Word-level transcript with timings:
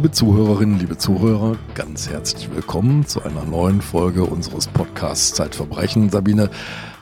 Liebe 0.00 0.12
Zuhörerinnen, 0.12 0.78
liebe 0.78 0.96
Zuhörer, 0.96 1.58
ganz 1.74 2.08
herzlich 2.08 2.50
willkommen 2.50 3.04
zu 3.04 3.22
einer 3.22 3.44
neuen 3.44 3.82
Folge 3.82 4.24
unseres 4.24 4.66
Podcasts 4.66 5.34
Zeitverbrechen. 5.34 6.08
Sabine, 6.08 6.48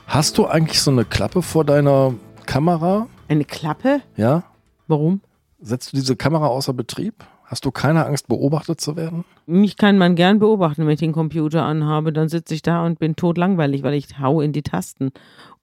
hast 0.05 0.37
du 0.37 0.47
eigentlich 0.47 0.81
so 0.81 0.91
eine 0.91 1.05
Klappe 1.05 1.41
vor 1.41 1.63
deiner 1.63 2.13
Kamera? 2.45 3.07
Eine 3.29 3.45
Klappe? 3.45 4.01
Ja? 4.17 4.43
Warum? 4.87 5.21
Setzt 5.61 5.93
du 5.93 5.95
diese 5.95 6.17
Kamera 6.17 6.47
außer 6.47 6.73
Betrieb? 6.73 7.23
Hast 7.45 7.63
du 7.63 7.71
keine 7.71 8.05
Angst, 8.05 8.27
beobachtet 8.27 8.81
zu 8.81 8.97
werden? 8.97 9.23
Mich 9.45 9.77
kann 9.77 9.97
man 9.97 10.15
gern 10.15 10.39
beobachten, 10.39 10.85
wenn 10.85 10.91
ich 10.91 10.99
den 10.99 11.13
Computer 11.13 11.63
anhabe. 11.63 12.11
Dann 12.11 12.27
sitze 12.27 12.53
ich 12.53 12.63
da 12.63 12.85
und 12.85 12.99
bin 12.99 13.15
totlangweilig, 13.15 13.81
weil 13.81 13.93
ich 13.93 14.19
hau 14.19 14.41
in 14.41 14.51
die 14.51 14.61
Tasten. 14.61 15.13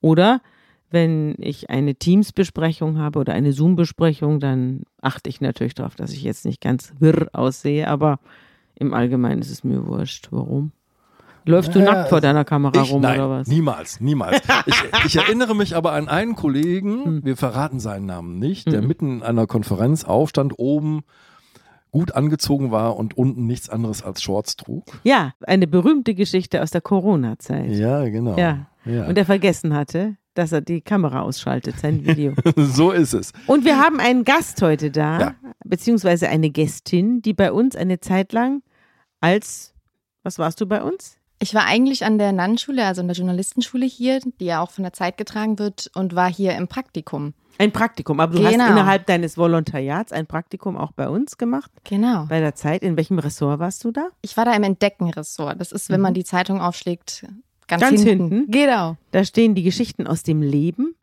Oder 0.01 0.41
wenn 0.89 1.35
ich 1.39 1.69
eine 1.69 1.95
Teams-Besprechung 1.95 2.97
habe 2.97 3.19
oder 3.19 3.33
eine 3.33 3.51
Zoom-Besprechung, 3.53 4.39
dann 4.39 4.83
achte 5.01 5.29
ich 5.29 5.41
natürlich 5.41 5.75
darauf, 5.75 5.95
dass 5.95 6.11
ich 6.13 6.23
jetzt 6.23 6.45
nicht 6.45 6.61
ganz 6.61 6.93
wirr 6.99 7.27
aussehe, 7.33 7.87
aber 7.87 8.19
im 8.75 8.93
Allgemeinen 8.93 9.41
ist 9.41 9.51
es 9.51 9.63
mir 9.63 9.85
wurscht. 9.87 10.27
Warum? 10.31 10.71
Läufst 11.45 11.73
du 11.73 11.79
Ja, 11.79 11.85
nackt 11.85 12.09
vor 12.09 12.19
deiner 12.21 12.43
Kamera 12.43 12.81
Ich, 12.81 12.91
rum 12.91 13.01
nein, 13.01 13.19
oder 13.19 13.29
was? 13.29 13.47
niemals, 13.47 14.01
niemals. 14.01 14.41
Ich, 14.65 14.75
ich 15.05 15.15
erinnere 15.15 15.55
mich 15.55 15.75
aber 15.75 15.93
an 15.93 16.09
einen 16.09 16.35
Kollegen, 16.35 17.03
Hm. 17.05 17.25
wir 17.25 17.37
verraten 17.37 17.79
seinen 17.79 18.05
Namen 18.05 18.37
nicht, 18.37 18.69
der 18.71 18.81
mitten 18.81 19.17
in 19.17 19.23
einer 19.23 19.47
Konferenz 19.47 20.03
aufstand, 20.03 20.53
oben 20.57 21.03
gut 21.91 22.11
angezogen 22.13 22.69
war 22.71 22.97
und 22.97 23.17
unten 23.17 23.45
nichts 23.47 23.69
anderes 23.69 24.03
als 24.03 24.21
Shorts 24.21 24.57
trug. 24.57 24.83
Ja, 25.03 25.33
eine 25.41 25.67
berühmte 25.67 26.15
Geschichte 26.15 26.61
aus 26.61 26.69
der 26.71 26.81
Corona-Zeit. 26.81 27.71
Ja, 27.71 28.03
genau. 28.09 28.37
Ja. 28.37 28.67
ja. 28.83 29.07
Und 29.07 29.17
er 29.17 29.25
vergessen 29.25 29.73
hatte, 29.73 30.17
dass 30.37 30.51
er 30.51 30.61
die 30.61 30.81
Kamera 30.81 31.21
ausschaltet, 31.21 31.79
sein 31.79 32.05
Video. 32.05 32.33
so 32.55 32.91
ist 32.91 33.13
es. 33.13 33.31
Und 33.47 33.65
wir 33.65 33.77
haben 33.79 33.99
einen 33.99 34.23
Gast 34.23 34.61
heute 34.61 34.91
da, 34.91 35.19
Ja. 35.19 35.35
beziehungsweise 35.65 36.29
eine 36.29 36.49
Gästin, 36.49 37.21
die 37.21 37.33
bei 37.33 37.51
uns 37.51 37.75
eine 37.75 37.99
Zeit 37.99 38.33
lang 38.33 38.61
als, 39.19 39.73
was 40.23 40.39
warst 40.39 40.61
du 40.61 40.65
bei 40.67 40.81
uns? 40.83 41.17
Ich 41.39 41.53
war 41.53 41.65
eigentlich 41.65 42.03
an 42.03 42.17
der 42.17 42.31
Nannenschule, 42.31 42.83
also 42.85 43.01
in 43.01 43.07
der 43.07 43.15
Journalistenschule 43.15 43.85
hier, 43.85 44.19
die 44.39 44.45
ja 44.45 44.61
auch 44.61 44.71
von 44.71 44.83
der 44.83 44.93
Zeit 44.93 45.17
getragen 45.17 45.59
wird, 45.59 45.89
und 45.93 46.15
war 46.15 46.31
hier 46.31 46.55
im 46.55 46.67
Praktikum. 46.67 47.33
Ein 47.59 47.71
Praktikum, 47.71 48.19
aber 48.19 48.35
du 48.37 48.43
hast 48.43 48.51
Genau. 48.53 48.67
innerhalb 48.71 49.05
deines 49.07 49.37
Volontariats 49.37 50.11
ein 50.11 50.25
Praktikum 50.27 50.77
auch 50.77 50.91
bei 50.91 51.09
uns 51.09 51.37
gemacht, 51.37 51.71
Genau. 51.83 52.25
bei 52.27 52.39
der 52.39 52.55
Zeit. 52.55 52.81
In 52.83 52.97
welchem 52.97 53.17
Ressort 53.19 53.59
warst 53.59 53.83
du 53.83 53.91
da? 53.91 54.09
Ich 54.21 54.35
war 54.37 54.45
da 54.45 54.53
im 54.53 54.63
Entdeckenressort. 54.63 55.59
Das 55.61 55.71
ist, 55.71 55.89
wenn 55.89 56.01
man 56.01 56.13
die 56.15 56.23
Zeitung 56.23 56.59
aufschlägt, 56.61 57.25
ganz, 57.67 57.81
Ganz 57.81 58.03
hinten. 58.03 58.29
hinten? 58.29 58.51
Genau. 58.51 58.97
Da 59.11 59.23
stehen 59.23 59.55
die 59.55 59.63
Geschichten 59.63 60.07
aus 60.07 60.23
dem 60.23 60.41
Leben. 60.41 60.95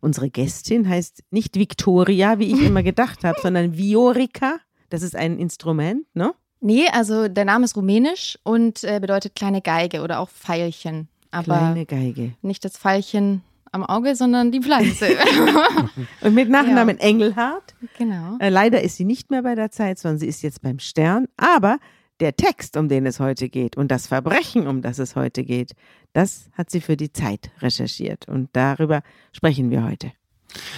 Unsere 0.00 0.30
Gästin 0.30 0.88
heißt 0.88 1.24
nicht 1.30 1.56
Victoria, 1.58 2.38
wie 2.38 2.52
ich 2.52 2.62
immer 2.62 2.82
gedacht 2.82 3.24
habe, 3.24 3.38
sondern 3.42 3.76
Viorica. 3.76 4.56
Das 4.88 5.02
ist 5.02 5.14
ein 5.16 5.38
Instrument, 5.38 6.04
ne? 6.14 6.32
Nee, 6.62 6.86
also 6.92 7.28
der 7.28 7.44
Name 7.46 7.64
ist 7.64 7.76
rumänisch 7.76 8.38
und 8.42 8.84
äh, 8.84 8.98
bedeutet 9.00 9.34
kleine 9.34 9.62
Geige 9.62 10.02
oder 10.02 10.20
auch 10.20 10.28
Pfeilchen. 10.28 11.08
Aber 11.30 11.56
Kleine 11.56 11.86
Geige. 11.86 12.32
nicht 12.42 12.64
das 12.64 12.76
Pfeilchen 12.76 13.42
am 13.72 13.84
Auge, 13.84 14.16
sondern 14.16 14.50
die 14.50 14.60
Pflanze. 14.60 15.06
Und 16.22 16.34
mit 16.34 16.50
Nachnamen 16.50 16.98
Engelhardt. 16.98 17.74
genau. 17.96 18.36
Äh, 18.40 18.48
leider 18.48 18.82
ist 18.82 18.96
sie 18.96 19.04
nicht 19.04 19.30
mehr 19.30 19.42
bei 19.42 19.54
der 19.54 19.70
Zeit, 19.70 19.98
sondern 19.98 20.18
sie 20.18 20.26
ist 20.26 20.42
jetzt 20.42 20.60
beim 20.60 20.80
Stern. 20.80 21.28
Aber 21.36 21.78
der 22.20 22.36
Text, 22.36 22.76
um 22.76 22.88
den 22.88 23.06
es 23.06 23.18
heute 23.20 23.48
geht 23.48 23.76
und 23.76 23.90
das 23.90 24.06
Verbrechen, 24.06 24.66
um 24.66 24.82
das 24.82 24.98
es 24.98 25.16
heute 25.16 25.42
geht, 25.44 25.72
das 26.12 26.50
hat 26.52 26.70
sie 26.70 26.80
für 26.80 26.96
die 26.96 27.12
Zeit 27.12 27.50
recherchiert. 27.60 28.28
Und 28.28 28.48
darüber 28.52 29.02
sprechen 29.32 29.70
wir 29.70 29.84
heute. 29.84 30.12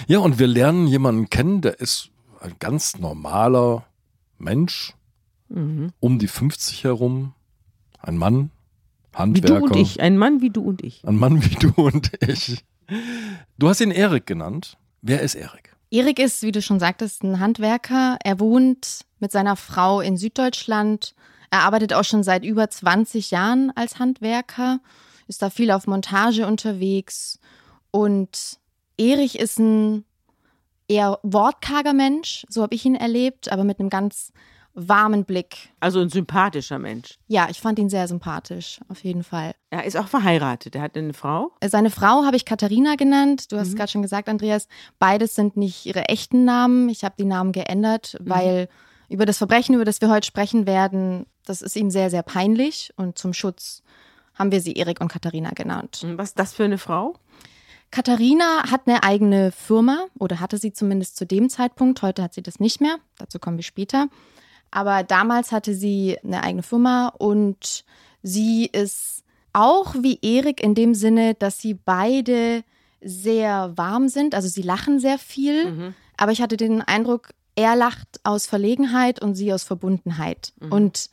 Ja, 0.07 0.19
und 0.19 0.39
wir 0.39 0.47
lernen 0.47 0.87
jemanden 0.87 1.29
kennen, 1.29 1.61
der 1.61 1.79
ist 1.79 2.09
ein 2.39 2.53
ganz 2.59 2.97
normaler 2.97 3.85
Mensch, 4.37 4.93
Mhm. 5.49 5.91
um 5.99 6.17
die 6.19 6.27
50 6.27 6.83
herum, 6.83 7.33
ein 7.99 8.17
Mann, 8.17 8.49
Wie 9.11 9.17
Handwerker. 9.17 9.59
du 9.59 9.65
und 9.65 9.75
ich, 9.75 9.99
ein 9.99 10.17
Mann 10.17 10.41
wie 10.41 10.49
du 10.49 10.61
und 10.63 10.83
ich. 10.83 11.05
Ein 11.07 11.17
Mann 11.17 11.43
wie 11.43 11.55
du 11.55 11.69
und 11.75 12.11
ich. 12.27 12.63
Du 13.59 13.69
hast 13.69 13.79
ihn 13.81 13.91
Erik 13.91 14.25
genannt. 14.25 14.77
Wer 15.01 15.21
ist 15.21 15.35
Erik? 15.35 15.75
Erik 15.91 16.17
ist, 16.17 16.41
wie 16.41 16.51
du 16.51 16.61
schon 16.61 16.79
sagtest, 16.79 17.23
ein 17.23 17.39
Handwerker. 17.39 18.17
Er 18.23 18.39
wohnt 18.39 19.01
mit 19.19 19.31
seiner 19.31 19.55
Frau 19.55 20.01
in 20.01 20.17
Süddeutschland. 20.17 21.13
Er 21.53 21.65
arbeitet 21.65 21.93
auch 21.93 22.03
schon 22.03 22.23
seit 22.23 22.43
über 22.43 22.67
20 22.67 23.29
Jahren 23.29 23.71
als 23.75 23.99
Handwerker, 23.99 24.79
ist 25.27 25.43
da 25.43 25.51
viel 25.51 25.69
auf 25.69 25.85
Montage 25.85 26.47
unterwegs. 26.47 27.39
Und 27.91 28.57
Erich 28.97 29.37
ist 29.37 29.59
ein 29.59 30.03
eher 30.87 31.19
wortkarger 31.21 31.93
Mensch, 31.93 32.43
so 32.49 32.63
habe 32.63 32.73
ich 32.73 32.85
ihn 32.85 32.95
erlebt, 32.95 33.51
aber 33.51 33.65
mit 33.65 33.79
einem 33.79 33.91
ganz 33.91 34.33
warmen 34.73 35.25
Blick. 35.25 35.69
Also 35.79 35.99
ein 35.99 36.09
sympathischer 36.09 36.79
Mensch. 36.79 37.19
Ja, 37.27 37.47
ich 37.51 37.61
fand 37.61 37.77
ihn 37.77 37.89
sehr 37.89 38.07
sympathisch, 38.07 38.79
auf 38.89 39.03
jeden 39.03 39.23
Fall. 39.23 39.53
Er 39.69 39.83
ist 39.83 39.95
auch 39.95 40.07
verheiratet. 40.07 40.73
Er 40.73 40.81
hat 40.81 40.97
eine 40.97 41.13
Frau. 41.13 41.51
Seine 41.63 41.91
Frau 41.91 42.25
habe 42.25 42.35
ich 42.35 42.45
Katharina 42.45 42.95
genannt. 42.95 43.51
Du 43.51 43.59
hast 43.59 43.67
es 43.67 43.75
gerade 43.75 43.91
schon 43.91 44.01
gesagt, 44.01 44.27
Andreas. 44.27 44.67
Beides 44.97 45.35
sind 45.35 45.55
nicht 45.55 45.85
ihre 45.85 46.05
echten 46.09 46.45
Namen. 46.45 46.89
Ich 46.89 47.03
habe 47.03 47.13
die 47.15 47.25
Namen 47.25 47.51
geändert, 47.51 48.17
weil 48.19 48.69
über 49.09 49.25
das 49.25 49.37
Verbrechen, 49.37 49.75
über 49.75 49.85
das 49.85 50.01
wir 50.01 50.09
heute 50.09 50.25
sprechen 50.25 50.65
werden, 50.65 51.25
das 51.45 51.61
ist 51.61 51.75
ihm 51.75 51.89
sehr, 51.89 52.09
sehr 52.09 52.23
peinlich. 52.23 52.93
Und 52.95 53.17
zum 53.17 53.33
Schutz 53.33 53.83
haben 54.33 54.51
wir 54.51 54.61
sie 54.61 54.73
Erik 54.73 55.01
und 55.01 55.09
Katharina 55.09 55.51
genannt. 55.51 56.05
Was 56.15 56.29
ist 56.29 56.39
das 56.39 56.53
für 56.53 56.63
eine 56.63 56.77
Frau? 56.77 57.15
Katharina 57.91 58.71
hat 58.71 58.87
eine 58.87 59.03
eigene 59.03 59.51
Firma 59.51 60.07
oder 60.17 60.39
hatte 60.39 60.57
sie 60.57 60.73
zumindest 60.73 61.15
zu 61.15 61.27
dem 61.27 61.49
Zeitpunkt. 61.49 62.01
Heute 62.01 62.23
hat 62.23 62.33
sie 62.33 62.41
das 62.41 62.59
nicht 62.59 62.81
mehr. 62.81 62.97
Dazu 63.19 63.37
kommen 63.37 63.57
wir 63.57 63.63
später. 63.63 64.07
Aber 64.71 65.03
damals 65.03 65.51
hatte 65.51 65.75
sie 65.75 66.17
eine 66.23 66.41
eigene 66.41 66.63
Firma 66.63 67.09
und 67.09 67.85
sie 68.23 68.65
ist 68.65 69.23
auch 69.53 69.93
wie 69.99 70.17
Erik 70.23 70.63
in 70.63 70.73
dem 70.73 70.95
Sinne, 70.95 71.35
dass 71.35 71.59
sie 71.59 71.75
beide 71.75 72.63
sehr 72.99 73.73
warm 73.75 74.07
sind. 74.07 74.33
Also 74.33 74.47
sie 74.47 74.63
lachen 74.63 74.99
sehr 74.99 75.19
viel. 75.19 75.93
Aber 76.17 76.31
ich 76.31 76.41
hatte 76.41 76.57
den 76.57 76.81
Eindruck, 76.81 77.29
er 77.55 77.75
lacht 77.75 78.19
aus 78.23 78.45
Verlegenheit 78.45 79.21
und 79.21 79.35
sie 79.35 79.53
aus 79.53 79.63
Verbundenheit. 79.63 80.53
Und 80.69 81.09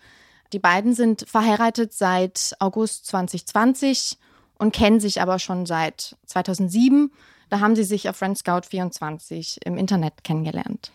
die 0.53 0.59
beiden 0.59 0.95
sind 0.95 1.25
verheiratet 1.29 1.93
seit 1.93 2.57
August 2.59 3.07
2020 3.07 4.19
und 4.59 4.73
kennen 4.73 5.01
sich 5.01 5.21
aber 5.21 5.39
schon 5.39 5.67
seit 5.67 6.17
2007. 6.27 7.13
Da 7.51 7.61
haben 7.61 7.77
sie 7.77 7.85
sich 7.85 8.09
auf 8.09 8.17
Friend 8.17 8.37
Scout 8.37 8.63
24 8.69 9.59
im 9.65 9.77
Internet 9.77 10.25
kennengelernt. 10.25 10.93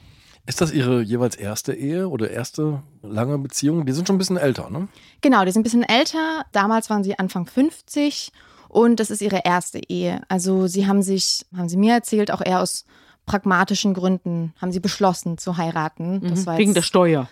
Ist 0.47 0.61
das 0.61 0.71
ihre 0.71 1.01
jeweils 1.01 1.35
erste 1.35 1.73
Ehe 1.73 2.07
oder 2.07 2.29
erste 2.29 2.83
lange 3.01 3.37
Beziehung? 3.39 3.85
Die 3.85 3.93
sind 3.93 4.07
schon 4.07 4.15
ein 4.15 4.19
bisschen 4.19 4.37
älter, 4.37 4.69
ne? 4.69 4.87
Genau, 5.21 5.43
die 5.43 5.51
sind 5.51 5.61
ein 5.61 5.63
bisschen 5.63 5.83
älter. 5.83 6.45
Damals 6.51 6.89
waren 6.89 7.03
sie 7.03 7.17
Anfang 7.17 7.47
50 7.47 8.31
und 8.69 8.99
das 8.99 9.09
ist 9.09 9.21
ihre 9.21 9.41
erste 9.43 9.79
Ehe. 9.79 10.21
Also 10.27 10.67
sie 10.67 10.85
haben 10.85 11.01
sich, 11.01 11.45
haben 11.55 11.69
sie 11.69 11.77
mir 11.77 11.93
erzählt, 11.93 12.29
auch 12.29 12.41
eher 12.45 12.61
aus 12.61 12.85
pragmatischen 13.25 13.93
Gründen 13.93 14.53
haben 14.61 14.71
sie 14.71 14.79
beschlossen 14.79 15.37
zu 15.37 15.57
heiraten. 15.57 16.21
Das 16.21 16.45
war 16.45 16.53
Mhm. 16.55 16.59
Wegen 16.59 16.73
der 16.73 16.81
Steuer. 16.81 17.27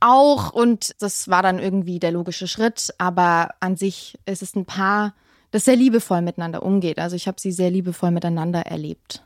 auch 0.00 0.52
und 0.52 0.94
das 1.00 1.28
war 1.28 1.42
dann 1.42 1.58
irgendwie 1.58 1.98
der 1.98 2.12
logische 2.12 2.48
Schritt. 2.48 2.94
Aber 2.98 3.50
an 3.60 3.76
sich 3.76 4.18
ist 4.26 4.42
es 4.42 4.54
ein 4.54 4.64
Paar, 4.64 5.14
das 5.50 5.64
sehr 5.64 5.76
liebevoll 5.76 6.20
miteinander 6.22 6.62
umgeht. 6.62 6.98
Also 6.98 7.16
ich 7.16 7.26
habe 7.26 7.40
sie 7.40 7.52
sehr 7.52 7.70
liebevoll 7.70 8.10
miteinander 8.10 8.62
erlebt. 8.66 9.24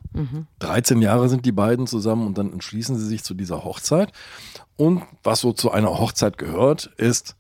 13 0.61 1.01
Jahre 1.01 1.29
sind 1.29 1.47
die 1.47 1.53
beiden 1.53 1.87
zusammen 1.87 2.27
und 2.27 2.39
dann 2.39 2.53
entschließen 2.53 2.97
sie 2.99 3.07
sich 3.07 3.25
zu 3.25 3.35
dieser 3.35 3.65
Hochzeit. 3.65 4.13
Und 4.77 5.03
was 5.23 5.41
so 5.41 5.53
zu 5.53 5.71
einer 5.71 5.99
Hochzeit 5.99 6.39
gehört, 6.39 6.87
ist, 6.97 7.35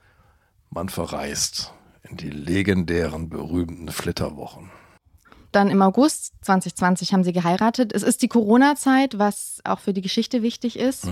man 0.70 0.88
verreist 0.88 1.72
in 2.08 2.17
die 2.17 2.31
legendären, 2.31 3.28
berühmten 3.28 3.88
Flitterwochen. 3.88 4.70
Dann 5.52 5.70
im 5.70 5.82
August 5.82 6.32
2020 6.43 7.12
haben 7.12 7.25
sie 7.25 7.32
geheiratet. 7.32 7.93
Es 7.93 8.02
ist 8.02 8.22
die 8.22 8.28
Corona-Zeit, 8.28 9.19
was 9.19 9.60
auch 9.64 9.78
für 9.78 9.93
die 9.93 10.00
Geschichte 10.00 10.43
wichtig 10.43 10.78
ist. 10.78 11.06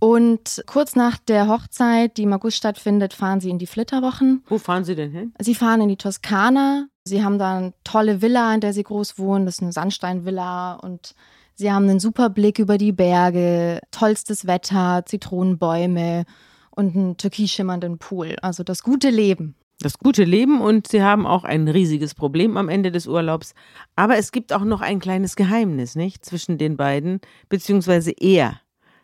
Und 0.00 0.62
kurz 0.66 0.96
nach 0.96 1.16
der 1.16 1.48
Hochzeit, 1.48 2.16
die 2.16 2.24
im 2.24 2.32
August 2.32 2.58
stattfindet, 2.58 3.14
fahren 3.14 3.40
sie 3.40 3.48
in 3.48 3.58
die 3.58 3.66
Flitterwochen. 3.66 4.42
Wo 4.48 4.58
fahren 4.58 4.84
Sie 4.84 4.94
denn 4.94 5.12
hin? 5.12 5.32
Sie 5.38 5.54
fahren 5.54 5.80
in 5.80 5.88
die 5.88 5.96
Toskana. 5.96 6.88
Sie 7.04 7.24
haben 7.24 7.38
da 7.38 7.56
eine 7.56 7.74
tolle 7.84 8.20
Villa, 8.20 8.52
in 8.54 8.60
der 8.60 8.72
sie 8.72 8.82
groß 8.82 9.18
wohnen. 9.18 9.46
Das 9.46 9.54
ist 9.56 9.62
eine 9.62 9.72
Sandsteinvilla. 9.72 10.74
Und 10.74 11.14
sie 11.54 11.72
haben 11.72 11.88
einen 11.88 12.00
super 12.00 12.28
Blick 12.28 12.58
über 12.58 12.76
die 12.76 12.92
Berge, 12.92 13.80
tollstes 13.92 14.46
Wetter, 14.46 15.04
Zitronenbäume 15.06 16.24
und 16.70 16.96
einen 16.96 17.16
türkis 17.16 17.52
schimmernden 17.52 17.98
Pool. 17.98 18.36
Also 18.42 18.62
das 18.62 18.82
gute 18.82 19.10
Leben. 19.10 19.54
Das 19.80 19.98
gute 19.98 20.24
Leben 20.24 20.60
und 20.60 20.86
Sie 20.86 21.02
haben 21.02 21.26
auch 21.26 21.44
ein 21.44 21.68
riesiges 21.68 22.14
Problem 22.14 22.56
am 22.56 22.68
Ende 22.68 22.92
des 22.92 23.06
Urlaubs. 23.06 23.54
Aber 23.96 24.16
es 24.16 24.32
gibt 24.32 24.52
auch 24.52 24.64
noch 24.64 24.80
ein 24.80 25.00
kleines 25.00 25.36
Geheimnis, 25.36 25.96
nicht? 25.96 26.24
Zwischen 26.24 26.58
den 26.58 26.76
beiden, 26.76 27.20
beziehungsweise 27.48 28.12
er 28.12 28.60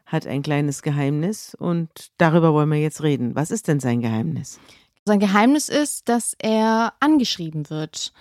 hat 0.07 0.27
ein 0.27 0.43
kleines 0.43 0.83
Geheimnis 0.83 1.55
und 1.55 1.91
darüber 2.19 2.53
wollen 2.53 2.71
wir 2.71 2.81
jetzt 2.81 3.03
reden. 3.03 3.35
Was 3.35 3.51
ist 3.51 3.69
denn 3.69 3.81
sein 3.81 4.01
Geheimnis? 4.01 4.59
Sein 5.05 5.21
Geheimnis 5.21 5.69
ist, 5.69 6.09
dass 6.09 6.35
er 6.39 6.95
angeschrieben 7.01 7.71
wird. 7.71 8.13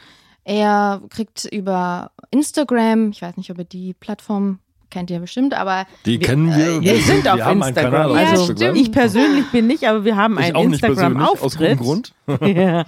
Er 0.43 1.01
kriegt 1.09 1.45
über 1.45 2.11
Instagram, 2.31 3.11
ich 3.11 3.21
weiß 3.21 3.37
nicht, 3.37 3.51
ob 3.51 3.59
ihr 3.59 3.65
die 3.65 3.93
Plattform 3.93 4.59
kennt 4.89 5.09
ihr 5.09 5.19
bestimmt, 5.19 5.53
aber 5.53 5.85
Die 6.05 6.19
kennen 6.19 6.55
wir. 6.55 6.81
Wir 6.81 7.01
sind 7.01 7.27
auf 7.27 7.39
haben 7.41 7.61
einen 7.63 7.69
Instagram. 7.75 7.91
Kanal 7.91 8.09
auf 8.11 8.17
Ja, 8.17 8.29
also 8.29 8.51
Instagram. 8.51 8.75
ich 8.75 8.91
persönlich 8.91 9.45
bin 9.51 9.67
nicht, 9.67 9.83
aber 9.87 10.03
wir 10.05 10.15
haben 10.15 10.37
Ich 10.39 10.45
einen 10.45 10.55
auch 10.55 10.65
nicht 10.65 10.81
persönlich, 10.81 11.21
aus 11.21 11.53
Instagram-Auftritt. 11.53 11.77
gutem 11.79 11.85
Grund. 11.85 12.13
ja. 12.57 12.85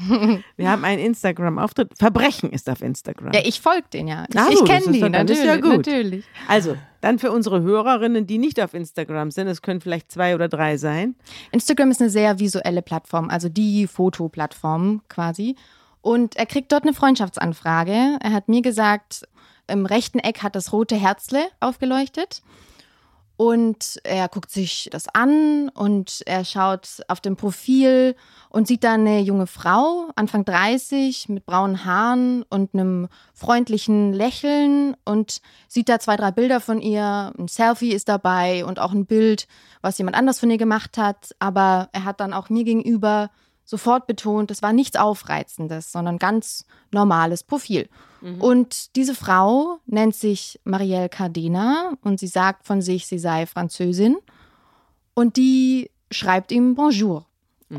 Wir 0.57 0.69
haben 0.71 0.83
einen 0.85 0.99
Instagram-Auftritt. 1.01 1.91
Verbrechen 1.97 2.51
ist 2.51 2.69
auf 2.69 2.81
Instagram. 2.81 3.33
ja, 3.33 3.41
ich 3.43 3.61
folge 3.61 3.85
den 3.93 4.07
ja. 4.07 4.25
Ich, 4.29 4.35
ich 4.35 4.59
das 4.59 4.63
kenne 4.67 4.97
ist 4.97 5.01
natürlich, 5.09 5.43
ja 5.45 5.55
gut. 5.57 5.77
natürlich. 5.87 6.25
Also, 6.47 6.75
dann 7.01 7.17
für 7.17 7.31
unsere 7.31 7.61
Hörerinnen, 7.61 8.27
die 8.27 8.37
nicht 8.37 8.61
auf 8.61 8.73
Instagram 8.75 9.31
sind, 9.31 9.47
es 9.47 9.61
können 9.63 9.81
vielleicht 9.81 10.11
zwei 10.11 10.35
oder 10.35 10.47
drei 10.47 10.77
sein. 10.77 11.15
Instagram 11.51 11.89
ist 11.91 11.99
eine 12.01 12.11
sehr 12.11 12.39
visuelle 12.39 12.81
Plattform, 12.83 13.29
also 13.29 13.49
die 13.49 13.87
Fotoplattform 13.87 15.01
quasi. 15.09 15.55
Und 16.03 16.35
er 16.35 16.45
kriegt 16.47 16.71
dort 16.71 16.83
eine 16.83 16.93
Freundschaftsanfrage. 16.93 18.17
Er 18.21 18.33
hat 18.33 18.49
mir 18.49 18.61
gesagt, 18.61 19.27
im 19.71 19.85
rechten 19.85 20.19
Eck 20.19 20.43
hat 20.43 20.55
das 20.55 20.71
rote 20.73 20.95
Herzle 20.95 21.47
aufgeleuchtet. 21.59 22.41
Und 23.37 23.99
er 24.03 24.27
guckt 24.27 24.51
sich 24.51 24.87
das 24.91 25.07
an 25.15 25.69
und 25.69 26.21
er 26.27 26.45
schaut 26.45 27.01
auf 27.07 27.21
dem 27.21 27.35
Profil 27.35 28.15
und 28.49 28.67
sieht 28.67 28.83
da 28.83 28.93
eine 28.93 29.19
junge 29.21 29.47
Frau, 29.47 30.11
Anfang 30.15 30.45
30, 30.45 31.27
mit 31.27 31.47
braunen 31.47 31.83
Haaren 31.83 32.43
und 32.51 32.75
einem 32.75 33.07
freundlichen 33.33 34.13
Lächeln 34.13 34.95
und 35.05 35.41
sieht 35.67 35.89
da 35.89 35.97
zwei, 35.97 36.17
drei 36.17 36.29
Bilder 36.29 36.59
von 36.59 36.81
ihr. 36.81 37.33
Ein 37.35 37.47
Selfie 37.47 37.93
ist 37.93 38.09
dabei 38.09 38.63
und 38.63 38.77
auch 38.77 38.91
ein 38.91 39.07
Bild, 39.07 39.47
was 39.81 39.97
jemand 39.97 40.17
anders 40.17 40.39
von 40.39 40.51
ihr 40.51 40.59
gemacht 40.59 40.99
hat. 40.99 41.33
Aber 41.39 41.89
er 41.93 42.03
hat 42.03 42.19
dann 42.19 42.33
auch 42.33 42.49
mir 42.49 42.63
gegenüber 42.63 43.31
sofort 43.63 44.05
betont, 44.05 44.51
es 44.51 44.61
war 44.61 44.71
nichts 44.71 44.97
Aufreizendes, 44.97 45.91
sondern 45.91 46.19
ganz 46.19 46.65
normales 46.91 47.43
Profil. 47.43 47.89
Und 48.39 48.95
diese 48.95 49.15
Frau 49.15 49.79
nennt 49.85 50.15
sich 50.15 50.59
Marielle 50.63 51.09
Cardena 51.09 51.93
und 52.01 52.19
sie 52.19 52.27
sagt 52.27 52.65
von 52.65 52.81
sich, 52.81 53.07
sie 53.07 53.19
sei 53.19 53.45
Französin. 53.45 54.17
Und 55.13 55.37
die 55.37 55.89
schreibt 56.11 56.51
ihm 56.51 56.75
Bonjour. 56.75 57.25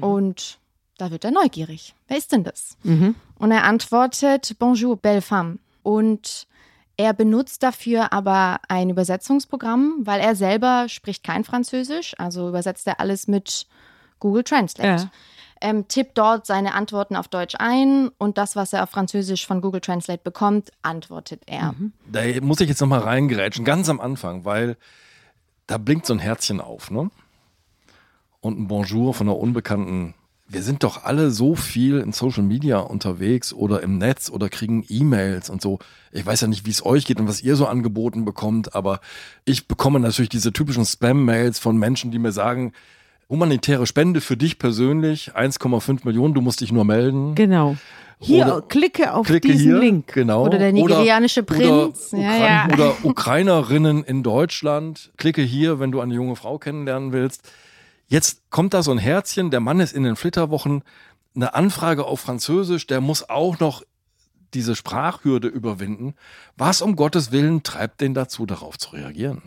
Und 0.00 0.58
da 0.98 1.10
wird 1.10 1.24
er 1.24 1.30
neugierig. 1.30 1.94
Wer 2.08 2.16
ist 2.16 2.32
denn 2.32 2.44
das? 2.44 2.76
Mhm. 2.82 3.14
Und 3.38 3.50
er 3.50 3.64
antwortet 3.64 4.56
Bonjour, 4.58 4.96
belle 4.96 5.20
femme. 5.20 5.58
Und 5.82 6.46
er 6.96 7.12
benutzt 7.12 7.62
dafür 7.62 8.12
aber 8.12 8.60
ein 8.68 8.90
Übersetzungsprogramm, 8.90 9.96
weil 10.00 10.20
er 10.20 10.36
selber 10.36 10.88
spricht 10.88 11.24
kein 11.24 11.44
Französisch, 11.44 12.14
also 12.18 12.48
übersetzt 12.48 12.86
er 12.86 13.00
alles 13.00 13.26
mit 13.28 13.66
Google 14.20 14.44
Translate. 14.44 15.02
Ja. 15.04 15.10
Ähm, 15.64 15.86
tippt 15.86 16.18
dort 16.18 16.44
seine 16.44 16.74
Antworten 16.74 17.14
auf 17.14 17.28
Deutsch 17.28 17.54
ein 17.56 18.08
und 18.18 18.36
das, 18.36 18.56
was 18.56 18.72
er 18.72 18.82
auf 18.82 18.90
Französisch 18.90 19.46
von 19.46 19.60
Google 19.60 19.80
Translate 19.80 20.20
bekommt, 20.24 20.72
antwortet 20.82 21.42
er. 21.46 21.72
Da 22.10 22.20
muss 22.40 22.60
ich 22.60 22.68
jetzt 22.68 22.80
nochmal 22.80 22.98
reingerätschen, 22.98 23.64
ganz 23.64 23.88
am 23.88 24.00
Anfang, 24.00 24.44
weil 24.44 24.76
da 25.68 25.78
blinkt 25.78 26.04
so 26.06 26.14
ein 26.14 26.18
Herzchen 26.18 26.60
auf, 26.60 26.90
ne? 26.90 27.12
Und 28.40 28.58
ein 28.58 28.66
Bonjour 28.66 29.14
von 29.14 29.28
einer 29.28 29.38
Unbekannten. 29.38 30.14
Wir 30.48 30.64
sind 30.64 30.82
doch 30.82 31.04
alle 31.04 31.30
so 31.30 31.54
viel 31.54 32.00
in 32.00 32.10
Social 32.10 32.42
Media 32.42 32.80
unterwegs 32.80 33.52
oder 33.52 33.84
im 33.84 33.98
Netz 33.98 34.30
oder 34.30 34.48
kriegen 34.48 34.84
E-Mails 34.88 35.48
und 35.48 35.62
so. 35.62 35.78
Ich 36.10 36.26
weiß 36.26 36.40
ja 36.40 36.48
nicht, 36.48 36.66
wie 36.66 36.70
es 36.70 36.84
euch 36.84 37.06
geht 37.06 37.20
und 37.20 37.28
was 37.28 37.40
ihr 37.40 37.54
so 37.54 37.68
angeboten 37.68 38.24
bekommt, 38.24 38.74
aber 38.74 38.98
ich 39.44 39.68
bekomme 39.68 40.00
natürlich 40.00 40.28
diese 40.28 40.52
typischen 40.52 40.84
Spam-Mails 40.84 41.60
von 41.60 41.76
Menschen, 41.76 42.10
die 42.10 42.18
mir 42.18 42.32
sagen, 42.32 42.72
humanitäre 43.32 43.86
Spende 43.86 44.20
für 44.20 44.36
dich 44.36 44.58
persönlich, 44.58 45.32
1,5 45.34 46.04
Millionen, 46.04 46.34
du 46.34 46.42
musst 46.42 46.60
dich 46.60 46.70
nur 46.70 46.84
melden. 46.84 47.34
Genau. 47.34 47.76
Hier, 48.20 48.46
Oder- 48.46 48.62
klicke 48.62 49.14
auf 49.14 49.26
Klicke 49.26 49.48
diesen 49.48 49.72
hier, 49.72 49.78
Link. 49.80 50.12
Genau. 50.12 50.44
Oder 50.44 50.58
der 50.58 50.72
nigerianische 50.72 51.42
Prinz. 51.42 52.12
Oder, 52.12 52.22
Ja, 52.22 52.28
Ukra 52.28 52.46
ja. 52.46 52.68
oder 52.72 52.94
Ukrainerinnen 53.04 54.04
in 54.04 54.22
Deutschland. 54.22 55.10
Klicke 55.16 55.40
hier, 55.42 55.80
wenn 55.80 55.90
du 55.90 56.00
eine 56.00 56.14
junge 56.14 56.36
Frau 56.36 56.58
kennenlernen 56.58 57.12
willst. 57.12 57.50
Jetzt 58.06 58.42
kommt 58.50 58.74
da 58.74 58.82
so 58.82 58.90
ein 58.92 58.98
Herzchen, 58.98 59.50
der 59.50 59.60
Mann 59.60 59.80
ist 59.80 59.94
in 59.94 60.02
den 60.04 60.14
Flitterwochen, 60.16 60.84
eine 61.34 61.54
Anfrage 61.54 62.04
auf 62.04 62.20
Französisch, 62.20 62.86
der 62.86 63.00
muss 63.00 63.28
auch 63.30 63.58
noch 63.58 63.82
diese 64.52 64.76
Sprachhürde 64.76 65.48
überwinden. 65.48 66.14
Was 66.58 66.82
um 66.82 66.94
Gottes 66.94 67.32
Willen 67.32 67.62
treibt 67.62 68.02
den 68.02 68.12
dazu, 68.12 68.44
darauf 68.44 68.76
zu 68.78 68.90
reagieren? 68.90 69.40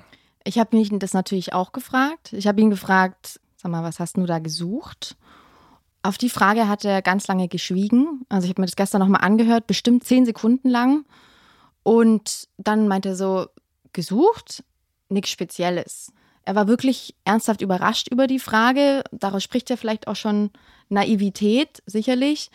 Ich 0.43 0.57
habe 0.59 0.75
mich 0.75 0.89
das 0.91 1.13
natürlich 1.13 1.53
auch 1.53 1.71
gefragt. 1.71 2.33
Ich 2.33 2.47
habe 2.47 2.59
ihn 2.59 2.71
gefragt, 2.71 3.39
sag 3.65 3.71
mal, 3.71 3.83
was 3.83 4.00
hast 4.00 4.17
du 4.17 4.27
da 4.27 4.38
gesucht? 4.38 5.17
Auf 6.03 6.19
die 6.19 6.29
Frage 6.29 6.67
hat 6.67 6.85
er 6.85 7.01
ganz 7.01 7.27
lange 7.27 7.47
geschwiegen. 7.47 8.23
Also 8.29 8.45
ich 8.45 8.51
habe 8.51 8.62
mir 8.62 8.67
das 8.67 8.75
gestern 8.75 9.00
nochmal 9.00 9.21
angehört, 9.21 9.65
bestimmt 9.65 10.03
zehn 10.03 10.23
Sekunden 10.23 10.69
lang. 10.69 11.03
Und 11.81 12.47
dann 12.57 12.88
meinte 12.88 13.09
er 13.09 13.15
so, 13.15 13.47
gesucht? 13.91 14.63
Nichts 15.09 15.31
Spezielles. 15.31 16.13
Er 16.44 16.53
war 16.53 16.67
wirklich 16.67 17.15
ernsthaft 17.25 17.62
überrascht 17.62 18.07
über 18.12 18.27
die 18.27 18.38
Frage. 18.38 19.03
Daraus 19.12 19.44
spricht 19.44 19.71
ja 19.71 19.77
vielleicht 19.77 20.07
auch 20.07 20.15
schon 20.15 20.51
Naivität, 20.89 21.81
sicherlich. 21.88 22.51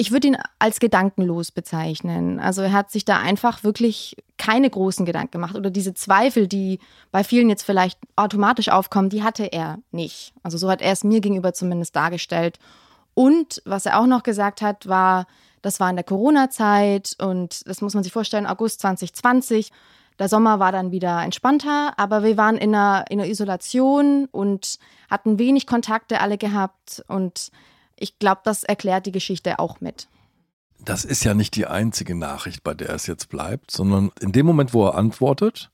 Ich 0.00 0.12
würde 0.12 0.28
ihn 0.28 0.38
als 0.58 0.80
gedankenlos 0.80 1.50
bezeichnen. 1.50 2.40
Also 2.40 2.62
er 2.62 2.72
hat 2.72 2.90
sich 2.90 3.04
da 3.04 3.18
einfach 3.18 3.64
wirklich 3.64 4.16
keine 4.38 4.70
großen 4.70 5.04
Gedanken 5.04 5.32
gemacht 5.32 5.54
oder 5.54 5.68
diese 5.68 5.92
Zweifel, 5.92 6.48
die 6.48 6.78
bei 7.12 7.22
vielen 7.22 7.50
jetzt 7.50 7.64
vielleicht 7.64 7.98
automatisch 8.16 8.70
aufkommen, 8.70 9.10
die 9.10 9.22
hatte 9.22 9.52
er 9.52 9.78
nicht. 9.90 10.32
Also 10.42 10.56
so 10.56 10.70
hat 10.70 10.80
er 10.80 10.92
es 10.92 11.04
mir 11.04 11.20
gegenüber 11.20 11.52
zumindest 11.52 11.94
dargestellt. 11.94 12.58
Und 13.12 13.60
was 13.66 13.84
er 13.84 14.00
auch 14.00 14.06
noch 14.06 14.22
gesagt 14.22 14.62
hat, 14.62 14.88
war, 14.88 15.26
das 15.60 15.80
war 15.80 15.90
in 15.90 15.96
der 15.96 16.04
Corona-Zeit 16.06 17.16
und 17.20 17.68
das 17.68 17.82
muss 17.82 17.92
man 17.92 18.02
sich 18.02 18.12
vorstellen, 18.14 18.46
August 18.46 18.80
2020. 18.80 19.70
Der 20.18 20.30
Sommer 20.30 20.58
war 20.58 20.72
dann 20.72 20.92
wieder 20.92 21.22
entspannter, 21.22 21.92
aber 21.98 22.22
wir 22.22 22.38
waren 22.38 22.56
in 22.56 22.74
einer, 22.74 23.04
in 23.10 23.20
einer 23.20 23.28
Isolation 23.28 24.28
und 24.32 24.78
hatten 25.10 25.38
wenig 25.38 25.66
Kontakte 25.66 26.22
alle 26.22 26.38
gehabt 26.38 27.04
und 27.06 27.50
ich 28.00 28.18
glaube, 28.18 28.40
das 28.44 28.64
erklärt 28.64 29.06
die 29.06 29.12
Geschichte 29.12 29.58
auch 29.58 29.80
mit. 29.80 30.08
Das 30.82 31.04
ist 31.04 31.24
ja 31.24 31.34
nicht 31.34 31.54
die 31.56 31.66
einzige 31.66 32.14
Nachricht, 32.14 32.64
bei 32.64 32.74
der 32.74 32.90
es 32.90 33.06
jetzt 33.06 33.28
bleibt, 33.28 33.70
sondern 33.70 34.10
in 34.20 34.32
dem 34.32 34.46
Moment, 34.46 34.72
wo 34.72 34.86
er 34.86 34.94
antwortet, 34.94 35.70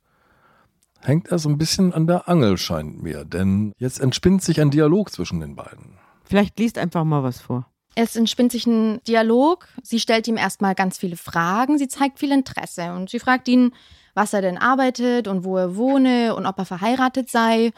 hängt 1.00 1.28
er 1.28 1.38
so 1.38 1.49
ein 1.49 1.58
bisschen 1.58 1.94
an 1.94 2.06
der 2.06 2.28
Angel, 2.28 2.58
scheint 2.58 3.02
mir. 3.02 3.25
Denn 3.25 3.73
jetzt 3.78 4.00
entspinnt 4.00 4.43
sich 4.43 4.60
ein 4.60 4.70
Dialog 4.70 5.12
zwischen 5.12 5.41
den 5.41 5.55
beiden. 5.55 5.98
Vielleicht 6.24 6.58
liest 6.58 6.77
einfach 6.77 7.05
mal 7.05 7.22
was 7.22 7.41
vor. 7.41 7.70
Es 7.94 8.17
entspinnt 8.17 8.53
sich 8.53 8.67
ein 8.67 9.01
Dialog. 9.05 9.69
Sie 9.82 10.01
stellt 10.01 10.27
ihm 10.29 10.36
erstmal 10.36 10.74
ganz 10.74 10.98
viele 10.98 11.17
Fragen. 11.17 11.79
Sie 11.79 11.89
zeigt 11.89 12.19
viel 12.19 12.32
Interesse 12.32 12.93
und 12.93 13.08
sie 13.08 13.20
fragt 13.20 13.48
ihn, 13.48 13.72
was 14.15 14.32
er 14.32 14.43
denn 14.43 14.58
arbeitet 14.58 15.29
und 15.29 15.44
wo 15.44 15.56
er 15.56 15.77
wohne 15.77 16.34
und 16.34 16.46
ob 16.46 16.58
er 16.58 16.67
verheiratet 16.67 17.31
sei. 17.31 17.72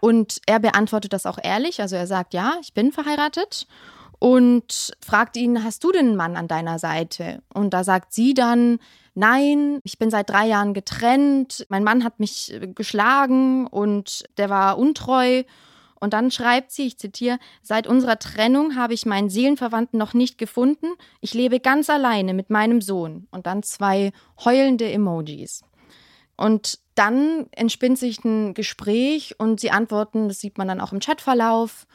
Und 0.00 0.40
er 0.46 0.60
beantwortet 0.60 1.12
das 1.12 1.26
auch 1.26 1.38
ehrlich. 1.42 1.80
Also 1.80 1.96
er 1.96 2.06
sagt, 2.06 2.34
ja, 2.34 2.54
ich 2.60 2.72
bin 2.74 2.92
verheiratet. 2.92 3.66
Und 4.18 4.92
fragt 5.00 5.36
ihn, 5.36 5.64
hast 5.64 5.82
du 5.82 5.92
einen 5.92 6.14
Mann 6.14 6.36
an 6.36 6.46
deiner 6.46 6.78
Seite? 6.78 7.42
Und 7.54 7.72
da 7.72 7.84
sagt 7.84 8.12
sie 8.12 8.34
dann, 8.34 8.78
nein, 9.14 9.80
ich 9.82 9.98
bin 9.98 10.10
seit 10.10 10.28
drei 10.28 10.46
Jahren 10.46 10.74
getrennt. 10.74 11.66
Mein 11.70 11.84
Mann 11.84 12.04
hat 12.04 12.20
mich 12.20 12.52
äh, 12.52 12.66
geschlagen 12.68 13.66
und 13.66 14.24
der 14.36 14.50
war 14.50 14.78
untreu. 14.78 15.42
Und 16.00 16.14
dann 16.14 16.30
schreibt 16.30 16.70
sie, 16.70 16.86
ich 16.86 16.98
zitiere, 16.98 17.38
seit 17.62 17.86
unserer 17.86 18.18
Trennung 18.18 18.76
habe 18.76 18.94
ich 18.94 19.04
meinen 19.04 19.28
Seelenverwandten 19.28 19.98
noch 19.98 20.14
nicht 20.14 20.38
gefunden. 20.38 20.86
Ich 21.20 21.34
lebe 21.34 21.60
ganz 21.60 21.90
alleine 21.90 22.32
mit 22.34 22.48
meinem 22.48 22.80
Sohn. 22.80 23.26
Und 23.30 23.46
dann 23.46 23.62
zwei 23.62 24.12
heulende 24.44 24.90
Emojis. 24.90 25.62
Und 26.40 26.78
dann 26.94 27.46
entspinnt 27.52 27.98
sich 27.98 28.24
ein 28.24 28.54
Gespräch 28.54 29.34
und 29.38 29.60
sie 29.60 29.70
antworten, 29.70 30.28
das 30.28 30.40
sieht 30.40 30.56
man 30.56 30.68
dann 30.68 30.80
auch 30.80 30.92
im 30.92 31.00
Chatverlauf, 31.00 31.86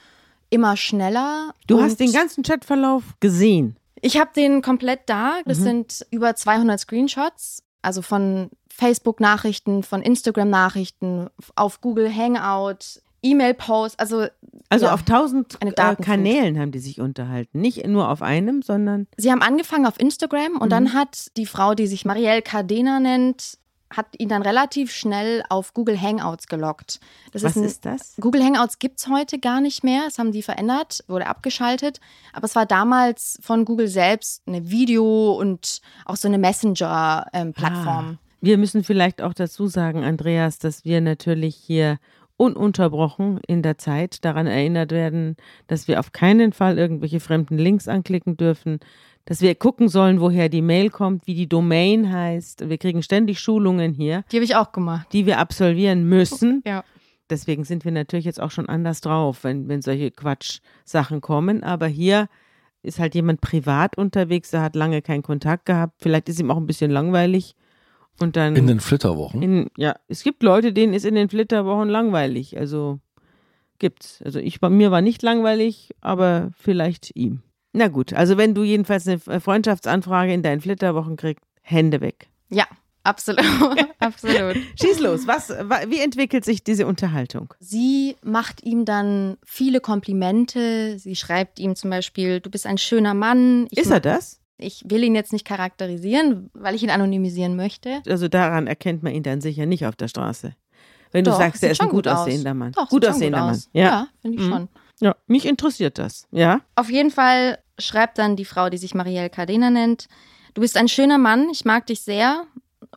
immer 0.52 0.78
schneller. 0.78 1.56
Du 1.66 1.82
hast 1.82 2.00
den 2.00 2.12
ganzen 2.12 2.44
Chatverlauf 2.44 3.04
gesehen. 3.20 3.75
Ich 4.02 4.20
habe 4.20 4.30
den 4.36 4.62
komplett 4.62 5.02
da. 5.08 5.40
Das 5.46 5.58
sind 5.58 6.06
über 6.12 6.36
200 6.36 6.80
Screenshots, 6.80 7.64
also 7.82 8.04
von 8.04 8.52
Facebook-Nachrichten, 8.70 9.82
von 9.82 10.04
Instagram-Nachrichten, 10.04 11.28
auf 11.56 11.82
Google 11.82 12.14
Hangout, 12.14 13.02
E-Mail-Posts, 13.24 13.98
also 13.98 14.28
Also 14.70 14.86
Ja, 14.86 14.94
auf 14.94 15.04
tausend 15.04 15.58
äh. 15.60 15.96
Kanälen 15.96 16.60
haben 16.60 16.72
die 16.72 16.80
sich 16.80 17.02
unterhalten. 17.02 17.62
Nicht 17.62 17.88
nur 17.88 18.10
auf 18.10 18.22
einem, 18.22 18.62
sondern 18.62 19.08
Sie 19.18 19.32
haben 19.32 19.42
angefangen 19.42 19.88
auf 19.88 20.00
Instagram 20.00 20.58
und 20.58 20.72
dann 20.72 20.94
hat 20.94 21.36
die 21.36 21.48
Frau, 21.48 21.74
die 21.74 21.88
sich 21.88 22.06
Marielle 22.06 22.44
Cardena 22.44 23.00
nennt, 23.00 23.58
hat 23.89 24.08
ihn 24.18 24.30
dann 24.30 24.42
relativ 24.42 24.92
schnell 24.92 25.44
auf 25.50 25.74
Google 25.74 26.00
Hangouts 26.00 26.48
gelockt. 26.48 27.00
Das 27.32 27.44
was 27.44 27.56
ein, 27.56 27.63
ist 27.63 27.86
das? 27.86 28.15
Google 28.20 28.44
Hangouts 28.44 28.80
gibt 28.80 29.00
es 29.00 29.08
heute 29.08 29.39
gar 29.39 29.62
nicht 29.62 29.84
mehr. 29.84 30.04
Das 30.06 30.18
haben 30.18 30.32
die 30.32 30.42
verändert, 30.42 31.04
wurde 31.08 31.27
abgeschaltet. 31.27 32.00
Aber 32.34 32.46
es 32.46 32.56
war 32.56 32.65
damals 32.65 33.39
von 33.42 33.65
Google 33.65 33.88
selbst 33.88 34.42
eine 34.48 34.70
Video- 34.70 35.34
und 35.34 35.82
auch 36.06 36.15
so 36.15 36.27
eine 36.27 36.38
Messenger-Plattform. 36.38 38.18
Ah. 38.18 38.25
Wir 38.42 38.58
müssen 38.58 38.84
vielleicht 38.84 39.22
auch 39.22 39.34
dazu 39.34 39.68
sagen, 39.68 40.04
Andreas, 40.04 40.60
dass 40.60 40.86
wir 40.86 41.01
natürlich 41.01 41.56
hier 41.56 42.00
ununterbrochen 42.38 43.39
in 43.48 43.62
der 43.62 43.77
Zeit 43.77 44.25
daran 44.25 44.46
erinnert 44.46 44.92
werden, 44.92 45.38
dass 45.68 45.88
wir 45.88 46.00
auf 46.00 46.12
keinen 46.12 46.51
Fall 46.51 46.77
irgendwelche 46.77 47.20
fremden 47.20 47.58
Links 47.58 47.88
anklicken 47.88 48.36
dürfen, 48.36 48.80
dass 49.25 49.41
wir 49.41 49.55
gucken 49.55 49.89
sollen, 49.89 50.22
woher 50.22 50.50
die 50.50 50.62
Mail 50.62 50.89
kommt, 50.89 51.25
wie 51.27 51.34
die 51.34 51.50
Domain 51.50 52.12
heißt. 52.12 52.70
Wir 52.70 52.77
kriegen 52.77 53.01
ständig 53.01 53.39
Schulungen 53.39 53.94
hier. 53.94 54.24
Die 54.32 54.38
habe 54.38 54.46
ich 54.46 54.55
auch 54.55 54.72
gemacht. 54.72 55.08
Die 55.12 55.25
wir 55.25 55.39
absolvieren 55.39 56.08
müssen. 56.08 56.63
Ja. 56.75 56.84
Deswegen 57.29 57.63
sind 57.63 57.86
wir 57.86 57.91
natürlich 57.91 58.25
jetzt 58.25 58.39
auch 58.39 58.51
schon 58.51 58.70
anders 58.70 59.01
drauf, 59.01 59.44
wenn, 59.44 59.67
wenn 59.67 59.82
solche 59.82 60.12
Quatsch-Sachen 60.12 61.22
kommen. 61.22 61.63
Aber 61.63 61.88
hier 61.88 62.27
ist 62.84 63.00
halt 63.00 63.15
jemand 63.15 63.41
privat 63.41 63.98
unterwegs, 63.98 64.51
der 64.51 64.62
hat 64.62 64.75
lange 64.75 65.01
keinen 65.01 65.24
Kontakt 65.24 65.65
gehabt. 65.65 65.96
Vielleicht 66.01 66.29
ist 66.29 66.39
ihm 66.39 66.51
auch 66.51 66.58
ein 66.58 66.67
bisschen 66.67 66.91
langweilig. 66.91 67.55
Und 68.20 68.36
dann. 68.36 68.55
In 68.55 68.67
den 68.67 68.79
Flitterwochen? 68.79 69.41
In, 69.41 69.72
ja, 69.75 69.96
es 70.08 70.24
gibt 70.24 70.44
Leute, 70.44 70.72
denen 70.72 70.94
ist 70.94 71.05
in 71.05 71.15
den 71.15 71.29
Flitterwochen 71.29 71.89
langweilig. 71.89 72.58
Also 72.58 73.00
gibt's. 73.79 74.22
Also 74.24 74.39
ich 74.39 74.60
bei 74.60 74.70
mir 74.70 74.91
war 74.91 75.01
nicht 75.01 75.24
langweilig, 75.24 75.96
aber 76.01 76.51
vielleicht 76.55 77.15
ihm. 77.15 77.41
Na 77.75 77.89
gut, 77.89 78.13
also 78.13 78.38
wenn 78.38 78.55
du 78.55 78.63
jedenfalls 78.63 79.05
eine 79.05 79.20
Freundschaftsanfrage 79.20 80.34
in 80.34 80.44
deinen 80.44 80.62
Flitterwochen 80.62 81.17
kriegst, 81.17 81.44
Hände 81.62 82.00
weg. 82.00 82.29
Ja, 82.50 82.65
absolut. 83.03 83.44
absolut. 84.00 84.55
Schieß 84.82 85.00
los. 85.00 85.27
Was, 85.27 85.50
wie 85.50 86.00
entwickelt 86.00 86.46
sich 86.46 86.63
diese 86.63 86.88
Unterhaltung? 86.88 87.53
Sie 87.60 88.15
macht 88.24 88.63
ihm 88.63 88.86
dann 88.86 89.38
viele 89.44 89.82
Komplimente. 89.82 90.98
Sie 91.00 91.17
schreibt 91.17 91.60
ihm 91.60 91.75
zum 91.75 91.89
Beispiel, 91.89 92.39
du 92.39 92.50
bist 92.50 92.65
ein 92.65 92.77
schöner 92.77 93.13
Mann. 93.13 93.67
Ich 93.72 93.79
ist 93.79 93.91
er 93.91 94.00
das? 94.00 94.39
Ich 94.58 94.86
will 94.88 95.03
ihn 95.03 95.15
jetzt 95.15 95.34
nicht 95.34 95.46
charakterisieren, 95.46 96.50
weil 96.53 96.75
ich 96.75 96.84
ihn 96.84 96.89
anonymisieren 96.89 97.58
möchte. 97.58 98.01
Also 98.08 98.29
daran 98.29 98.67
erkennt 98.67 99.03
man 99.03 99.13
ihn 99.13 99.24
dann 99.24 99.41
sicher 99.41 99.65
nicht 99.65 99.86
auf 99.86 99.98
der 99.98 100.08
Straße. 100.08 100.55
Wenn 101.12 101.25
Doch, 101.25 101.34
du 101.34 101.39
sagst, 101.39 101.62
er 101.62 101.72
ist 101.72 101.82
ein 101.82 101.89
gut 101.89 102.08
aussehender 102.08 102.53
Mann. 102.53 102.72
Doch, 102.72 102.88
gut 102.88 103.05
aussehender 103.05 103.39
gut. 103.39 103.48
Mann. 103.48 103.62
Ja, 103.74 103.84
ja 103.84 104.08
finde 104.22 104.38
ich 104.38 104.48
mhm. 104.48 104.51
schon. 104.51 104.70
Ja, 105.00 105.16
mich 105.28 105.46
interessiert 105.46 105.98
das. 105.98 106.28
Ja. 106.32 106.62
Auf 106.75 106.90
jeden 106.90 107.12
Fall 107.12 107.60
schreibt 107.78 108.18
dann 108.18 108.36
die 108.36 108.46
Frau, 108.46 108.70
die 108.70 108.78
sich 108.78 108.96
Marielle 108.96 109.30
Cardena 109.30 109.70
nennt, 109.70 110.08
du 110.54 110.62
bist 110.62 110.78
ein 110.78 110.88
schöner 110.88 111.18
Mann, 111.18 111.50
ich 111.50 111.66
mag 111.66 111.86
dich 111.88 112.02
sehr. 112.02 112.46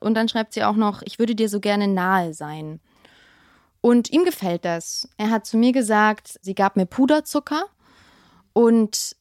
Und 0.00 0.14
dann 0.14 0.28
schreibt 0.28 0.54
sie 0.54 0.64
auch 0.64 0.76
noch, 0.76 1.02
ich 1.02 1.18
würde 1.18 1.34
dir 1.34 1.48
so 1.48 1.60
gerne 1.60 1.88
nahe 1.88 2.32
sein. 2.34 2.80
Und 3.80 4.10
ihm 4.10 4.24
gefällt 4.24 4.64
das. 4.64 5.08
Er 5.16 5.30
hat 5.30 5.46
zu 5.46 5.56
mir 5.56 5.72
gesagt, 5.72 6.38
sie 6.42 6.54
gab 6.54 6.76
mir 6.76 6.86
Puderzucker 6.86 7.64
und 8.52 9.16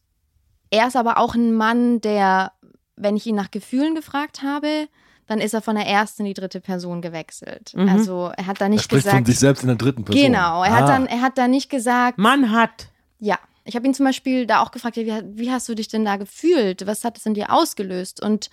er 0.70 0.88
ist 0.88 0.96
aber 0.96 1.18
auch 1.18 1.36
ein 1.36 1.54
Mann, 1.54 2.02
der, 2.02 2.52
wenn 2.96 3.16
ich 3.16 3.26
ihn 3.26 3.36
nach 3.36 3.52
Gefühlen 3.52 3.96
gefragt 3.96 4.42
habe, 4.44 4.88
dann 5.28 5.40
ist 5.40 5.54
er 5.54 5.62
von 5.62 5.76
der 5.76 5.86
ersten 5.86 6.24
in 6.24 6.28
die 6.28 6.34
dritte 6.34 6.62
Person 6.62 7.02
gewechselt. 7.02 7.74
Mhm. 7.76 7.90
Also 7.90 8.32
er 8.36 8.48
hat 8.48 8.60
da 8.60 8.70
nicht 8.70 8.92
er 8.92 8.98
gesagt. 8.98 9.16
von 9.16 9.26
sich 9.26 9.40
selbst 9.40 9.62
in 9.62 9.68
der 9.68 9.76
dritten 9.76 10.04
Person. 10.04 10.24
Genau, 10.24 10.64
er 10.64 10.72
ah. 10.72 10.76
hat 10.76 10.90
dann, 10.90 11.06
er 11.06 11.22
hat 11.22 11.38
da 11.38 11.48
nicht 11.48 11.70
gesagt. 11.70 12.18
Man 12.18 12.52
hat. 12.52 12.90
Ja. 13.20 13.38
Ich 13.66 13.76
habe 13.76 13.86
ihn 13.86 13.94
zum 13.94 14.06
Beispiel 14.06 14.48
da 14.48 14.62
auch 14.62 14.72
gefragt, 14.72 14.96
wie, 14.96 15.12
wie 15.26 15.52
hast 15.52 15.68
du 15.68 15.76
dich 15.76 15.90
denn 15.90 16.06
da 16.06 16.16
gefühlt? 16.16 16.88
Was 16.88 17.04
hat 17.04 17.18
es 17.18 17.26
in 17.26 17.34
dir 17.34 17.52
ausgelöst? 17.52 18.24
Und 18.24 18.50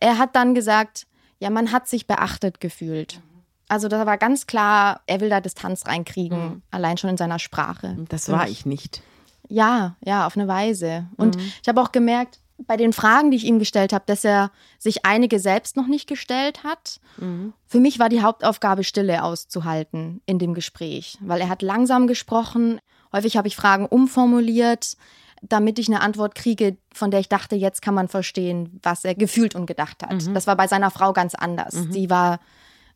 er 0.00 0.18
hat 0.18 0.34
dann 0.34 0.56
gesagt, 0.56 1.06
ja, 1.38 1.50
man 1.50 1.70
hat 1.70 1.86
sich 1.86 2.08
beachtet 2.08 2.60
gefühlt. 2.60 3.20
Also 3.68 3.86
da 3.86 4.04
war 4.06 4.18
ganz 4.18 4.46
klar, 4.46 5.02
er 5.06 5.20
will 5.20 5.30
da 5.30 5.40
Distanz 5.40 5.86
reinkriegen, 5.86 6.38
mhm. 6.38 6.62
allein 6.72 6.98
schon 6.98 7.10
in 7.10 7.16
seiner 7.16 7.38
Sprache. 7.38 7.96
Das 8.08 8.28
war 8.28 8.48
ich 8.48 8.66
nicht. 8.66 9.02
Ja, 9.48 9.96
ja, 10.04 10.26
auf 10.26 10.36
eine 10.36 10.48
Weise. 10.48 11.06
Und 11.16 11.36
mhm. 11.36 11.52
ich 11.62 11.68
habe 11.68 11.80
auch 11.80 11.92
gemerkt, 11.92 12.40
bei 12.58 12.76
den 12.76 12.92
Fragen, 12.92 13.30
die 13.30 13.36
ich 13.36 13.44
ihm 13.44 13.58
gestellt 13.58 13.92
habe, 13.92 14.04
dass 14.06 14.24
er 14.24 14.50
sich 14.78 15.04
einige 15.04 15.40
selbst 15.40 15.76
noch 15.76 15.86
nicht 15.86 16.08
gestellt 16.08 16.64
hat. 16.64 17.00
Mhm. 17.16 17.52
Für 17.66 17.80
mich 17.80 17.98
war 17.98 18.08
die 18.08 18.22
Hauptaufgabe, 18.22 18.84
Stille 18.84 19.22
auszuhalten 19.22 20.20
in 20.26 20.38
dem 20.38 20.54
Gespräch, 20.54 21.18
weil 21.20 21.40
er 21.40 21.48
hat 21.48 21.62
langsam 21.62 22.06
gesprochen. 22.06 22.80
Häufig 23.12 23.36
habe 23.36 23.48
ich 23.48 23.56
Fragen 23.56 23.86
umformuliert, 23.86 24.96
damit 25.42 25.78
ich 25.78 25.88
eine 25.88 26.00
Antwort 26.00 26.34
kriege, 26.34 26.76
von 26.92 27.10
der 27.10 27.20
ich 27.20 27.28
dachte, 27.28 27.56
jetzt 27.56 27.82
kann 27.82 27.94
man 27.94 28.08
verstehen, 28.08 28.80
was 28.82 29.04
er 29.04 29.14
gefühlt 29.14 29.54
und 29.54 29.66
gedacht 29.66 30.02
hat. 30.02 30.26
Mhm. 30.26 30.34
Das 30.34 30.46
war 30.46 30.56
bei 30.56 30.68
seiner 30.68 30.90
Frau 30.90 31.12
ganz 31.12 31.34
anders. 31.34 31.74
Mhm. 31.74 31.92
Sie 31.92 32.10
war 32.10 32.40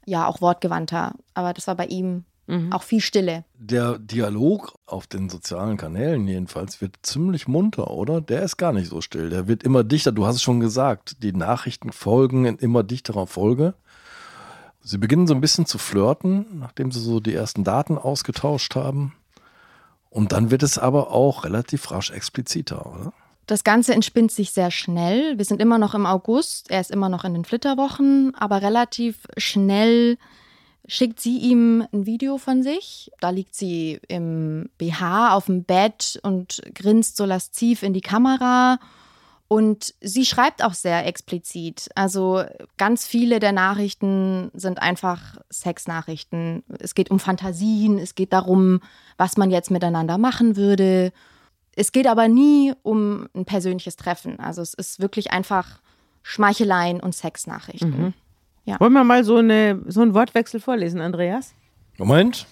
ja 0.07 0.27
auch 0.27 0.41
wortgewandter, 0.41 1.15
aber 1.35 1.53
das 1.53 1.67
war 1.67 1.75
bei 1.75 1.87
ihm 1.87 2.25
Mhm. 2.49 2.73
Auch 2.73 2.83
viel 2.83 3.01
Stille. 3.01 3.45
Der 3.59 3.99
Dialog 3.99 4.75
auf 4.87 5.07
den 5.07 5.29
sozialen 5.29 5.77
Kanälen 5.77 6.27
jedenfalls 6.27 6.81
wird 6.81 6.97
ziemlich 7.03 7.47
munter, 7.47 7.91
oder? 7.91 8.23
Der 8.23 8.43
ist 8.43 8.57
gar 8.57 8.73
nicht 8.73 8.89
so 8.89 9.03
still. 9.03 9.29
Der 9.29 9.47
wird 9.47 9.63
immer 9.63 9.85
dichter. 9.85 10.13
Du 10.13 10.27
hast 10.27 10.37
es 10.37 10.43
schon 10.43 10.59
gesagt, 10.59 11.23
die 11.23 11.33
Nachrichten 11.33 11.93
folgen 11.93 12.47
in 12.47 12.57
immer 12.57 12.83
dichterer 12.83 13.27
Folge. 13.27 13.75
Sie 14.81 14.97
beginnen 14.97 15.27
so 15.27 15.35
ein 15.35 15.43
bisschen 15.43 15.67
zu 15.67 15.77
flirten, 15.77 16.47
nachdem 16.59 16.91
sie 16.91 17.01
so 17.01 17.21
die 17.21 17.35
ersten 17.35 17.65
Daten 17.65 17.99
ausgetauscht 17.99 18.75
haben. 18.75 19.15
Und 20.09 20.33
dann 20.33 20.51
wird 20.51 20.63
es 20.63 20.79
aber 20.79 21.13
auch 21.13 21.45
relativ 21.45 21.91
rasch 21.91 22.11
expliziter, 22.11 22.87
oder? 22.87 23.13
Das 23.45 23.63
Ganze 23.63 23.93
entspinnt 23.93 24.33
sich 24.33 24.53
sehr 24.53 24.71
schnell. 24.71 25.37
Wir 25.37 25.45
sind 25.45 25.61
immer 25.61 25.79
noch 25.79 25.95
im 25.95 26.07
August, 26.07 26.71
er 26.71 26.81
ist 26.81 26.91
immer 26.91 27.11
noch 27.11 27.25
in 27.25 27.35
den 27.35 27.45
Flitterwochen, 27.45 28.35
aber 28.35 28.63
relativ 28.63 29.27
schnell 29.37 30.17
schickt 30.89 31.21
sie 31.21 31.39
ihm 31.39 31.87
ein 31.93 32.07
Video 32.07 32.39
von 32.39 32.63
sich. 32.63 33.13
Da 33.21 33.31
liegt 33.31 33.55
sie 33.55 34.01
im 34.09 34.71
BH 34.79 35.35
auf 35.35 35.47
dem 35.47 35.63
Bett 35.63 36.19
und 36.23 36.63
grinst 36.75 37.17
so 37.17 37.27
lasziv 37.27 37.83
in 37.83 37.93
die 37.93 38.01
Kamera. 38.01 38.81
Und 39.49 39.95
sie 40.01 40.25
schreibt 40.25 40.65
auch 40.65 40.75
sehr 40.75 41.07
explizit. 41.07 41.89
Also 41.95 42.43
ganz 42.79 43.07
viele 43.07 43.39
der 43.39 43.53
Nachrichten 43.53 44.51
sind 44.55 44.81
einfach 44.81 45.37
Sexnachrichten. 45.51 46.65
Es 46.79 46.95
geht 46.95 47.11
um 47.11 47.21
Fantasien, 47.21 47.99
es 47.99 48.15
geht 48.15 48.33
darum, 48.33 48.81
was 49.17 49.37
man 49.37 49.51
jetzt 49.51 49.71
miteinander 49.71 50.19
machen 50.19 50.57
würde. 50.57 51.13
Es 51.77 51.93
geht 51.93 52.07
aber 52.07 52.29
nie 52.29 52.73
um 52.83 53.29
ein 53.35 53.45
persönliches 53.45 53.97
Treffen. 53.97 54.41
Also 54.41 54.63
es 54.63 54.75
ist 54.75 55.01
wirklich 55.01 55.33
einfach 55.33 55.81
Schmeicheleien 56.23 57.01
und 57.01 57.15
Sexnachrichten. 57.15 58.03
Mhm. 58.03 58.15
Ja. 58.69 58.79
Wollen 58.81 58.93
wir 58.93 59.03
mal 59.03 59.25
so, 59.25 59.37
eine, 59.37 59.81
so 59.87 60.03
einen 60.03 60.13
Wortwechsel 60.13 60.61
vorlesen, 60.61 61.01
Andreas? 61.01 61.55
Moment. 61.97 62.47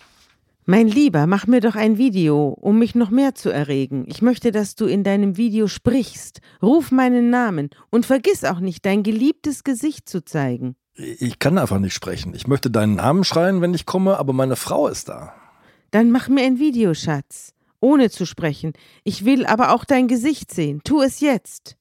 Mein 0.64 0.88
Lieber, 0.88 1.26
mach 1.26 1.46
mir 1.46 1.60
doch 1.60 1.76
ein 1.76 1.98
Video, 1.98 2.56
um 2.58 2.78
mich 2.78 2.94
noch 2.94 3.10
mehr 3.10 3.34
zu 3.34 3.50
erregen. 3.50 4.06
Ich 4.08 4.22
möchte, 4.22 4.50
dass 4.50 4.76
du 4.76 4.86
in 4.86 5.04
deinem 5.04 5.36
Video 5.36 5.68
sprichst. 5.68 6.40
Ruf 6.62 6.90
meinen 6.90 7.28
Namen 7.28 7.68
und 7.90 8.06
vergiss 8.06 8.44
auch 8.44 8.60
nicht, 8.60 8.86
dein 8.86 9.02
geliebtes 9.02 9.62
Gesicht 9.62 10.08
zu 10.08 10.24
zeigen. 10.24 10.74
Ich 10.94 11.38
kann 11.38 11.58
einfach 11.58 11.78
nicht 11.78 11.92
sprechen. 11.92 12.32
Ich 12.34 12.46
möchte 12.46 12.70
deinen 12.70 12.94
Namen 12.94 13.22
schreien, 13.22 13.60
wenn 13.60 13.74
ich 13.74 13.84
komme, 13.84 14.16
aber 14.16 14.32
meine 14.32 14.56
Frau 14.56 14.88
ist 14.88 15.10
da. 15.10 15.34
Dann 15.90 16.10
mach 16.10 16.28
mir 16.28 16.44
ein 16.44 16.58
Video, 16.58 16.94
Schatz. 16.94 17.52
Ohne 17.78 18.08
zu 18.08 18.24
sprechen. 18.24 18.72
Ich 19.04 19.26
will 19.26 19.44
aber 19.44 19.70
auch 19.70 19.84
dein 19.84 20.08
Gesicht 20.08 20.50
sehen. 20.50 20.80
Tu 20.82 21.02
es 21.02 21.20
jetzt. 21.20 21.76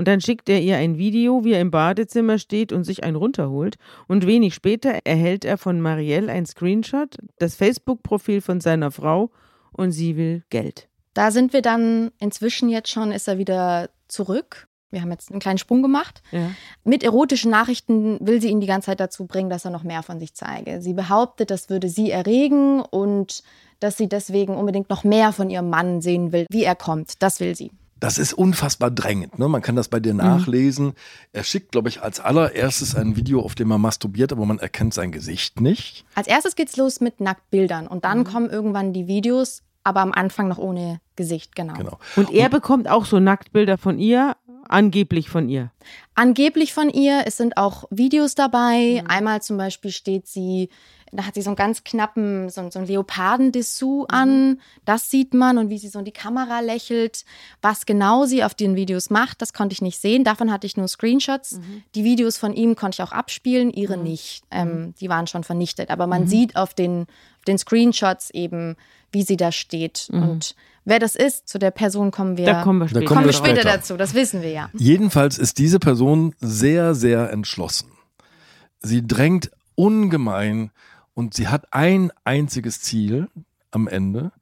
Und 0.00 0.08
dann 0.08 0.22
schickt 0.22 0.48
er 0.48 0.62
ihr 0.62 0.78
ein 0.78 0.96
Video, 0.96 1.44
wie 1.44 1.52
er 1.52 1.60
im 1.60 1.70
Badezimmer 1.70 2.38
steht 2.38 2.72
und 2.72 2.84
sich 2.84 3.04
einen 3.04 3.16
runterholt. 3.16 3.76
Und 4.08 4.26
wenig 4.26 4.54
später 4.54 5.00
erhält 5.04 5.44
er 5.44 5.58
von 5.58 5.78
Marielle 5.78 6.32
ein 6.32 6.46
Screenshot, 6.46 7.18
das 7.38 7.54
Facebook-Profil 7.54 8.40
von 8.40 8.62
seiner 8.62 8.90
Frau 8.92 9.30
und 9.72 9.92
sie 9.92 10.16
will 10.16 10.42
Geld. 10.48 10.88
Da 11.12 11.30
sind 11.30 11.52
wir 11.52 11.60
dann 11.60 12.12
inzwischen 12.18 12.70
jetzt 12.70 12.88
schon, 12.88 13.12
ist 13.12 13.28
er 13.28 13.36
wieder 13.36 13.90
zurück. 14.08 14.68
Wir 14.90 15.02
haben 15.02 15.10
jetzt 15.10 15.30
einen 15.30 15.38
kleinen 15.38 15.58
Sprung 15.58 15.82
gemacht. 15.82 16.22
Ja. 16.32 16.50
Mit 16.82 17.02
erotischen 17.02 17.50
Nachrichten 17.50 18.26
will 18.26 18.40
sie 18.40 18.48
ihn 18.48 18.62
die 18.62 18.66
ganze 18.66 18.86
Zeit 18.86 19.00
dazu 19.00 19.26
bringen, 19.26 19.50
dass 19.50 19.66
er 19.66 19.70
noch 19.70 19.82
mehr 19.82 20.02
von 20.02 20.18
sich 20.18 20.32
zeige. 20.32 20.80
Sie 20.80 20.94
behauptet, 20.94 21.50
das 21.50 21.68
würde 21.68 21.90
sie 21.90 22.10
erregen 22.10 22.80
und 22.80 23.42
dass 23.80 23.98
sie 23.98 24.08
deswegen 24.08 24.56
unbedingt 24.56 24.88
noch 24.88 25.04
mehr 25.04 25.32
von 25.32 25.50
ihrem 25.50 25.68
Mann 25.68 26.00
sehen 26.00 26.32
will, 26.32 26.46
wie 26.48 26.64
er 26.64 26.74
kommt. 26.74 27.22
Das 27.22 27.38
will 27.38 27.54
sie 27.54 27.70
das 28.00 28.18
ist 28.18 28.32
unfassbar 28.32 28.90
drängend. 28.90 29.38
Ne? 29.38 29.46
Man 29.48 29.62
kann 29.62 29.76
das 29.76 29.88
bei 29.88 30.00
dir 30.00 30.14
mhm. 30.14 30.20
nachlesen. 30.20 30.86
Mhm. 30.86 30.94
Er 31.32 31.44
schickt, 31.44 31.72
glaube 31.72 31.88
ich, 31.88 32.02
als 32.02 32.18
allererstes 32.18 32.96
ein 32.96 33.14
Video, 33.16 33.40
auf 33.40 33.54
dem 33.54 33.70
er 33.70 33.78
masturbiert, 33.78 34.32
aber 34.32 34.46
man 34.46 34.58
erkennt 34.58 34.94
sein 34.94 35.12
Gesicht 35.12 35.60
nicht. 35.60 36.04
Als 36.14 36.26
erstes 36.26 36.56
geht's 36.56 36.76
los 36.76 37.00
mit 37.00 37.20
Nacktbildern 37.20 37.86
und 37.86 38.04
dann 38.04 38.20
mhm. 38.20 38.24
kommen 38.24 38.50
irgendwann 38.50 38.92
die 38.92 39.06
Videos, 39.06 39.62
aber 39.84 40.00
am 40.00 40.12
Anfang 40.12 40.48
noch 40.48 40.58
ohne 40.58 41.00
Gesicht, 41.16 41.54
genau. 41.54 41.74
genau. 41.74 41.98
Und 42.16 42.32
er 42.32 42.46
und, 42.46 42.52
bekommt 42.52 42.88
auch 42.88 43.04
so 43.04 43.20
Nacktbilder 43.20 43.78
von 43.78 43.98
ihr, 43.98 44.36
angeblich 44.70 45.28
von 45.28 45.48
ihr. 45.48 45.70
Angeblich 46.14 46.72
von 46.72 46.90
ihr. 46.90 47.24
Es 47.26 47.36
sind 47.36 47.56
auch 47.56 47.84
Videos 47.90 48.34
dabei. 48.34 49.00
Mhm. 49.02 49.10
Einmal 49.10 49.42
zum 49.42 49.56
Beispiel 49.56 49.90
steht 49.90 50.26
sie 50.26 50.68
da 51.12 51.26
hat 51.26 51.34
sie 51.34 51.42
so 51.42 51.50
einen 51.50 51.56
ganz 51.56 51.82
knappen, 51.82 52.48
so, 52.50 52.70
so 52.70 52.78
einen 52.78 52.88
Leopardendessous 52.88 54.06
mhm. 54.08 54.14
an. 54.14 54.60
Das 54.84 55.10
sieht 55.10 55.34
man 55.34 55.58
und 55.58 55.68
wie 55.68 55.78
sie 55.78 55.88
so 55.88 55.98
in 55.98 56.04
die 56.04 56.12
Kamera 56.12 56.60
lächelt. 56.60 57.24
Was 57.62 57.86
genau 57.86 58.26
sie 58.26 58.44
auf 58.44 58.54
den 58.54 58.76
Videos 58.76 59.10
macht, 59.10 59.42
das 59.42 59.52
konnte 59.52 59.72
ich 59.72 59.82
nicht 59.82 60.00
sehen. 60.00 60.24
Davon 60.24 60.52
hatte 60.52 60.66
ich 60.66 60.76
nur 60.76 60.88
Screenshots. 60.88 61.58
Mhm. 61.58 61.82
Die 61.94 62.04
Videos 62.04 62.38
von 62.38 62.54
ihm 62.54 62.76
konnte 62.76 62.96
ich 62.96 63.02
auch 63.02 63.12
abspielen, 63.12 63.72
ihre 63.72 63.96
mhm. 63.96 64.04
nicht. 64.04 64.44
Ähm, 64.50 64.68
mhm. 64.68 64.94
die 65.00 65.08
waren 65.08 65.26
schon 65.26 65.44
vernichtet. 65.44 65.90
Aber 65.90 66.06
man 66.06 66.22
mhm. 66.22 66.28
sieht 66.28 66.56
auf 66.56 66.74
den, 66.74 67.02
auf 67.38 67.44
den 67.46 67.58
Screenshots 67.58 68.30
eben, 68.30 68.76
wie 69.10 69.22
sie 69.22 69.36
da 69.36 69.50
steht. 69.50 70.08
Und 70.12 70.54
wer 70.84 70.98
das 70.98 71.16
ist, 71.16 71.48
zu 71.48 71.58
der 71.58 71.70
Person 71.70 72.10
kommen 72.10 72.36
wir, 72.36 72.46
da 72.46 72.62
kommen 72.62 72.80
wir 72.80 72.88
später, 72.88 73.04
kommen 73.06 73.24
wir 73.26 73.32
später 73.32 73.62
dazu. 73.62 73.96
Das 73.96 74.14
wissen 74.14 74.42
wir 74.42 74.50
ja. 74.50 74.70
Jedenfalls 74.74 75.38
ist 75.38 75.58
diese 75.58 75.78
Person 75.78 76.34
sehr, 76.40 76.94
sehr 76.94 77.30
entschlossen. 77.30 77.90
Sie 78.80 79.06
drängt 79.06 79.50
ungemein 79.74 80.70
Und 81.14 81.34
sie 81.34 81.48
hat 81.48 81.72
ein 81.72 82.12
einziges 82.24 82.80
Ziel 82.80 83.28
am 83.70 83.88
Ende, 83.88 84.32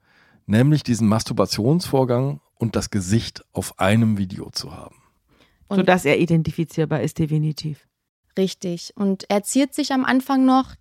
nämlich 0.46 0.82
diesen 0.84 1.08
Masturbationsvorgang 1.08 2.40
und 2.56 2.76
das 2.76 2.90
Gesicht 2.90 3.44
auf 3.52 3.78
einem 3.80 4.18
Video 4.18 4.50
zu 4.50 4.76
haben. 4.76 4.96
Und 5.66 5.78
Sodass 5.78 6.04
er 6.04 6.18
identifizierbar 6.18 7.02
ist, 7.02 7.18
definitiv. 7.18 7.88
Richtig. 8.36 8.92
Und 8.96 9.24
er 9.28 9.42
ziert 9.42 9.74
sich 9.74 9.92
am 9.92 10.04
Anfang 10.04 10.44
noch. 10.44 10.74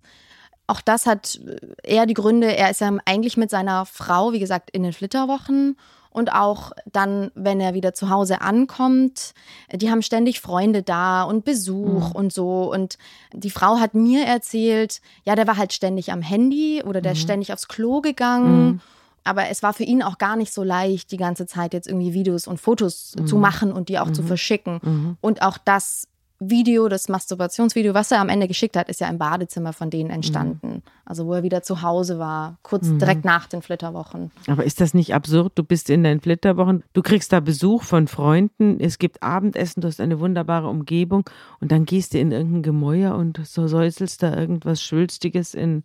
Auch 0.68 0.80
das 0.80 1.06
hat 1.06 1.40
eher 1.82 2.06
die 2.06 2.14
Gründe, 2.14 2.54
er 2.54 2.70
ist 2.70 2.80
ja 2.80 2.92
eigentlich 3.06 3.36
mit 3.36 3.50
seiner 3.50 3.86
Frau, 3.86 4.32
wie 4.32 4.38
gesagt, 4.38 4.70
in 4.70 4.84
den 4.84 4.92
Flitterwochen 4.92 5.76
und 6.10 6.32
auch 6.32 6.72
dann, 6.84 7.30
wenn 7.34 7.60
er 7.60 7.74
wieder 7.74 7.94
zu 7.94 8.10
Hause 8.10 8.40
ankommt, 8.40 9.34
die 9.72 9.90
haben 9.90 10.02
ständig 10.02 10.40
Freunde 10.40 10.82
da 10.82 11.22
und 11.22 11.44
Besuch 11.44 12.10
mhm. 12.10 12.12
und 12.12 12.32
so. 12.32 12.72
Und 12.72 12.98
die 13.32 13.50
Frau 13.50 13.78
hat 13.78 13.94
mir 13.94 14.24
erzählt, 14.24 15.00
ja, 15.24 15.34
der 15.34 15.46
war 15.46 15.56
halt 15.56 15.72
ständig 15.72 16.12
am 16.12 16.22
Handy 16.22 16.82
oder 16.84 17.00
der 17.00 17.12
mhm. 17.12 17.16
ist 17.16 17.22
ständig 17.22 17.52
aufs 17.52 17.68
Klo 17.68 18.00
gegangen. 18.00 18.66
Mhm. 18.66 18.80
Aber 19.24 19.48
es 19.48 19.62
war 19.62 19.74
für 19.74 19.84
ihn 19.84 20.02
auch 20.02 20.18
gar 20.18 20.36
nicht 20.36 20.52
so 20.52 20.62
leicht, 20.62 21.12
die 21.12 21.18
ganze 21.18 21.46
Zeit 21.46 21.72
jetzt 21.72 21.86
irgendwie 21.86 22.14
Videos 22.14 22.46
und 22.46 22.58
Fotos 22.58 23.14
zu 23.26 23.36
mhm. 23.36 23.42
machen 23.42 23.72
und 23.72 23.88
die 23.88 23.98
auch 23.98 24.10
zu 24.10 24.22
mhm. 24.22 24.26
verschicken. 24.26 24.80
Mhm. 24.82 25.16
Und 25.20 25.42
auch 25.42 25.58
das 25.58 26.08
Video, 26.40 26.88
das 26.88 27.08
Masturbationsvideo, 27.08 27.94
was 27.94 28.12
er 28.12 28.20
am 28.20 28.28
Ende 28.28 28.46
geschickt 28.46 28.76
hat, 28.76 28.88
ist 28.88 29.00
ja 29.00 29.08
im 29.08 29.18
Badezimmer 29.18 29.72
von 29.72 29.90
denen 29.90 30.10
entstanden. 30.10 30.68
Mhm. 30.68 30.82
Also 31.04 31.26
wo 31.26 31.34
er 31.34 31.42
wieder 31.42 31.62
zu 31.62 31.82
Hause 31.82 32.20
war, 32.20 32.58
kurz 32.62 32.86
mhm. 32.86 33.00
direkt 33.00 33.24
nach 33.24 33.48
den 33.48 33.60
Flitterwochen. 33.60 34.30
Aber 34.46 34.64
ist 34.64 34.80
das 34.80 34.94
nicht 34.94 35.14
absurd? 35.14 35.52
Du 35.56 35.64
bist 35.64 35.90
in 35.90 36.04
den 36.04 36.20
Flitterwochen, 36.20 36.84
du 36.92 37.02
kriegst 37.02 37.32
da 37.32 37.40
Besuch 37.40 37.82
von 37.82 38.06
Freunden, 38.06 38.78
es 38.78 38.98
gibt 38.98 39.22
Abendessen, 39.22 39.80
du 39.80 39.88
hast 39.88 40.00
eine 40.00 40.20
wunderbare 40.20 40.68
Umgebung 40.68 41.28
und 41.60 41.72
dann 41.72 41.86
gehst 41.86 42.14
du 42.14 42.18
in 42.18 42.30
irgendein 42.30 42.62
Gemäuer 42.62 43.16
und 43.16 43.40
so 43.44 43.66
säuselst 43.66 44.22
da 44.22 44.36
irgendwas 44.36 44.80
Schwülstiges 44.80 45.54
in, 45.54 45.82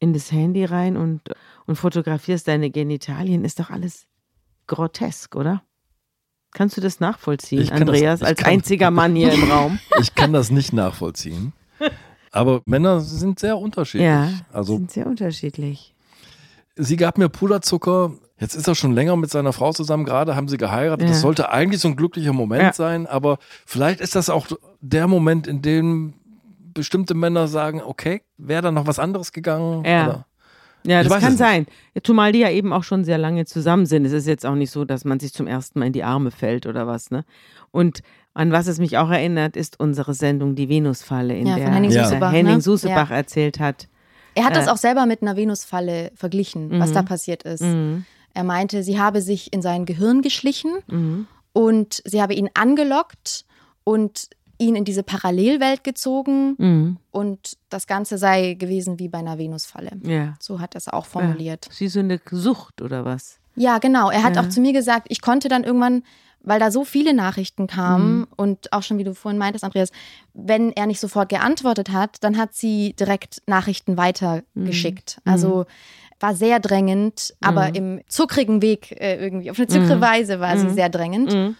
in 0.00 0.12
das 0.12 0.32
Handy 0.32 0.64
rein 0.64 0.96
und, 0.96 1.22
und 1.66 1.76
fotografierst 1.76 2.48
deine 2.48 2.70
Genitalien. 2.70 3.44
Ist 3.44 3.60
doch 3.60 3.70
alles 3.70 4.06
grotesk, 4.66 5.36
oder? 5.36 5.62
Kannst 6.52 6.76
du 6.76 6.80
das 6.80 7.00
nachvollziehen, 7.00 7.70
Andreas, 7.70 8.20
das, 8.20 8.28
als 8.28 8.38
kann, 8.40 8.54
einziger 8.54 8.90
Mann 8.90 9.14
hier 9.14 9.32
im 9.32 9.50
Raum? 9.50 9.78
Ich 10.00 10.14
kann 10.14 10.32
das 10.32 10.50
nicht 10.50 10.72
nachvollziehen. 10.72 11.52
Aber 12.32 12.60
Männer 12.66 13.00
sind 13.00 13.38
sehr 13.38 13.58
unterschiedlich. 13.58 14.06
Ja, 14.06 14.30
also, 14.52 14.76
sind 14.76 14.90
sehr 14.90 15.06
unterschiedlich. 15.06 15.94
Sie 16.76 16.96
gab 16.96 17.18
mir 17.18 17.28
Puderzucker. 17.28 18.12
Jetzt 18.38 18.54
ist 18.54 18.68
er 18.68 18.74
schon 18.74 18.92
länger 18.92 19.16
mit 19.16 19.30
seiner 19.30 19.54
Frau 19.54 19.72
zusammen. 19.72 20.04
Gerade 20.04 20.36
haben 20.36 20.46
sie 20.46 20.58
geheiratet. 20.58 21.06
Ja. 21.06 21.08
Das 21.08 21.22
sollte 21.22 21.50
eigentlich 21.50 21.80
so 21.80 21.88
ein 21.88 21.96
glücklicher 21.96 22.34
Moment 22.34 22.62
ja. 22.62 22.72
sein. 22.74 23.06
Aber 23.06 23.38
vielleicht 23.64 24.00
ist 24.00 24.14
das 24.14 24.28
auch 24.28 24.46
der 24.82 25.08
Moment, 25.08 25.46
in 25.46 25.62
dem 25.62 26.14
bestimmte 26.74 27.14
Männer 27.14 27.48
sagen: 27.48 27.80
Okay, 27.82 28.22
wäre 28.36 28.62
da 28.62 28.70
noch 28.70 28.86
was 28.86 28.98
anderes 28.98 29.32
gegangen? 29.32 29.84
Ja. 29.86 30.06
Oder? 30.06 30.25
Ja, 30.86 31.02
das 31.02 31.20
kann 31.20 31.36
sein. 31.36 31.66
Zumal 32.02 32.32
die 32.32 32.40
ja 32.40 32.50
eben 32.50 32.72
auch 32.72 32.84
schon 32.84 33.04
sehr 33.04 33.18
lange 33.18 33.44
zusammen 33.44 33.86
sind. 33.86 34.04
Es 34.04 34.12
ist 34.12 34.26
jetzt 34.26 34.46
auch 34.46 34.54
nicht 34.54 34.70
so, 34.70 34.84
dass 34.84 35.04
man 35.04 35.20
sich 35.20 35.32
zum 35.32 35.46
ersten 35.46 35.78
Mal 35.78 35.86
in 35.86 35.92
die 35.92 36.04
Arme 36.04 36.30
fällt 36.30 36.66
oder 36.66 36.86
was, 36.86 37.10
ne? 37.10 37.24
Und 37.70 38.02
an 38.34 38.52
was 38.52 38.66
es 38.66 38.78
mich 38.78 38.98
auch 38.98 39.10
erinnert, 39.10 39.56
ist 39.56 39.80
unsere 39.80 40.14
Sendung 40.14 40.54
Die 40.54 40.68
Venusfalle, 40.68 41.36
in 41.36 41.46
ja, 41.46 41.56
der 41.56 41.72
Henning, 41.72 41.90
ja. 41.90 42.04
Susebach, 42.04 42.32
Henning 42.32 42.56
ne? 42.56 42.60
Susebach 42.60 43.10
ja. 43.10 43.16
erzählt 43.16 43.60
hat. 43.60 43.88
Er 44.34 44.44
hat 44.44 44.52
äh, 44.52 44.56
das 44.56 44.68
auch 44.68 44.76
selber 44.76 45.06
mit 45.06 45.22
einer 45.22 45.36
Venusfalle 45.36 46.12
verglichen, 46.14 46.68
mhm. 46.68 46.80
was 46.80 46.92
da 46.92 47.02
passiert 47.02 47.42
ist. 47.42 47.62
Mhm. 47.62 48.04
Er 48.34 48.44
meinte, 48.44 48.82
sie 48.82 49.00
habe 49.00 49.22
sich 49.22 49.52
in 49.52 49.62
sein 49.62 49.86
Gehirn 49.86 50.20
geschlichen 50.20 50.70
mhm. 50.88 51.26
und 51.54 52.02
sie 52.04 52.20
habe 52.20 52.34
ihn 52.34 52.50
angelockt 52.52 53.46
und 53.84 54.28
ihn 54.58 54.76
in 54.76 54.84
diese 54.84 55.02
Parallelwelt 55.02 55.84
gezogen 55.84 56.54
mhm. 56.58 56.96
und 57.10 57.56
das 57.68 57.86
Ganze 57.86 58.18
sei 58.18 58.54
gewesen 58.54 58.98
wie 58.98 59.08
bei 59.08 59.18
einer 59.18 59.38
Venusfalle. 59.38 59.92
Ja. 60.02 60.34
So 60.40 60.60
hat 60.60 60.74
er 60.74 60.78
es 60.78 60.88
auch 60.88 61.06
formuliert. 61.06 61.66
Ja. 61.66 61.80
Wie 61.80 61.88
so 61.88 62.00
eine 62.00 62.20
Sucht 62.30 62.82
oder 62.82 63.04
was? 63.04 63.38
Ja, 63.54 63.78
genau. 63.78 64.10
Er 64.10 64.22
hat 64.22 64.36
ja. 64.36 64.42
auch 64.42 64.48
zu 64.48 64.60
mir 64.60 64.72
gesagt, 64.72 65.06
ich 65.10 65.20
konnte 65.20 65.48
dann 65.48 65.64
irgendwann, 65.64 66.02
weil 66.42 66.60
da 66.60 66.70
so 66.70 66.84
viele 66.84 67.14
Nachrichten 67.14 67.66
kamen 67.66 68.18
mhm. 68.18 68.26
und 68.36 68.72
auch 68.72 68.82
schon, 68.82 68.98
wie 68.98 69.04
du 69.04 69.14
vorhin 69.14 69.38
meintest, 69.38 69.64
Andreas, 69.64 69.90
wenn 70.34 70.72
er 70.72 70.86
nicht 70.86 71.00
sofort 71.00 71.28
geantwortet 71.28 71.90
hat, 71.90 72.22
dann 72.22 72.36
hat 72.36 72.54
sie 72.54 72.94
direkt 72.98 73.42
Nachrichten 73.46 73.96
weitergeschickt. 73.96 75.18
Mhm. 75.24 75.32
Also 75.32 75.66
war 76.20 76.34
sehr 76.34 76.60
drängend, 76.60 77.34
aber 77.40 77.68
mhm. 77.68 77.74
im 77.74 78.00
zuckrigen 78.08 78.62
Weg 78.62 78.92
äh, 78.92 79.16
irgendwie, 79.16 79.50
auf 79.50 79.58
eine 79.58 79.66
zuckere 79.66 79.96
mhm. 79.96 80.00
Weise 80.00 80.40
war 80.40 80.56
sie 80.56 80.66
mhm. 80.66 80.74
sehr 80.74 80.88
drängend. 80.88 81.56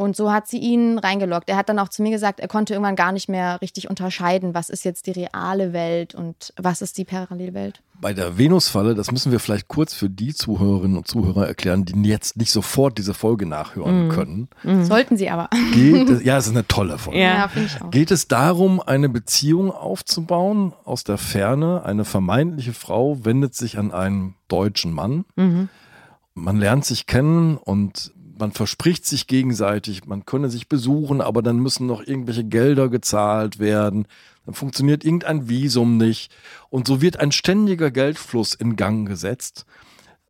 Und 0.00 0.16
so 0.16 0.32
hat 0.32 0.48
sie 0.48 0.56
ihn 0.56 0.98
reingeloggt. 0.98 1.50
Er 1.50 1.58
hat 1.58 1.68
dann 1.68 1.78
auch 1.78 1.90
zu 1.90 2.00
mir 2.00 2.10
gesagt, 2.10 2.40
er 2.40 2.48
konnte 2.48 2.72
irgendwann 2.72 2.96
gar 2.96 3.12
nicht 3.12 3.28
mehr 3.28 3.60
richtig 3.60 3.90
unterscheiden, 3.90 4.54
was 4.54 4.70
ist 4.70 4.82
jetzt 4.82 5.06
die 5.06 5.10
reale 5.10 5.74
Welt 5.74 6.14
und 6.14 6.54
was 6.56 6.80
ist 6.80 6.96
die 6.96 7.04
Parallelwelt. 7.04 7.82
Bei 8.00 8.14
der 8.14 8.38
Venusfalle, 8.38 8.94
das 8.94 9.12
müssen 9.12 9.30
wir 9.30 9.40
vielleicht 9.40 9.68
kurz 9.68 9.92
für 9.92 10.08
die 10.08 10.32
Zuhörerinnen 10.32 10.96
und 10.96 11.06
Zuhörer 11.06 11.46
erklären, 11.46 11.84
die 11.84 12.08
jetzt 12.08 12.38
nicht 12.38 12.50
sofort 12.50 12.96
diese 12.96 13.12
Folge 13.12 13.44
nachhören 13.44 14.06
mhm. 14.06 14.08
können. 14.08 14.48
Mhm. 14.62 14.84
Sollten 14.86 15.18
sie 15.18 15.28
aber. 15.28 15.50
Es, 15.52 16.24
ja, 16.24 16.38
es 16.38 16.46
ist 16.46 16.52
eine 16.52 16.66
tolle 16.66 16.96
Folge. 16.96 17.20
Ja, 17.20 17.34
ja 17.34 17.48
finde 17.48 17.68
ich 17.68 17.82
auch. 17.82 17.90
Geht 17.90 18.10
es 18.10 18.26
darum, 18.26 18.80
eine 18.80 19.10
Beziehung 19.10 19.70
aufzubauen 19.70 20.72
aus 20.86 21.04
der 21.04 21.18
Ferne? 21.18 21.84
Eine 21.84 22.06
vermeintliche 22.06 22.72
Frau 22.72 23.22
wendet 23.26 23.54
sich 23.54 23.76
an 23.76 23.92
einen 23.92 24.34
deutschen 24.48 24.94
Mann. 24.94 25.26
Mhm. 25.36 25.68
Man 26.32 26.56
lernt 26.56 26.86
sich 26.86 27.06
kennen 27.06 27.58
und 27.58 28.14
man 28.40 28.52
verspricht 28.52 29.06
sich 29.06 29.26
gegenseitig, 29.26 30.06
man 30.06 30.24
könne 30.24 30.48
sich 30.50 30.68
besuchen, 30.68 31.20
aber 31.20 31.42
dann 31.42 31.58
müssen 31.58 31.86
noch 31.86 32.04
irgendwelche 32.04 32.44
Gelder 32.44 32.88
gezahlt 32.88 33.58
werden. 33.58 34.06
Dann 34.46 34.54
funktioniert 34.54 35.04
irgendein 35.04 35.48
Visum 35.48 35.96
nicht. 35.96 36.32
Und 36.70 36.88
so 36.88 37.00
wird 37.00 37.20
ein 37.20 37.30
ständiger 37.30 37.90
Geldfluss 37.90 38.54
in 38.54 38.74
Gang 38.76 39.06
gesetzt, 39.06 39.66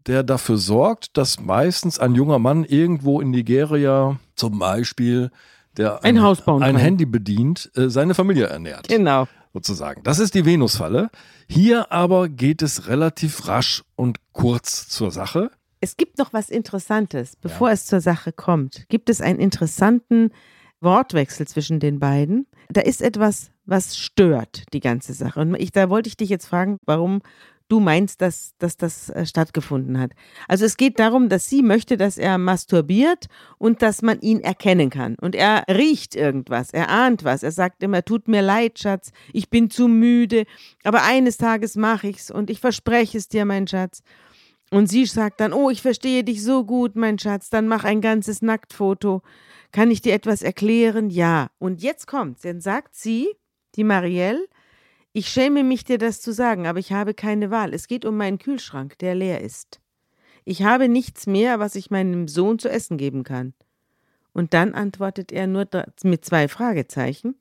der 0.07 0.23
dafür 0.23 0.59
sorgt, 0.59 1.17
dass 1.17 1.41
meistens 1.41 1.99
ein 1.99 2.15
junger 2.15 2.39
Mann 2.39 2.65
irgendwo 2.65 3.21
in 3.21 3.31
Nigeria 3.31 4.19
zum 4.35 4.59
Beispiel, 4.59 5.31
der 5.77 6.03
ein, 6.05 6.17
ein, 6.17 6.23
Haus 6.23 6.45
bauen 6.45 6.63
ein 6.63 6.77
Handy 6.77 7.07
bedient, 7.07 7.71
äh, 7.77 7.89
seine 7.89 8.15
Familie 8.15 8.47
ernährt. 8.47 8.89
Genau. 8.89 9.29
Sozusagen. 9.53 10.03
Das 10.05 10.19
ist 10.19 10.35
die 10.35 10.45
Venusfalle. 10.45 11.11
Hier 11.49 11.91
aber 11.91 12.29
geht 12.29 12.63
es 12.63 12.87
relativ 12.87 13.49
rasch 13.49 13.83
und 13.97 14.19
kurz 14.33 14.89
zur 14.89 15.11
Sache. 15.11 15.51
Es 15.81 15.97
gibt 15.97 16.19
noch 16.19 16.33
was 16.33 16.51
Interessantes, 16.51 17.37
bevor 17.37 17.69
ja. 17.69 17.75
es 17.75 17.87
zur 17.87 18.01
Sache 18.01 18.33
kommt. 18.33 18.87
Gibt 18.89 19.09
es 19.09 19.21
einen 19.21 19.39
interessanten 19.39 20.31
Wortwechsel 20.81 21.49
zwischen 21.49 21.81
den 21.81 21.99
beiden? 21.99 22.47
Da 22.69 22.83
ist 22.83 23.01
etwas, 23.01 23.51
was 23.65 23.97
stört 23.97 24.65
die 24.73 24.81
ganze 24.81 25.15
Sache. 25.15 25.41
Und 25.41 25.55
ich, 25.55 25.73
da 25.73 25.89
wollte 25.89 26.09
ich 26.09 26.17
dich 26.17 26.29
jetzt 26.29 26.47
fragen, 26.47 26.79
warum 26.85 27.23
du 27.71 27.81
meinst, 27.81 28.21
dass, 28.21 28.53
dass 28.59 28.77
das 28.77 29.11
äh, 29.11 29.25
stattgefunden 29.25 29.99
hat. 29.99 30.13
Also 30.49 30.65
es 30.65 30.77
geht 30.77 30.99
darum, 30.99 31.29
dass 31.29 31.49
sie 31.49 31.63
möchte, 31.63 31.97
dass 31.97 32.19
er 32.19 32.37
masturbiert 32.37 33.27
und 33.59 33.81
dass 33.81 34.03
man 34.03 34.21
ihn 34.21 34.41
erkennen 34.41 34.91
kann. 34.91 35.15
Und 35.15 35.35
er 35.35 35.65
riecht 35.69 36.17
irgendwas, 36.17 36.73
er 36.73 36.91
ahnt 36.91 37.25
was. 37.25 37.43
Er 37.43 37.53
sagt 37.53 37.83
immer, 37.83 38.05
tut 38.05 38.29
mir 38.29 38.43
leid, 38.43 38.79
Schatz, 38.79 39.13
ich 39.33 39.51
bin 39.51 39.71
zu 39.71 39.87
müde, 39.87 40.45
aber 40.83 41.05
eines 41.05 41.37
Tages 41.37 41.77
mache 41.77 42.09
ich's 42.09 42.31
und 42.31 42.51
ich 42.51 42.61
verspreche 42.61 43.17
es 43.17 43.29
dir, 43.29 43.45
mein 43.45 43.67
Schatz. 43.67 44.03
Und 44.71 44.87
sie 44.87 45.05
sagt 45.05 45.41
dann, 45.41 45.53
oh, 45.53 45.69
ich 45.69 45.83
verstehe 45.83 46.23
dich 46.23 46.45
so 46.45 46.65
gut, 46.65 46.95
mein 46.95 47.19
Schatz, 47.19 47.51
dann 47.51 47.67
mach 47.67 47.83
ein 47.83 48.01
ganzes 48.01 48.41
Nacktfoto. 48.41 49.23
Kann 49.73 49.91
ich 49.91 50.01
dir 50.01 50.15
etwas 50.15 50.43
erklären? 50.43 51.11
Ja. 51.11 51.51
Und 51.59 51.83
jetzt 51.83 52.07
kommt's. 52.07 52.43
Dann 52.43 52.61
sagt 52.61 52.95
sie, 52.95 53.29
die 53.75 53.85
Marielle, 53.85 54.47
ich 55.13 55.29
schäme 55.29 55.65
mich 55.65 55.85
dir 55.85 55.99
das 55.99 56.21
zu 56.21 56.33
sagen, 56.33 56.69
aber 56.69 56.79
ich 56.79 56.93
habe 56.93 57.15
keine 57.15 57.51
Wahl. 57.51 57.75
Es 57.75 57.89
geht 57.89 58.05
um 58.05 58.17
meinen 58.17 58.39
Kühlschrank, 58.39 58.97
der 58.99 59.17
leer 59.17 59.41
ist. 59.41 59.81
Ich 60.45 60.63
habe 60.63 60.89
nichts 60.89 61.27
mehr, 61.27 61.59
was 61.59 61.75
ich 61.75 61.91
meinem 61.91 62.29
Sohn 62.29 62.61
zu 62.61 62.69
essen 62.69 62.97
geben 62.97 63.25
kann. 63.25 63.55
Und 64.33 64.55
dann 64.55 64.75
antwortet 64.75 65.33
er 65.33 65.49
nur 65.49 65.67
mit 66.05 66.25
zwei 66.25 66.47
Fragezeichen. 66.47 67.35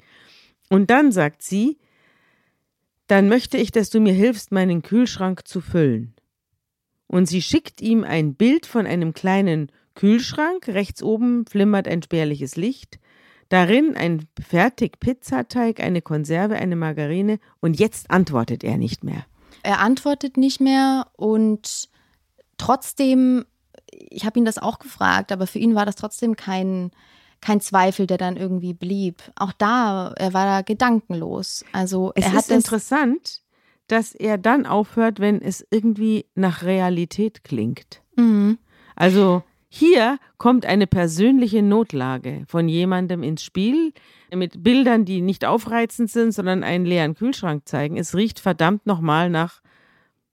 Und 0.70 0.90
dann 0.90 1.12
sagt 1.12 1.44
sie, 1.44 1.78
dann 3.06 3.30
möchte 3.30 3.58
ich, 3.58 3.72
dass 3.72 3.92
du 3.92 4.00
mir 4.00 4.14
hilfst, 4.14 4.52
meinen 4.52 4.82
Kühlschrank 4.82 5.48
zu 5.48 5.62
füllen 5.62 6.16
und 7.10 7.26
sie 7.26 7.42
schickt 7.42 7.82
ihm 7.82 8.04
ein 8.04 8.36
Bild 8.36 8.68
von 8.68 8.86
einem 8.86 9.14
kleinen 9.14 9.72
Kühlschrank. 9.96 10.68
Rechts 10.68 11.02
oben 11.02 11.46
flimmert 11.48 11.88
ein 11.88 12.04
spärliches 12.04 12.56
Licht. 12.56 13.00
Darin 13.50 13.98
ein 13.98 14.28
fertig 14.40 15.00
Pizzateig, 15.00 15.80
eine 15.80 16.04
Konserve, 16.04 16.56
eine 16.58 16.76
Margarine 16.76 17.40
und 17.62 17.80
jetzt 17.80 18.12
antwortet 18.12 18.64
er 18.64 18.78
nicht 18.78 19.04
mehr. 19.04 19.26
Er 19.64 19.80
antwortet 19.80 20.38
nicht 20.38 20.62
mehr 20.62 21.08
und 21.18 21.90
trotzdem, 22.60 23.44
ich 23.92 24.24
habe 24.24 24.38
ihn 24.38 24.46
das 24.46 24.60
auch 24.60 24.78
gefragt, 24.78 25.32
aber 25.32 25.48
für 25.48 25.58
ihn 25.58 25.74
war 25.74 25.88
das 25.88 25.96
trotzdem 25.96 26.36
kein, 26.36 26.92
kein 27.42 27.60
Zweifel, 27.60 28.06
der 28.06 28.20
dann 28.20 28.38
irgendwie 28.38 28.76
blieb. 28.76 29.24
Auch 29.36 29.52
da, 29.54 30.14
er 30.16 30.34
war 30.36 30.46
da 30.46 30.62
gedankenlos. 30.62 31.66
Also 31.72 32.12
es 32.14 32.28
er 32.28 32.38
ist 32.38 32.52
interessant, 32.52 33.42
dass 33.92 34.16
er 34.16 34.38
dann 34.38 34.66
aufhört, 34.66 35.20
wenn 35.20 35.42
es 35.42 35.66
irgendwie 35.72 36.26
nach 36.36 36.64
Realität 36.64 37.44
klingt. 37.44 38.02
Mhm. 38.16 38.58
Also 38.96 39.44
hier 39.68 40.18
kommt 40.38 40.66
eine 40.66 40.88
persönliche 40.88 41.62
Notlage 41.62 42.44
von 42.48 42.68
jemandem 42.68 43.22
ins 43.22 43.44
Spiel 43.44 43.94
mit 44.34 44.64
Bildern, 44.64 45.06
die 45.06 45.22
nicht 45.22 45.46
aufreizend 45.46 46.10
sind, 46.10 46.34
sondern 46.34 46.64
einen 46.64 46.86
leeren 46.86 47.14
Kühlschrank 47.14 47.68
zeigen. 47.68 47.96
Es 47.96 48.16
riecht 48.16 48.40
verdammt 48.40 48.88
nochmal 48.88 49.30
nach, 49.30 49.62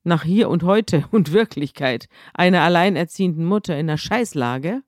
nach 0.05 0.25
hier 0.25 0.49
und 0.49 0.63
heute 0.63 1.05
und 1.11 1.33
Wirklichkeit 1.35 2.09
einer 2.33 2.63
alleinerziehenden 2.63 3.45
Mutter 3.45 3.75
in 3.75 3.91
einer 3.91 3.99
Scheißlage. 3.99 4.83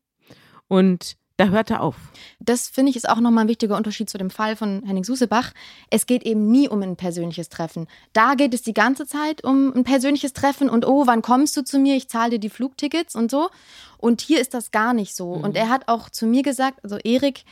Und 0.66 1.16
da 1.38 1.46
hört 1.46 1.70
er 1.70 1.82
auf. 1.82 1.94
Das 2.40 2.68
finde 2.68 2.90
ich 2.90 2.96
ist 2.96 3.08
auch 3.08 3.20
nochmal 3.20 3.44
ein 3.44 3.48
wichtiger 3.48 3.76
Unterschied 3.76 4.10
zu 4.10 4.18
dem 4.18 4.28
Fall 4.28 4.56
von 4.56 4.82
Henning 4.84 5.04
Susebach. 5.04 5.52
Es 5.88 6.06
geht 6.06 6.24
eben 6.24 6.50
nie 6.50 6.68
um 6.68 6.82
ein 6.82 6.96
persönliches 6.96 7.48
Treffen. 7.48 7.86
Da 8.12 8.34
geht 8.34 8.54
es 8.54 8.62
die 8.62 8.74
ganze 8.74 9.06
Zeit 9.06 9.44
um 9.44 9.72
ein 9.72 9.84
persönliches 9.84 10.32
Treffen 10.32 10.68
und 10.68 10.84
oh, 10.84 11.06
wann 11.06 11.22
kommst 11.22 11.56
du 11.56 11.62
zu 11.62 11.78
mir? 11.78 11.94
Ich 11.94 12.08
zahle 12.08 12.32
dir 12.32 12.38
die 12.40 12.50
Flugtickets 12.50 13.14
und 13.14 13.30
so. 13.30 13.50
Und 13.98 14.20
hier 14.20 14.40
ist 14.40 14.52
das 14.52 14.72
gar 14.72 14.92
nicht 14.94 15.14
so. 15.14 15.36
Mhm. 15.36 15.44
Und 15.44 15.56
er 15.56 15.68
hat 15.68 15.86
auch 15.86 16.10
zu 16.10 16.26
mir 16.26 16.42
gesagt, 16.42 16.82
also 16.82 16.98
Erik, 16.98 17.44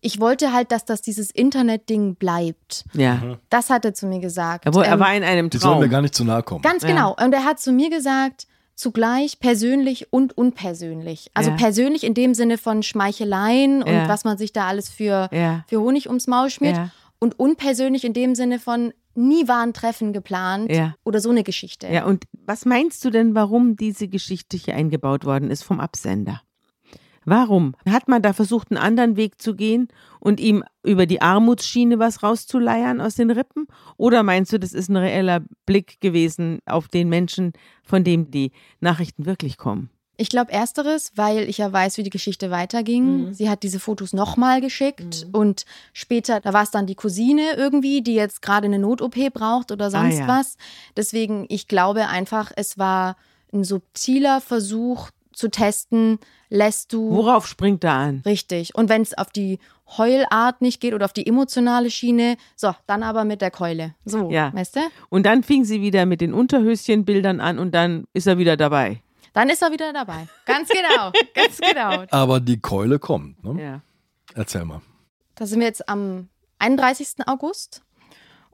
ich 0.00 0.18
wollte 0.18 0.52
halt, 0.52 0.72
dass 0.72 0.84
das 0.84 1.00
dieses 1.00 1.30
Internet-Ding 1.30 2.16
bleibt. 2.16 2.84
Ja. 2.92 3.14
Mhm. 3.14 3.36
Das 3.50 3.70
hat 3.70 3.84
er 3.84 3.94
zu 3.94 4.06
mir 4.06 4.18
gesagt. 4.18 4.66
Er, 4.66 4.74
er 4.74 4.94
ähm, 4.94 5.00
war 5.00 5.14
in 5.14 5.22
einem 5.22 5.48
Traum. 5.48 5.50
Die 5.50 5.58
sollen 5.58 5.78
mir 5.78 5.88
gar 5.88 6.02
nicht 6.02 6.14
zu 6.14 6.24
nahe 6.24 6.42
kommen. 6.42 6.62
Ganz 6.62 6.82
genau. 6.82 7.14
Ja. 7.16 7.24
Und 7.24 7.32
er 7.32 7.44
hat 7.44 7.60
zu 7.60 7.70
mir 7.70 7.88
gesagt, 7.88 8.48
zugleich 8.78 9.40
persönlich 9.40 10.12
und 10.12 10.38
unpersönlich. 10.38 11.30
Also 11.34 11.50
ja. 11.50 11.56
persönlich 11.56 12.04
in 12.04 12.14
dem 12.14 12.32
Sinne 12.32 12.58
von 12.58 12.84
Schmeicheleien 12.84 13.82
und 13.82 13.92
ja. 13.92 14.08
was 14.08 14.24
man 14.24 14.38
sich 14.38 14.52
da 14.52 14.68
alles 14.68 14.88
für, 14.88 15.28
ja. 15.32 15.64
für 15.66 15.80
Honig 15.80 16.06
ums 16.06 16.28
Maul 16.28 16.48
schmiert. 16.48 16.78
Und 17.18 17.40
unpersönlich 17.40 18.04
in 18.04 18.12
dem 18.12 18.36
Sinne 18.36 18.60
von 18.60 18.92
nie 19.16 19.48
waren 19.48 19.74
Treffen 19.74 20.12
geplant 20.12 20.70
oder 21.04 21.20
so 21.20 21.30
eine 21.30 21.42
Geschichte. 21.42 21.88
Ja, 21.88 22.04
und 22.04 22.24
was 22.46 22.64
meinst 22.64 23.04
du 23.04 23.10
denn, 23.10 23.34
warum 23.34 23.76
diese 23.76 24.06
Geschichte 24.06 24.56
hier 24.56 24.76
eingebaut 24.76 25.24
worden 25.24 25.50
ist 25.50 25.64
vom 25.64 25.80
Absender? 25.80 26.40
Warum? 27.28 27.74
Hat 27.88 28.08
man 28.08 28.22
da 28.22 28.32
versucht, 28.32 28.70
einen 28.70 28.78
anderen 28.78 29.16
Weg 29.16 29.40
zu 29.40 29.54
gehen 29.54 29.88
und 30.18 30.40
ihm 30.40 30.64
über 30.82 31.04
die 31.04 31.20
Armutsschiene 31.20 31.98
was 31.98 32.22
rauszuleiern 32.22 33.00
aus 33.00 33.16
den 33.16 33.30
Rippen? 33.30 33.66
Oder 33.96 34.22
meinst 34.22 34.52
du, 34.52 34.58
das 34.58 34.72
ist 34.72 34.88
ein 34.88 34.96
reeller 34.96 35.42
Blick 35.66 36.00
gewesen 36.00 36.60
auf 36.64 36.88
den 36.88 37.08
Menschen, 37.08 37.52
von 37.82 38.02
dem 38.02 38.30
die 38.30 38.52
Nachrichten 38.80 39.26
wirklich 39.26 39.58
kommen? 39.58 39.90
Ich 40.20 40.30
glaube 40.30 40.50
ersteres, 40.50 41.12
weil 41.14 41.48
ich 41.48 41.58
ja 41.58 41.72
weiß, 41.72 41.98
wie 41.98 42.02
die 42.02 42.10
Geschichte 42.10 42.50
weiterging. 42.50 43.26
Mhm. 43.26 43.34
Sie 43.34 43.48
hat 43.48 43.62
diese 43.62 43.78
Fotos 43.78 44.12
nochmal 44.12 44.60
geschickt 44.60 45.26
mhm. 45.26 45.34
und 45.34 45.64
später, 45.92 46.40
da 46.40 46.52
war 46.52 46.64
es 46.64 46.72
dann 46.72 46.86
die 46.86 46.96
Cousine 46.96 47.56
irgendwie, 47.56 48.02
die 48.02 48.14
jetzt 48.14 48.42
gerade 48.42 48.66
eine 48.66 48.80
Not-OP 48.80 49.32
braucht 49.32 49.70
oder 49.70 49.90
sonst 49.90 50.16
ah, 50.16 50.20
ja. 50.20 50.28
was. 50.28 50.56
Deswegen, 50.96 51.46
ich 51.50 51.68
glaube 51.68 52.08
einfach, 52.08 52.50
es 52.56 52.78
war 52.78 53.16
ein 53.52 53.64
subtiler 53.64 54.40
Versuch 54.40 55.10
zu 55.38 55.50
testen, 55.50 56.18
lässt 56.50 56.92
du. 56.92 57.10
Worauf 57.10 57.46
springt 57.46 57.84
er 57.84 57.94
an? 57.94 58.22
Richtig. 58.26 58.74
Und 58.74 58.88
wenn 58.88 59.02
es 59.02 59.16
auf 59.16 59.30
die 59.30 59.58
Heulart 59.96 60.60
nicht 60.60 60.80
geht 60.80 60.92
oder 60.94 61.04
auf 61.04 61.12
die 61.12 61.26
emotionale 61.26 61.90
Schiene, 61.90 62.36
so, 62.56 62.74
dann 62.86 63.02
aber 63.02 63.24
mit 63.24 63.40
der 63.40 63.50
Keule. 63.50 63.94
So, 64.04 64.30
ja. 64.30 64.52
weißt 64.52 64.76
du? 64.76 64.80
Und 65.08 65.24
dann 65.24 65.42
fing 65.42 65.64
sie 65.64 65.80
wieder 65.80 66.04
mit 66.06 66.20
den 66.20 66.34
Unterhöschenbildern 66.34 67.40
an 67.40 67.58
und 67.58 67.72
dann 67.74 68.04
ist 68.12 68.26
er 68.26 68.36
wieder 68.38 68.56
dabei. 68.56 69.00
Dann 69.32 69.48
ist 69.48 69.62
er 69.62 69.70
wieder 69.70 69.92
dabei. 69.92 70.26
Ganz 70.44 70.68
genau. 70.68 71.12
Ganz 71.34 71.58
genau. 71.58 72.04
Aber 72.10 72.40
die 72.40 72.60
Keule 72.60 72.98
kommt, 72.98 73.42
ne? 73.44 73.62
Ja. 73.62 73.80
Erzähl 74.34 74.64
mal. 74.64 74.82
Da 75.36 75.46
sind 75.46 75.60
wir 75.60 75.66
jetzt 75.66 75.88
am 75.88 76.28
31. 76.58 77.26
August. 77.26 77.82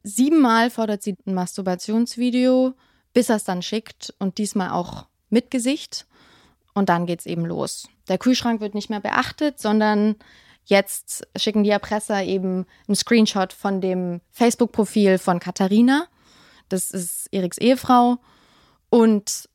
Siebenmal 0.02 0.68
fordert 0.68 1.02
sie 1.02 1.16
ein 1.26 1.32
Masturbationsvideo, 1.32 2.74
bis 3.14 3.30
er 3.30 3.36
es 3.36 3.44
dann 3.44 3.62
schickt 3.62 4.14
und 4.18 4.36
diesmal 4.36 4.70
auch 4.70 5.06
mit 5.30 5.50
Gesicht. 5.50 6.06
Und 6.74 6.88
dann 6.88 7.06
geht's 7.06 7.26
eben 7.26 7.44
los. 7.46 7.88
Der 8.08 8.18
Kühlschrank 8.18 8.60
wird 8.60 8.74
nicht 8.74 8.90
mehr 8.90 9.00
beachtet, 9.00 9.60
sondern 9.60 10.16
jetzt 10.64 11.26
schicken 11.36 11.62
die 11.62 11.70
Erpresser 11.70 12.22
eben 12.22 12.66
einen 12.86 12.96
Screenshot 12.96 13.52
von 13.52 13.80
dem 13.80 14.20
Facebook-Profil 14.32 15.18
von 15.18 15.38
Katharina. 15.38 16.06
Das 16.68 16.90
ist 16.90 17.28
Eriks 17.32 17.58
Ehefrau. 17.58 18.18
Und 18.90 19.48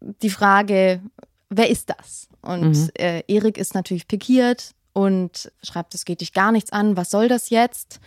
die 0.00 0.30
Frage, 0.30 1.00
wer 1.48 1.70
ist 1.70 1.90
das? 1.90 2.28
Und 2.42 2.76
mhm. 2.76 2.90
äh, 2.94 3.22
Erik 3.28 3.58
ist 3.58 3.74
natürlich 3.74 4.08
pikiert 4.08 4.74
und 4.92 5.52
schreibt, 5.62 5.94
es 5.94 6.04
geht 6.04 6.20
dich 6.20 6.32
gar 6.32 6.52
nichts 6.52 6.72
an, 6.72 6.96
was 6.96 7.10
soll 7.10 7.28
das 7.28 7.50
jetzt? 7.50 8.00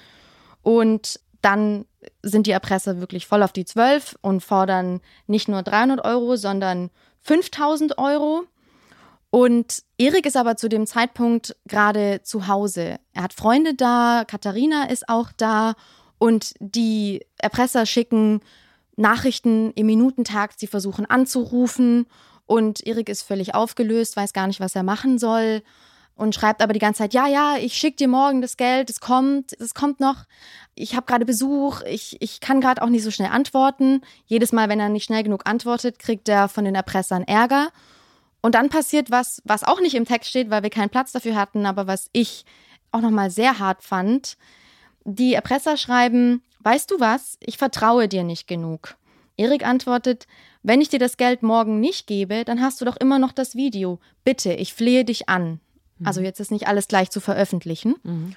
Und 0.63 1.19
dann 1.41 1.85
sind 2.21 2.47
die 2.47 2.51
Erpresser 2.51 2.99
wirklich 2.99 3.27
voll 3.27 3.43
auf 3.43 3.51
die 3.51 3.65
Zwölf 3.65 4.17
und 4.21 4.41
fordern 4.41 5.01
nicht 5.27 5.47
nur 5.47 5.63
300 5.63 6.03
Euro, 6.03 6.35
sondern 6.35 6.89
5000 7.21 7.97
Euro. 7.97 8.43
Und 9.31 9.83
Erik 9.97 10.25
ist 10.25 10.37
aber 10.37 10.57
zu 10.57 10.69
dem 10.69 10.87
Zeitpunkt 10.87 11.55
gerade 11.67 12.21
zu 12.23 12.47
Hause. 12.47 12.99
Er 13.13 13.23
hat 13.23 13.33
Freunde 13.33 13.75
da, 13.75 14.23
Katharina 14.25 14.85
ist 14.85 15.07
auch 15.07 15.31
da 15.37 15.75
und 16.17 16.53
die 16.59 17.25
Erpresser 17.37 17.85
schicken 17.85 18.41
Nachrichten 18.95 19.71
im 19.73 19.85
Minutentakt, 19.85 20.59
sie 20.59 20.67
versuchen 20.67 21.05
anzurufen 21.05 22.07
und 22.47 22.85
Erik 22.85 23.07
ist 23.07 23.21
völlig 23.21 23.55
aufgelöst, 23.55 24.17
weiß 24.17 24.33
gar 24.33 24.47
nicht, 24.47 24.59
was 24.59 24.75
er 24.75 24.83
machen 24.83 25.19
soll 25.19 25.61
und 26.19 26.35
schreibt 26.35 26.61
aber 26.61 26.73
die 26.73 26.79
ganze 26.79 26.99
Zeit, 26.99 27.13
ja, 27.13 27.27
ja, 27.27 27.55
ich 27.57 27.75
schicke 27.75 27.95
dir 27.95 28.09
morgen 28.09 28.41
das 28.41 28.57
Geld, 28.57 28.89
es 28.89 28.99
kommt, 28.99 29.53
es 29.53 29.73
kommt 29.73 30.01
noch. 30.01 30.25
Ich 30.79 30.95
habe 30.95 31.05
gerade 31.05 31.25
Besuch, 31.25 31.81
ich, 31.81 32.17
ich 32.21 32.39
kann 32.39 32.61
gerade 32.61 32.81
auch 32.81 32.89
nicht 32.89 33.03
so 33.03 33.11
schnell 33.11 33.29
antworten. 33.29 34.01
Jedes 34.25 34.51
Mal, 34.51 34.69
wenn 34.69 34.79
er 34.79 34.89
nicht 34.89 35.05
schnell 35.05 35.23
genug 35.23 35.45
antwortet, 35.45 35.99
kriegt 35.99 36.29
er 36.29 36.47
von 36.47 36.63
den 36.63 36.75
Erpressern 36.75 37.23
Ärger. 37.23 37.69
Und 38.41 38.55
dann 38.55 38.69
passiert 38.69 39.11
was, 39.11 39.41
was 39.43 39.63
auch 39.63 39.81
nicht 39.81 39.95
im 39.95 40.05
Text 40.05 40.29
steht, 40.29 40.49
weil 40.49 40.63
wir 40.63 40.69
keinen 40.69 40.89
Platz 40.89 41.11
dafür 41.11 41.35
hatten, 41.35 41.65
aber 41.65 41.87
was 41.87 42.09
ich 42.13 42.45
auch 42.91 43.01
nochmal 43.01 43.29
sehr 43.29 43.59
hart 43.59 43.83
fand. 43.83 44.37
Die 45.03 45.33
Erpresser 45.33 45.75
schreiben, 45.75 46.41
weißt 46.61 46.89
du 46.91 46.99
was, 46.99 47.37
ich 47.41 47.57
vertraue 47.57 48.07
dir 48.07 48.23
nicht 48.23 48.47
genug. 48.47 48.95
Erik 49.35 49.65
antwortet, 49.65 50.27
wenn 50.63 50.81
ich 50.81 50.89
dir 50.89 50.99
das 50.99 51.17
Geld 51.17 51.43
morgen 51.43 51.79
nicht 51.79 52.07
gebe, 52.07 52.45
dann 52.45 52.61
hast 52.61 52.79
du 52.79 52.85
doch 52.85 52.97
immer 52.97 53.19
noch 53.19 53.31
das 53.31 53.55
Video. 53.55 53.99
Bitte, 54.23 54.53
ich 54.53 54.73
flehe 54.73 55.05
dich 55.05 55.29
an. 55.29 55.59
Also 56.03 56.21
mhm. 56.21 56.25
jetzt 56.25 56.39
ist 56.39 56.51
nicht 56.51 56.67
alles 56.67 56.87
gleich 56.87 57.09
zu 57.09 57.19
veröffentlichen. 57.19 57.95
Mhm. 58.03 58.35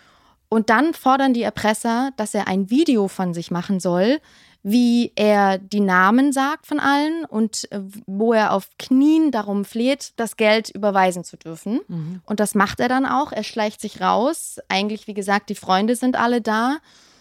Und 0.53 0.69
dann 0.69 0.93
fordern 0.93 1.33
die 1.33 1.41
Erpresser, 1.41 2.11
dass 2.19 2.35
er 2.35 2.47
ein 2.47 2.69
Video 2.69 3.09
von 3.09 3.33
sich 3.33 3.51
machen 3.51 3.81
soll, 3.81 4.21
wie 4.63 5.11
er 5.17 5.57
die 5.57 5.81
Namen 5.81 6.31
sagt 6.31 6.67
von 6.67 6.79
allen 6.79 7.25
und 7.25 7.73
äh, 7.73 7.81
wo 8.05 8.35
er 8.35 8.53
auf 8.53 8.69
Knien 8.79 9.31
darum 9.31 9.65
fleht, 9.65 10.13
das 10.17 10.37
Geld 10.37 10.69
überweisen 10.69 11.25
zu 11.25 11.39
dürfen. 11.39 11.81
Mhm. 11.89 12.21
Und 12.27 12.39
das 12.39 12.55
macht 12.55 12.81
er 12.81 12.91
dann 12.91 13.07
auch. 13.07 13.33
Er 13.33 13.45
schleicht 13.45 13.81
sich 13.81 14.03
raus. 14.03 14.59
Eigentlich, 14.69 15.07
wie 15.07 15.15
gesagt, 15.15 15.49
die 15.49 15.55
Freunde 15.55 15.97
sind 15.97 16.17
alle 16.17 16.43
da. 16.43 16.77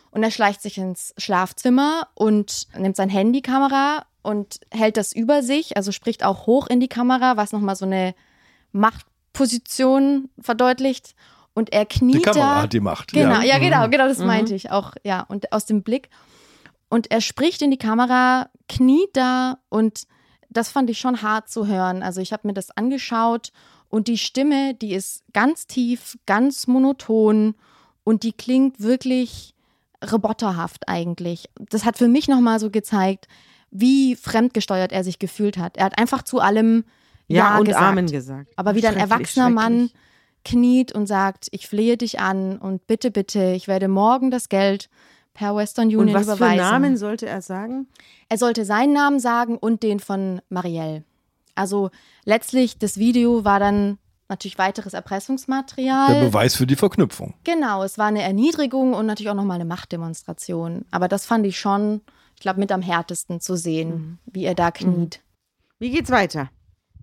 Und 0.09 0.23
er 0.23 0.31
schleicht 0.31 0.61
sich 0.61 0.77
ins 0.77 1.13
Schlafzimmer 1.17 2.09
und 2.15 2.67
nimmt 2.77 2.97
sein 2.97 3.07
Handykamera 3.07 4.03
und 4.23 4.59
hält 4.71 4.97
das 4.97 5.13
über 5.13 5.41
sich, 5.41 5.77
also 5.77 5.93
spricht 5.93 6.25
auch 6.25 6.47
hoch 6.47 6.67
in 6.67 6.81
die 6.81 6.89
Kamera, 6.89 7.37
was 7.37 7.53
nochmal 7.53 7.77
so 7.77 7.85
eine 7.85 8.13
Macht 8.73 9.05
Position 9.31 10.29
verdeutlicht. 10.37 11.15
Und 11.53 11.73
er 11.73 11.85
kniet 11.85 12.15
die 12.15 12.21
Kamera 12.21 12.55
da. 12.55 12.61
hat 12.63 12.73
die 12.73 12.79
Macht. 12.79 13.11
Genau, 13.11 13.41
ja, 13.41 13.43
ja 13.43 13.59
genau, 13.59 13.89
genau, 13.89 14.07
das 14.07 14.19
mhm. 14.19 14.27
meinte 14.27 14.55
ich 14.55 14.71
auch. 14.71 14.93
Ja, 15.03 15.21
und 15.21 15.51
aus 15.51 15.65
dem 15.65 15.83
Blick. 15.83 16.09
Und 16.89 17.11
er 17.11 17.21
spricht 17.21 17.61
in 17.61 17.71
die 17.71 17.77
Kamera, 17.77 18.49
kniet 18.67 19.09
da 19.13 19.57
und 19.69 20.07
das 20.49 20.69
fand 20.69 20.89
ich 20.89 20.99
schon 20.99 21.21
hart 21.21 21.49
zu 21.49 21.67
hören. 21.67 22.03
Also 22.03 22.21
ich 22.21 22.33
habe 22.33 22.47
mir 22.47 22.53
das 22.53 22.71
angeschaut 22.71 23.51
und 23.89 24.07
die 24.07 24.17
Stimme, 24.17 24.73
die 24.73 24.93
ist 24.93 25.23
ganz 25.33 25.67
tief, 25.67 26.17
ganz 26.25 26.67
monoton 26.67 27.55
und 28.03 28.23
die 28.23 28.33
klingt 28.33 28.81
wirklich 28.81 29.53
roboterhaft 30.11 30.87
eigentlich. 30.87 31.49
Das 31.69 31.85
hat 31.85 31.97
für 31.97 32.07
mich 32.07 32.27
nochmal 32.27 32.59
so 32.59 32.69
gezeigt, 32.69 33.27
wie 33.69 34.15
fremdgesteuert 34.15 34.91
er 34.91 35.03
sich 35.03 35.19
gefühlt 35.19 35.57
hat. 35.57 35.77
Er 35.77 35.85
hat 35.85 35.97
einfach 35.97 36.23
zu 36.23 36.39
allem 36.39 36.83
ja, 37.27 37.53
ja 37.53 37.57
und 37.57 37.65
gesagt. 37.65 37.83
Amen 37.83 38.07
gesagt. 38.07 38.51
Aber 38.57 38.75
wie 38.75 38.85
ein 38.85 38.97
erwachsener 38.97 39.49
Mann 39.49 39.89
kniet 40.43 40.91
und 40.91 41.07
sagt, 41.07 41.47
ich 41.51 41.67
flehe 41.67 41.97
dich 41.97 42.19
an 42.19 42.57
und 42.57 42.87
bitte, 42.87 43.11
bitte, 43.11 43.51
ich 43.51 43.67
werde 43.67 43.87
morgen 43.87 44.31
das 44.31 44.49
Geld 44.49 44.89
per 45.33 45.55
Western 45.55 45.87
Union 45.87 46.09
und 46.09 46.13
was 46.13 46.23
überweisen. 46.23 46.57
Für 46.57 46.71
Namen 46.71 46.97
sollte 46.97 47.27
er 47.27 47.41
sagen? 47.41 47.87
Er 48.29 48.37
sollte 48.37 48.65
seinen 48.65 48.93
Namen 48.93 49.19
sagen 49.19 49.57
und 49.57 49.83
den 49.83 49.99
von 49.99 50.41
Marielle. 50.49 51.03
Also 51.55 51.89
letztlich, 52.25 52.79
das 52.79 52.97
Video 52.97 53.43
war 53.43 53.59
dann 53.59 53.97
natürlich 54.29 54.57
weiteres 54.57 54.93
Erpressungsmaterial. 54.93 56.13
Der 56.13 56.25
Beweis 56.25 56.55
für 56.55 56.65
die 56.65 56.75
Verknüpfung. 56.75 57.33
Genau, 57.43 57.83
es 57.83 57.97
war 57.97 58.07
eine 58.07 58.21
Erniedrigung 58.21 58.93
und 58.93 59.05
natürlich 59.05 59.29
auch 59.29 59.35
nochmal 59.35 59.55
eine 59.55 59.65
Machtdemonstration. 59.65 60.85
Aber 60.89 61.07
das 61.07 61.25
fand 61.25 61.45
ich 61.45 61.59
schon, 61.59 62.01
ich 62.35 62.41
glaube, 62.41 62.59
mit 62.59 62.71
am 62.71 62.81
härtesten 62.81 63.41
zu 63.41 63.55
sehen, 63.55 63.89
mhm. 63.89 64.17
wie 64.25 64.45
er 64.45 64.55
da 64.55 64.71
kniet. 64.71 65.21
Wie 65.79 65.91
geht's 65.91 66.09
weiter? 66.09 66.49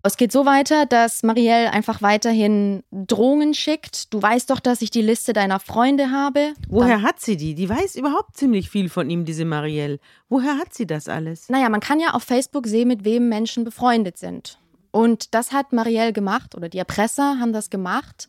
Es 0.03 0.17
geht 0.17 0.33
so 0.33 0.47
weiter, 0.47 0.87
dass 0.87 1.23
Marielle 1.23 1.73
einfach 1.73 2.03
weiterhin 2.03 2.83
Drohungen 2.91 3.55
schickt. 3.55 4.13
Du 4.13 4.23
weißt 4.23 4.51
doch, 4.51 4.61
dass 4.61 4.83
ich 4.83 4.91
die 4.91 5.03
Liste 5.03 5.33
deiner 5.33 5.61
Freunde 5.61 6.11
habe. 6.11 6.55
Woher 6.69 6.97
Dann, 6.97 7.03
hat 7.03 7.21
sie 7.21 7.37
die? 7.37 7.55
Die 7.55 7.69
weiß 7.69 7.97
überhaupt 7.97 8.37
ziemlich 8.37 8.71
viel 8.71 8.89
von 8.89 9.11
ihm, 9.11 9.25
diese 9.25 9.45
Marielle. 9.45 9.99
Woher 10.29 10.57
hat 10.57 10.75
sie 10.75 10.87
das 10.87 11.09
alles? 11.09 11.49
Naja, 11.49 11.69
man 11.69 11.81
kann 11.81 12.01
ja 12.01 12.11
auf 12.15 12.23
Facebook 12.23 12.67
sehen, 12.67 12.89
mit 12.89 13.05
wem 13.05 13.29
Menschen 13.29 13.65
befreundet 13.65 14.19
sind. 14.19 14.59
Und 14.91 15.35
das 15.35 15.53
hat 15.53 15.73
Marielle 15.73 16.13
gemacht 16.13 16.55
oder 16.55 16.69
die 16.69 16.79
Erpresser 16.79 17.39
haben 17.39 17.53
das 17.53 17.71
gemacht, 17.71 18.29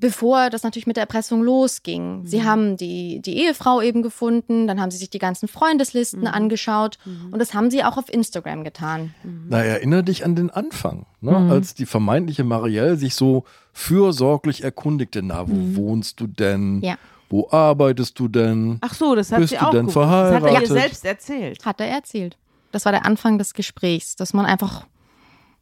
bevor 0.00 0.50
das 0.50 0.62
natürlich 0.62 0.86
mit 0.86 0.96
der 0.96 1.02
Erpressung 1.02 1.42
losging. 1.42 2.22
Mhm. 2.22 2.26
Sie 2.26 2.42
haben 2.42 2.76
die, 2.76 3.20
die 3.20 3.36
Ehefrau 3.38 3.80
eben 3.80 4.02
gefunden, 4.02 4.66
dann 4.66 4.80
haben 4.80 4.90
sie 4.90 4.98
sich 4.98 5.10
die 5.10 5.18
ganzen 5.18 5.46
Freundeslisten 5.46 6.22
mhm. 6.22 6.26
angeschaut 6.26 6.98
mhm. 7.04 7.32
und 7.32 7.38
das 7.38 7.54
haben 7.54 7.70
sie 7.70 7.84
auch 7.84 7.96
auf 7.96 8.12
Instagram 8.12 8.64
getan. 8.64 9.14
Mhm. 9.22 9.46
Na, 9.48 9.62
erinnere 9.62 10.02
dich 10.02 10.24
an 10.24 10.34
den 10.34 10.50
Anfang, 10.50 11.06
ne? 11.20 11.38
Mhm. 11.38 11.50
als 11.50 11.74
die 11.74 11.86
vermeintliche 11.86 12.44
Marielle 12.44 12.96
sich 12.96 13.14
so 13.14 13.44
fürsorglich 13.72 14.64
erkundigte, 14.64 15.22
na, 15.22 15.48
wo 15.48 15.54
mhm. 15.54 15.76
wohnst 15.76 16.20
du 16.20 16.26
denn? 16.26 16.80
Ja. 16.82 16.96
Wo 17.28 17.48
arbeitest 17.50 18.18
du 18.18 18.26
denn? 18.26 18.78
Ach 18.80 18.92
so, 18.92 19.14
das 19.14 19.30
hat 19.30 19.38
Bist 19.38 19.50
sie 19.50 19.56
du 19.56 19.64
auch 19.64 19.70
denn 19.70 19.88
verheiratet? 19.88 20.42
Das 20.42 20.50
hat 20.50 20.56
er 20.56 20.62
ihr 20.62 20.66
selbst 20.66 21.04
erzählt. 21.04 21.64
Hat 21.64 21.80
er 21.80 21.86
erzählt. 21.86 22.36
Das 22.72 22.84
war 22.84 22.92
der 22.92 23.06
Anfang 23.06 23.38
des 23.38 23.54
Gesprächs, 23.54 24.16
dass 24.16 24.32
man 24.32 24.46
einfach 24.46 24.86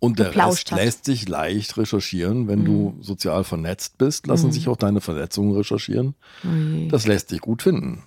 Und 0.01 0.19
der 0.21 0.35
Rest 0.37 0.71
hat. 0.71 0.79
lässt 0.79 1.05
sich 1.07 1.29
leicht 1.29 1.77
recherchieren. 1.77 2.47
Wenn 2.47 2.65
du 2.65 2.97
sozial 3.01 3.43
vernetzt 3.45 3.99
bist, 3.99 4.27
lassen 4.29 4.53
sich 4.53 4.69
auch 4.69 4.77
deine 4.77 5.01
Verletzungen 5.01 5.57
recherchieren. 5.57 6.15
Je. 6.45 6.89
Das 6.89 7.07
lässt 7.07 7.31
sich 7.31 7.41
gut 7.41 7.63
finden. 7.63 8.03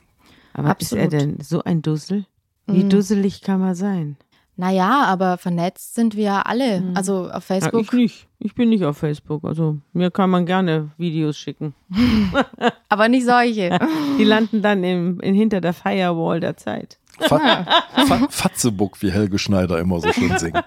Aber 0.54 0.69
Absolut. 0.69 1.06
ist 1.06 1.13
er 1.13 1.19
denn 1.19 1.38
so 1.41 1.63
ein 1.63 1.82
Dussel? 1.82 2.25
Wie 2.67 2.84
Mhm. 2.86 2.89
dusselig 2.89 3.41
kann 3.41 3.60
man 3.60 3.75
sein? 3.75 4.15
Naja, 4.58 5.06
aber 5.06 5.38
vernetzt 5.38 5.95
sind 5.95 6.15
wir 6.15 6.23
ja 6.23 6.41
alle. 6.43 6.84
Also 6.93 7.25
auf 7.27 7.34
Ja, 7.34 7.39
Facebook. 7.41 7.82
ich 7.82 7.91
nicht. 7.93 8.27
Ich 8.39 8.54
bin 8.54 8.69
nicht 8.69 8.84
auf 8.84 8.97
Facebook. 8.97 9.43
Also 9.43 9.77
mir 9.93 10.12
kann 10.12 10.30
man 10.30 10.45
gerne 10.45 10.91
Videos 10.97 11.38
schicken. 11.38 11.73
aber 12.89 13.08
nicht 13.10 13.25
solche. 13.25 13.80
Die 14.19 14.23
landen 14.23 14.62
dann 14.62 14.84
im, 14.84 15.19
in, 15.21 15.34
hinter 15.36 15.62
der 15.62 15.73
Firewall 15.73 16.39
der 16.39 16.58
Zeit. 16.58 16.99
Fa 17.21 17.84
Fa 18.05 18.27
Fatzebuck, 18.29 19.01
wie 19.01 19.12
Helge 19.12 19.39
Schneider 19.39 19.79
immer 19.79 19.99
so 19.99 20.12
schön 20.12 20.38
singt. 20.38 20.63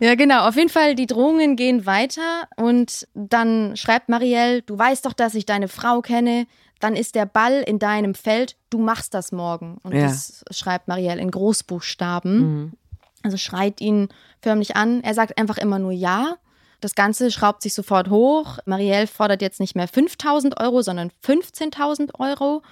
Ja, 0.00 0.16
genau. 0.16 0.48
Auf 0.48 0.56
jeden 0.56 0.68
Fall, 0.68 0.94
die 0.96 1.06
Drohungen 1.06 1.54
gehen 1.54 1.86
weiter 1.86 2.48
und 2.56 3.06
dann 3.14 3.76
schreibt 3.76 4.08
Marielle, 4.08 4.62
du 4.62 4.76
weißt 4.76 5.06
doch, 5.06 5.12
dass 5.12 5.34
ich 5.36 5.46
deine 5.46 5.68
Frau 5.68 6.00
kenne. 6.00 6.46
Dann 6.80 6.96
ist 6.96 7.14
der 7.14 7.26
Ball 7.26 7.62
in 7.64 7.78
deinem 7.78 8.16
Feld. 8.16 8.56
Du 8.68 8.78
machst 8.78 9.14
das 9.14 9.30
morgen. 9.30 9.78
Und 9.84 9.94
Ja. 9.94 10.02
das 10.08 10.44
schreibt 10.50 10.88
Marielle 10.88 11.20
in 11.22 11.30
Großbuchstaben. 11.30 12.72
Also 13.22 13.36
schreit 13.36 13.80
ihn 13.80 14.08
förmlich 14.40 14.74
an. 14.74 15.04
Er 15.04 15.14
sagt 15.14 15.38
einfach 15.38 15.58
immer 15.58 15.78
nur 15.78 15.92
ja. 15.92 16.34
Das 16.80 16.96
Ganze 16.96 17.30
schraubt 17.30 17.62
sich 17.62 17.72
sofort 17.74 18.10
hoch. 18.10 18.58
Marielle 18.66 19.06
fordert 19.06 19.40
jetzt 19.40 19.60
nicht 19.60 19.76
mehr 19.76 19.86
5000 19.86 20.58
Euro, 20.60 20.82
sondern 20.82 21.12
15.000 21.24 22.18
Euro. 22.18 22.62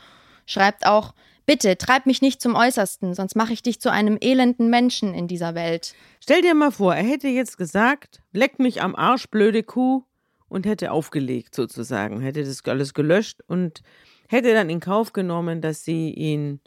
Schreibt 0.47 0.85
auch, 0.85 1.15
bitte 1.47 1.77
treib 1.77 2.07
mich 2.07 2.23
nicht 2.23 2.41
zum 2.41 2.55
Äußersten, 2.55 3.15
sonst 3.15 3.37
mache 3.37 3.53
ich 3.53 3.63
dich 3.63 3.81
zu 3.81 3.91
einem 3.91 4.19
elenden 4.21 4.71
Menschen 4.71 5.15
in 5.15 5.29
dieser 5.29 5.55
Welt. 5.55 5.95
Stell 6.21 6.43
dir 6.43 6.55
mal 6.55 6.71
vor, 6.71 6.95
er 6.95 7.05
hätte 7.05 7.29
jetzt 7.29 7.59
gesagt, 7.59 8.23
leck 8.33 8.59
mich 8.59 8.83
am 8.83 8.95
Arsch, 8.95 9.29
blöde 9.29 9.63
Kuh, 9.63 10.05
und 10.51 10.67
hätte 10.67 10.91
aufgelegt 10.93 11.55
sozusagen, 11.55 12.21
hätte 12.21 12.45
das 12.45 12.63
alles 12.67 12.93
gelöscht 12.93 13.41
und 13.47 13.83
hätte 14.29 14.53
dann 14.53 14.69
in 14.69 14.81
Kauf 14.81 15.13
genommen, 15.13 15.63
dass 15.63 15.85
sie 15.85 16.11
ihn 16.11 16.61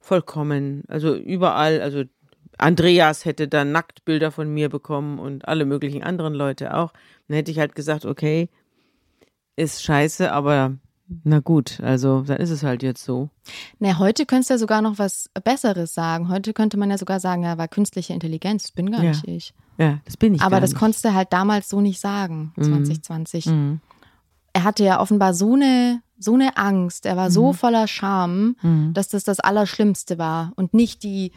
vollkommen, 0.00 0.82
also 0.88 1.14
überall, 1.14 1.80
also 1.80 2.02
Andreas 2.58 3.24
hätte 3.24 3.48
dann 3.48 3.72
Nacktbilder 3.72 4.30
von 4.30 4.52
mir 4.52 4.68
bekommen 4.68 5.18
und 5.18 5.48
alle 5.48 5.64
möglichen 5.64 6.02
anderen 6.02 6.34
Leute 6.34 6.74
auch. 6.74 6.92
Dann 7.26 7.36
hätte 7.36 7.50
ich 7.50 7.58
halt 7.58 7.74
gesagt, 7.74 8.04
okay, 8.04 8.50
ist 9.56 9.82
scheiße, 9.82 10.30
aber 10.32 10.76
na 11.24 11.40
gut, 11.40 11.80
also 11.82 12.22
dann 12.22 12.38
ist 12.38 12.50
es 12.50 12.62
halt 12.62 12.82
jetzt 12.82 13.04
so. 13.04 13.28
Na, 13.78 13.98
heute 13.98 14.26
könntest 14.26 14.50
du 14.50 14.54
ja 14.54 14.58
sogar 14.58 14.82
noch 14.82 14.98
was 14.98 15.28
Besseres 15.44 15.94
sagen. 15.94 16.28
Heute 16.28 16.52
könnte 16.52 16.76
man 16.76 16.90
ja 16.90 16.98
sogar 16.98 17.20
sagen, 17.20 17.42
ja, 17.44 17.58
war 17.58 17.68
künstliche 17.68 18.12
Intelligenz, 18.12 18.62
das 18.64 18.72
bin 18.72 18.90
gar 18.90 19.02
Ja. 19.02 19.10
nicht 19.10 19.26
ich. 19.26 19.54
Ja, 19.78 19.98
das 20.04 20.16
bin 20.16 20.34
ich. 20.34 20.42
Aber 20.42 20.60
das 20.60 20.70
nicht. 20.70 20.78
konntest 20.78 21.04
du 21.04 21.14
halt 21.14 21.32
damals 21.32 21.68
so 21.68 21.80
nicht 21.80 22.00
sagen, 22.00 22.52
2020. 22.60 23.46
Mhm. 23.46 23.80
Er 24.52 24.64
hatte 24.64 24.84
ja 24.84 25.00
offenbar 25.00 25.32
so 25.34 25.54
eine, 25.54 26.02
so 26.18 26.34
eine 26.34 26.56
Angst, 26.56 27.06
er 27.06 27.16
war 27.16 27.28
Mhm. 27.28 27.32
so 27.32 27.52
voller 27.52 27.88
Scham, 27.88 28.56
dass 28.92 29.08
das 29.08 29.24
das 29.24 29.40
Allerschlimmste 29.40 30.18
war 30.18 30.52
und 30.56 30.74
nicht 30.74 31.02
die 31.02 31.32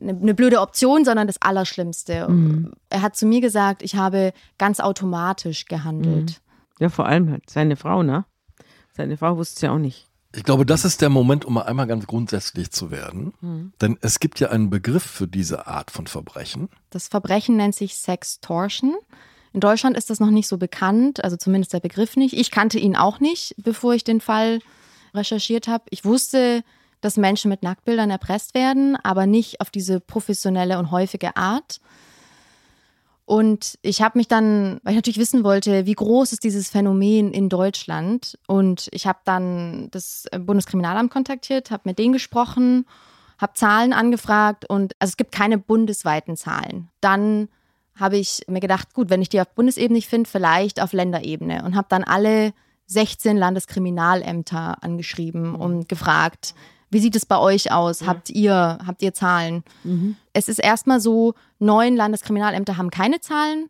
eine, 0.00 0.18
eine 0.18 0.34
blöde 0.34 0.62
Option, 0.62 1.04
sondern 1.04 1.26
das 1.26 1.40
Allerschlimmste. 1.42 2.26
Mhm. 2.28 2.72
Er 2.88 3.02
hat 3.02 3.14
zu 3.14 3.26
mir 3.26 3.42
gesagt, 3.42 3.82
ich 3.82 3.94
habe 3.96 4.32
ganz 4.56 4.80
automatisch 4.80 5.66
gehandelt. 5.66 6.40
Ja, 6.80 6.88
vor 6.88 7.06
allem 7.06 7.30
halt 7.30 7.48
seine 7.50 7.76
Frau, 7.76 8.02
ne? 8.02 8.24
Seine 8.96 9.18
Frau 9.18 9.36
wusste 9.36 9.56
es 9.56 9.60
ja 9.60 9.72
auch 9.72 9.78
nicht. 9.78 10.06
Ich 10.34 10.42
glaube, 10.42 10.64
das 10.64 10.84
ist 10.84 11.02
der 11.02 11.10
Moment, 11.10 11.44
um 11.44 11.54
mal 11.54 11.62
einmal 11.62 11.86
ganz 11.86 12.06
grundsätzlich 12.06 12.70
zu 12.70 12.90
werden. 12.90 13.34
Mhm. 13.40 13.72
Denn 13.80 13.98
es 14.00 14.20
gibt 14.20 14.40
ja 14.40 14.48
einen 14.50 14.70
Begriff 14.70 15.02
für 15.02 15.28
diese 15.28 15.66
Art 15.66 15.90
von 15.90 16.06
Verbrechen. 16.06 16.68
Das 16.90 17.08
Verbrechen 17.08 17.56
nennt 17.56 17.74
sich 17.74 17.96
Sextortion. 17.96 18.94
In 19.52 19.60
Deutschland 19.60 19.96
ist 19.96 20.08
das 20.08 20.18
noch 20.18 20.30
nicht 20.30 20.48
so 20.48 20.56
bekannt, 20.56 21.22
also 21.24 21.36
zumindest 21.36 21.72
der 21.74 21.80
Begriff 21.80 22.16
nicht. 22.16 22.34
Ich 22.34 22.50
kannte 22.50 22.78
ihn 22.78 22.96
auch 22.96 23.20
nicht, 23.20 23.54
bevor 23.58 23.94
ich 23.94 24.04
den 24.04 24.20
Fall 24.20 24.60
recherchiert 25.14 25.68
habe. 25.68 25.84
Ich 25.90 26.04
wusste, 26.04 26.62
dass 27.00 27.16
Menschen 27.16 27.50
mit 27.50 27.62
Nacktbildern 27.62 28.10
erpresst 28.10 28.54
werden, 28.54 28.96
aber 28.96 29.26
nicht 29.26 29.60
auf 29.60 29.70
diese 29.70 30.00
professionelle 30.00 30.78
und 30.78 30.90
häufige 30.90 31.36
Art. 31.36 31.80
Und 33.26 33.76
ich 33.82 34.02
habe 34.02 34.18
mich 34.18 34.28
dann, 34.28 34.78
weil 34.84 34.92
ich 34.92 34.96
natürlich 34.96 35.18
wissen 35.18 35.42
wollte, 35.42 35.84
wie 35.84 35.94
groß 35.94 36.32
ist 36.32 36.44
dieses 36.44 36.70
Phänomen 36.70 37.32
in 37.32 37.48
Deutschland. 37.48 38.38
Und 38.46 38.88
ich 38.92 39.06
habe 39.08 39.18
dann 39.24 39.88
das 39.90 40.26
Bundeskriminalamt 40.38 41.10
kontaktiert, 41.10 41.72
habe 41.72 41.82
mit 41.86 41.98
denen 41.98 42.12
gesprochen, 42.12 42.86
habe 43.38 43.54
Zahlen 43.54 43.92
angefragt 43.92 44.64
und 44.70 44.94
also 45.00 45.10
es 45.10 45.16
gibt 45.16 45.32
keine 45.32 45.58
bundesweiten 45.58 46.36
Zahlen. 46.36 46.88
Dann 47.00 47.48
habe 47.96 48.16
ich 48.16 48.42
mir 48.46 48.60
gedacht, 48.60 48.94
gut, 48.94 49.10
wenn 49.10 49.22
ich 49.22 49.28
die 49.28 49.40
auf 49.40 49.48
Bundesebene 49.48 49.96
nicht 49.96 50.08
finde, 50.08 50.30
vielleicht 50.30 50.80
auf 50.80 50.92
Länderebene 50.92 51.64
und 51.64 51.74
habe 51.74 51.88
dann 51.90 52.04
alle 52.04 52.52
16 52.86 53.36
Landeskriminalämter 53.36 54.82
angeschrieben 54.82 55.56
und 55.56 55.88
gefragt, 55.88 56.54
wie 56.90 56.98
sieht 57.00 57.16
es 57.16 57.26
bei 57.26 57.38
euch 57.38 57.72
aus? 57.72 58.06
Habt 58.06 58.30
ihr 58.30 58.78
habt 58.86 59.02
ihr 59.02 59.12
Zahlen? 59.12 59.64
Es 60.32 60.48
ist 60.48 60.58
erstmal 60.58 61.00
so, 61.00 61.34
neun 61.58 61.96
Landeskriminalämter 61.96 62.76
haben 62.76 62.90
keine 62.90 63.20
Zahlen. 63.20 63.68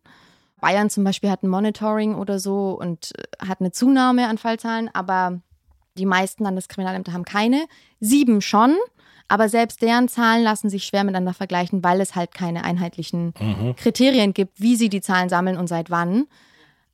Bayern 0.60 0.90
zum 0.90 1.04
Beispiel 1.04 1.30
hat 1.30 1.42
ein 1.42 1.48
Monitoring 1.48 2.14
oder 2.14 2.38
so 2.38 2.76
und 2.78 3.12
äh, 3.16 3.46
hat 3.46 3.60
eine 3.60 3.72
Zunahme 3.72 4.28
an 4.28 4.38
Fallzahlen, 4.38 4.90
aber 4.92 5.40
die 5.98 6.06
meisten 6.06 6.44
Landeskriminalämter 6.44 7.12
haben 7.12 7.24
keine. 7.24 7.66
Sieben 8.00 8.40
schon, 8.40 8.74
aber 9.28 9.48
selbst 9.48 9.82
deren 9.82 10.08
Zahlen 10.08 10.42
lassen 10.42 10.70
sich 10.70 10.84
schwer 10.84 11.04
miteinander 11.04 11.34
vergleichen, 11.34 11.82
weil 11.82 12.00
es 12.00 12.14
halt 12.14 12.32
keine 12.32 12.64
einheitlichen 12.64 13.34
Kriterien 13.76 14.34
gibt, 14.34 14.60
wie 14.60 14.76
sie 14.76 14.88
die 14.88 15.00
Zahlen 15.00 15.28
sammeln 15.28 15.56
und 15.56 15.68
seit 15.68 15.90
wann. 15.90 16.26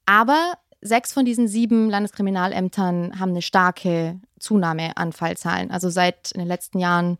Aber 0.07 0.55
sechs 0.83 1.13
von 1.13 1.25
diesen 1.25 1.49
sieben 1.49 1.89
Landeskriminalämtern 1.89 3.19
haben 3.19 3.31
eine 3.31 3.43
starke 3.43 4.21
Zunahme 4.39 4.97
an 4.97 5.13
Fallzahlen. 5.13 5.71
Also 5.71 5.89
seit 5.89 6.33
in 6.33 6.41
den 6.41 6.49
letzten 6.49 6.79
Jahren 6.79 7.19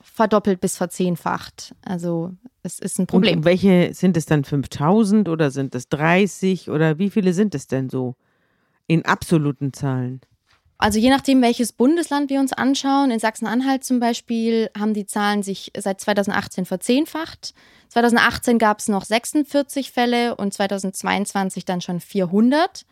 verdoppelt 0.00 0.60
bis 0.60 0.76
verzehnfacht. 0.76 1.74
Also 1.82 2.32
es 2.62 2.78
ist 2.78 2.98
ein 2.98 3.06
Problem. 3.06 3.38
Und 3.38 3.44
welche 3.44 3.92
sind 3.92 4.16
es 4.16 4.26
dann 4.26 4.44
5000 4.44 5.28
oder 5.28 5.50
sind 5.50 5.74
es 5.74 5.88
30 5.88 6.70
oder 6.70 6.98
wie 6.98 7.10
viele 7.10 7.32
sind 7.32 7.54
es 7.54 7.66
denn 7.66 7.90
so 7.90 8.14
in 8.86 9.04
absoluten 9.04 9.72
Zahlen? 9.72 10.20
Also 10.80 10.98
je 10.98 11.10
nachdem, 11.10 11.42
welches 11.42 11.72
Bundesland 11.72 12.30
wir 12.30 12.40
uns 12.40 12.52
anschauen, 12.52 13.10
in 13.10 13.18
Sachsen-Anhalt 13.18 13.84
zum 13.84 14.00
Beispiel, 14.00 14.70
haben 14.78 14.94
die 14.94 15.06
Zahlen 15.06 15.42
sich 15.42 15.72
seit 15.76 16.00
2018 16.00 16.64
verzehnfacht. 16.64 17.54
2018 17.90 18.58
gab 18.58 18.78
es 18.78 18.88
noch 18.88 19.04
46 19.04 19.92
Fälle 19.92 20.36
und 20.36 20.54
2022 20.54 21.64
dann 21.66 21.80
schon 21.80 22.00
400. 22.00 22.86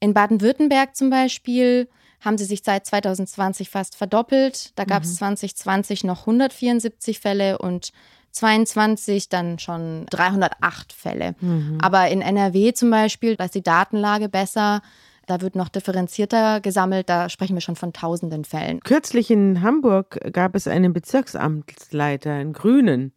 In 0.00 0.14
Baden-Württemberg 0.14 0.96
zum 0.96 1.10
Beispiel 1.10 1.88
haben 2.20 2.38
sie 2.38 2.44
sich 2.44 2.62
seit 2.64 2.86
2020 2.86 3.68
fast 3.68 3.94
verdoppelt. 3.96 4.72
Da 4.76 4.84
gab 4.84 5.02
es 5.02 5.16
2020 5.16 6.04
noch 6.04 6.20
174 6.20 7.20
Fälle 7.20 7.58
und 7.58 7.92
22 8.30 9.28
dann 9.28 9.58
schon 9.58 10.06
308 10.06 10.92
Fälle. 10.92 11.34
Aber 11.82 12.08
in 12.08 12.22
NRW 12.22 12.72
zum 12.72 12.90
Beispiel, 12.90 13.36
da 13.36 13.44
ist 13.44 13.54
die 13.54 13.62
Datenlage 13.62 14.28
besser. 14.30 14.80
Da 15.26 15.40
wird 15.40 15.54
noch 15.54 15.68
differenzierter 15.68 16.60
gesammelt. 16.60 17.08
Da 17.08 17.28
sprechen 17.28 17.54
wir 17.54 17.60
schon 17.60 17.76
von 17.76 17.92
tausenden 17.92 18.44
Fällen. 18.44 18.80
Kürzlich 18.80 19.30
in 19.30 19.62
Hamburg 19.62 20.18
gab 20.32 20.54
es 20.54 20.66
einen 20.66 20.92
Bezirksamtsleiter, 20.92 22.32
einen 22.32 22.52
Grünen, 22.52 23.12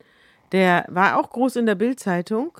der 0.51 0.85
war 0.89 1.19
auch 1.19 1.31
groß 1.31 1.57
in 1.57 1.65
der 1.65 1.75
Bildzeitung. 1.75 2.57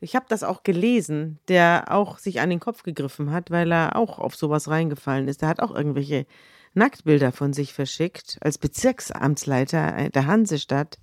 Ich 0.00 0.14
habe 0.16 0.26
das 0.28 0.42
auch 0.42 0.62
gelesen, 0.62 1.38
der 1.48 1.86
auch 1.88 2.18
sich 2.18 2.40
an 2.40 2.50
den 2.50 2.60
Kopf 2.60 2.82
gegriffen 2.82 3.32
hat, 3.32 3.50
weil 3.50 3.72
er 3.72 3.96
auch 3.96 4.18
auf 4.18 4.34
sowas 4.36 4.68
reingefallen 4.68 5.28
ist. 5.28 5.42
Der 5.42 5.48
hat 5.48 5.60
auch 5.60 5.74
irgendwelche 5.74 6.26
Nacktbilder 6.74 7.32
von 7.32 7.52
sich 7.52 7.72
verschickt 7.72 8.38
als 8.40 8.58
Bezirksamtsleiter 8.58 10.10
der 10.10 10.26
Hansestadt, 10.26 10.98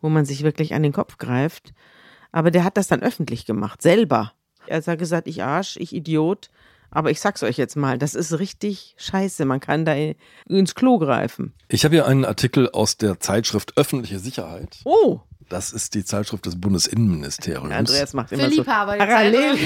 wo 0.00 0.08
man 0.08 0.24
sich 0.24 0.42
wirklich 0.42 0.74
an 0.74 0.82
den 0.82 0.92
Kopf 0.92 1.18
greift. 1.18 1.72
Aber 2.32 2.50
der 2.50 2.64
hat 2.64 2.76
das 2.76 2.88
dann 2.88 3.02
öffentlich 3.02 3.46
gemacht, 3.46 3.82
selber. 3.82 4.32
Er 4.66 4.82
hat 4.82 4.98
gesagt, 4.98 5.28
ich 5.28 5.42
Arsch, 5.42 5.76
ich 5.76 5.94
Idiot. 5.94 6.50
Aber 6.90 7.10
ich 7.10 7.20
sag's 7.20 7.42
euch 7.42 7.56
jetzt 7.58 7.76
mal, 7.76 7.98
das 7.98 8.14
ist 8.14 8.38
richtig 8.38 8.94
scheiße. 8.98 9.44
Man 9.44 9.60
kann 9.60 9.84
da 9.84 9.94
ins 10.48 10.74
Klo 10.74 10.98
greifen. 10.98 11.52
Ich 11.68 11.84
habe 11.84 11.94
hier 11.94 12.06
einen 12.06 12.24
Artikel 12.24 12.70
aus 12.70 12.96
der 12.96 13.20
Zeitschrift 13.20 13.76
Öffentliche 13.76 14.18
Sicherheit. 14.18 14.78
Oh, 14.84 15.20
Das 15.50 15.72
ist 15.72 15.94
die 15.94 16.04
Zeitschrift 16.04 16.46
des 16.46 16.60
Bundesinnenministeriums. 16.60 17.72
Andreas 17.74 18.14
macht 18.14 18.32
immer 18.32 18.44
Für 18.48 18.54
so 18.54 18.64
Parallel 18.64 19.56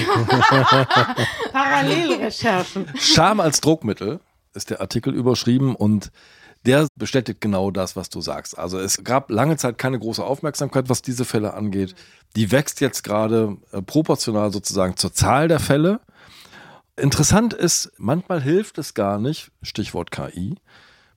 Parallelrecherchen. 1.51 2.85
Scham 2.95 3.39
als 3.39 3.61
Druckmittel 3.61 4.19
ist 4.53 4.69
der 4.69 4.81
Artikel 4.81 5.13
überschrieben 5.13 5.75
und 5.75 6.11
der 6.65 6.87
bestätigt 6.95 7.41
genau 7.41 7.71
das, 7.71 7.95
was 7.95 8.09
du 8.09 8.21
sagst. 8.21 8.57
Also 8.57 8.79
es 8.79 9.03
gab 9.03 9.29
lange 9.29 9.57
Zeit 9.57 9.77
keine 9.77 9.99
große 9.99 10.23
Aufmerksamkeit, 10.23 10.87
was 10.87 11.01
diese 11.01 11.25
Fälle 11.25 11.53
angeht. 11.53 11.93
Die 12.35 12.51
wächst 12.51 12.79
jetzt 12.79 13.03
gerade 13.03 13.57
äh, 13.71 13.81
proportional 13.81 14.51
sozusagen 14.51 14.95
zur 14.95 15.13
Zahl 15.13 15.47
der 15.49 15.59
Fälle. 15.59 15.99
Interessant 16.95 17.53
ist, 17.53 17.91
manchmal 17.97 18.41
hilft 18.41 18.77
es 18.77 18.93
gar 18.93 19.19
nicht, 19.19 19.51
Stichwort 19.61 20.11
KI, 20.11 20.55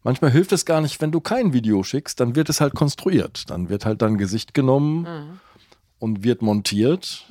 manchmal 0.03 0.31
hilft 0.31 0.53
es 0.53 0.65
gar 0.65 0.81
nicht, 0.81 1.01
wenn 1.03 1.13
du 1.13 1.21
kein 1.21 1.53
Video 1.53 1.83
schickst, 1.83 2.19
dann 2.19 2.35
wird 2.35 2.49
es 2.49 2.61
halt 2.61 2.75
konstruiert. 2.75 3.51
Dann 3.51 3.69
wird 3.69 3.85
halt 3.85 4.01
dein 4.01 4.17
Gesicht 4.17 4.55
genommen 4.55 5.39
und 5.99 6.25
wird 6.25 6.41
montiert 6.41 7.31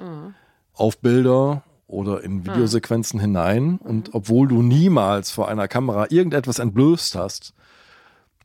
auf 0.74 1.00
Bilder 1.00 1.64
oder 1.88 2.24
in 2.24 2.46
Videosequenzen 2.46 3.20
hinein. 3.20 3.78
Und 3.78 4.14
obwohl 4.14 4.48
du 4.48 4.62
niemals 4.62 5.32
vor 5.32 5.48
einer 5.48 5.68
Kamera 5.68 6.08
irgendetwas 6.10 6.60
entblößt 6.60 7.16
hast, 7.16 7.54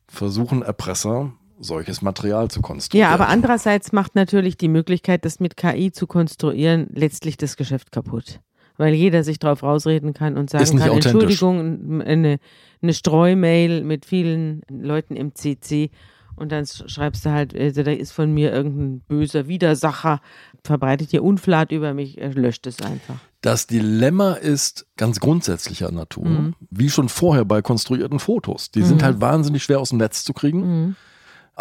versuchen 0.07 0.61
Erpresser, 0.63 1.33
solches 1.59 2.01
Material 2.01 2.49
zu 2.49 2.61
konstruieren. 2.61 3.07
Ja, 3.07 3.13
aber 3.13 3.27
andererseits 3.27 3.91
macht 3.91 4.15
natürlich 4.15 4.57
die 4.57 4.67
Möglichkeit, 4.67 5.25
das 5.25 5.39
mit 5.39 5.57
KI 5.57 5.91
zu 5.91 6.07
konstruieren, 6.07 6.87
letztlich 6.91 7.37
das 7.37 7.55
Geschäft 7.55 7.91
kaputt. 7.91 8.39
Weil 8.77 8.93
jeder 8.93 9.23
sich 9.23 9.37
drauf 9.39 9.63
rausreden 9.63 10.13
kann 10.13 10.37
und 10.37 10.49
sagen 10.49 10.63
kann. 10.79 10.89
Entschuldigung, 11.29 12.01
eine, 12.01 12.37
eine 12.81 12.93
Streumail 12.93 13.83
mit 13.83 14.05
vielen 14.05 14.61
Leuten 14.69 15.15
im 15.15 15.35
CC 15.35 15.91
und 16.35 16.51
dann 16.51 16.63
sch- 16.63 16.87
schreibst 16.89 17.25
du 17.25 17.31
halt, 17.31 17.55
also 17.55 17.83
da 17.83 17.91
ist 17.91 18.11
von 18.11 18.33
mir 18.33 18.51
irgendein 18.51 19.01
böser 19.01 19.47
Widersacher, 19.47 20.21
verbreitet 20.63 21.11
hier 21.11 21.23
Unflat 21.23 21.71
über 21.71 21.93
mich, 21.93 22.15
löscht 22.33 22.65
es 22.65 22.81
einfach. 22.81 23.15
Das 23.41 23.67
Dilemma 23.67 24.33
ist 24.33 24.87
ganz 24.97 25.19
grundsätzlicher 25.19 25.91
Natur, 25.91 26.25
wie 26.69 26.89
schon 26.89 27.09
vorher 27.09 27.43
bei 27.45 27.61
konstruierten 27.61 28.19
Fotos. 28.19 28.71
Die 28.71 28.83
sind 28.83 29.03
halt 29.03 29.19
wahnsinnig 29.21 29.63
schwer 29.63 29.79
aus 29.79 29.89
dem 29.89 29.97
Netz 29.97 30.23
zu 30.23 30.33
kriegen. 30.33 30.95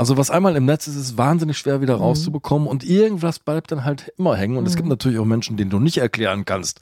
Also 0.00 0.16
was 0.16 0.30
einmal 0.30 0.56
im 0.56 0.64
Netz 0.64 0.86
ist, 0.86 0.96
ist 0.96 1.18
wahnsinnig 1.18 1.58
schwer 1.58 1.82
wieder 1.82 1.96
rauszubekommen 1.96 2.66
und 2.66 2.84
irgendwas 2.84 3.38
bleibt 3.38 3.70
dann 3.70 3.84
halt 3.84 4.14
immer 4.16 4.34
hängen. 4.34 4.56
Und 4.56 4.66
es 4.66 4.74
gibt 4.74 4.88
natürlich 4.88 5.18
auch 5.18 5.26
Menschen, 5.26 5.58
denen 5.58 5.68
du 5.68 5.78
nicht 5.78 5.98
erklären 5.98 6.46
kannst, 6.46 6.80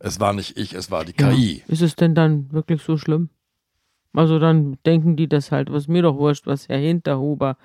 es 0.00 0.18
war 0.18 0.32
nicht 0.32 0.58
ich, 0.58 0.74
es 0.74 0.90
war 0.90 1.04
die 1.04 1.12
KI. 1.12 1.62
Ist 1.68 1.82
es 1.82 1.94
denn 1.94 2.16
dann 2.16 2.50
wirklich 2.50 2.82
so 2.82 2.96
schlimm? 2.96 3.28
Also 4.12 4.40
dann 4.40 4.76
denken 4.84 5.14
die 5.14 5.28
das 5.28 5.52
halt, 5.52 5.70
was 5.70 5.86
mir 5.86 6.02
doch 6.02 6.16
wurscht, 6.16 6.48
was 6.48 6.68
Herr 6.68 6.78
Hinterhuber 6.78 7.58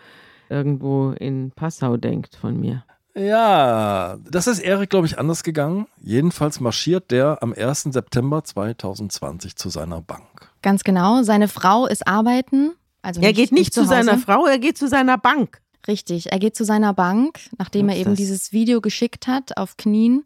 irgendwo 0.47 1.09
in 1.09 1.49
Passau 1.49 1.97
denkt 1.97 2.35
von 2.35 2.59
mir. 2.59 2.85
Ja, 3.15 4.17
das 4.29 4.45
ist 4.45 4.59
Erik, 4.59 4.91
glaube 4.91 5.07
ich, 5.07 5.17
anders 5.17 5.41
gegangen. 5.41 5.87
Jedenfalls 6.01 6.59
marschiert 6.59 7.09
der 7.09 7.41
am 7.41 7.51
1. 7.51 7.85
September 7.85 8.43
2020 8.43 9.55
zu 9.55 9.69
seiner 9.69 10.01
Bank. 10.01 10.51
Ganz 10.61 10.83
genau. 10.83 11.23
Seine 11.23 11.47
Frau 11.47 11.87
ist 11.87 12.05
arbeiten. 12.07 12.73
Also 13.03 13.21
Er 13.21 13.33
geht 13.33 13.51
nicht 13.51 13.73
zu 13.73 13.81
Hause. 13.81 13.89
seiner 13.89 14.17
Frau, 14.17 14.47
er 14.47 14.57
geht 14.57 14.77
zu 14.77 14.87
seiner 14.87 15.19
Bank. 15.19 15.61
Richtig, 15.87 16.31
er 16.31 16.39
geht 16.39 16.55
zu 16.55 16.63
seiner 16.63 16.93
Bank, 16.93 17.39
nachdem 17.57 17.89
er 17.89 17.97
eben 17.97 18.11
das? 18.11 18.17
dieses 18.17 18.53
Video 18.53 18.81
geschickt 18.81 19.27
hat 19.27 19.57
auf 19.57 19.77
Knien. 19.77 20.23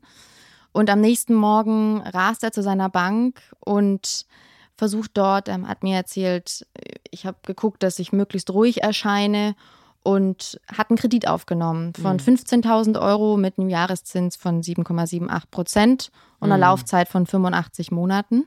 Und 0.72 0.92
am 0.92 1.02
nächsten 1.02 1.34
Morgen 1.34 2.02
rast 2.02 2.44
er 2.44 2.52
zu 2.52 2.62
seiner 2.62 2.88
Bank 2.90 3.42
und 3.60 4.28
versucht 4.76 5.12
dort, 5.16 5.48
er 5.48 5.60
hat 5.64 5.82
mir 5.82 5.96
erzählt, 5.96 6.68
ich 7.10 7.26
habe 7.26 7.38
geguckt, 7.42 7.82
dass 7.82 7.98
ich 7.98 8.14
möglichst 8.14 8.52
ruhig 8.52 8.84
erscheine 8.84 9.56
und 10.04 10.62
hat 10.72 10.92
einen 10.92 10.98
Kredit 10.98 11.28
aufgenommen 11.28 11.94
von 11.96 12.20
15.000 12.20 13.02
Euro 13.02 13.38
mit 13.38 13.58
einem 13.58 13.70
Jahreszins 13.70 14.36
von 14.36 14.62
7,78 14.62 15.42
Prozent 15.50 16.12
und 16.40 16.52
einer 16.52 16.60
Laufzeit 16.60 17.10
von 17.10 17.26
85 17.26 17.90
Monaten. 17.92 18.46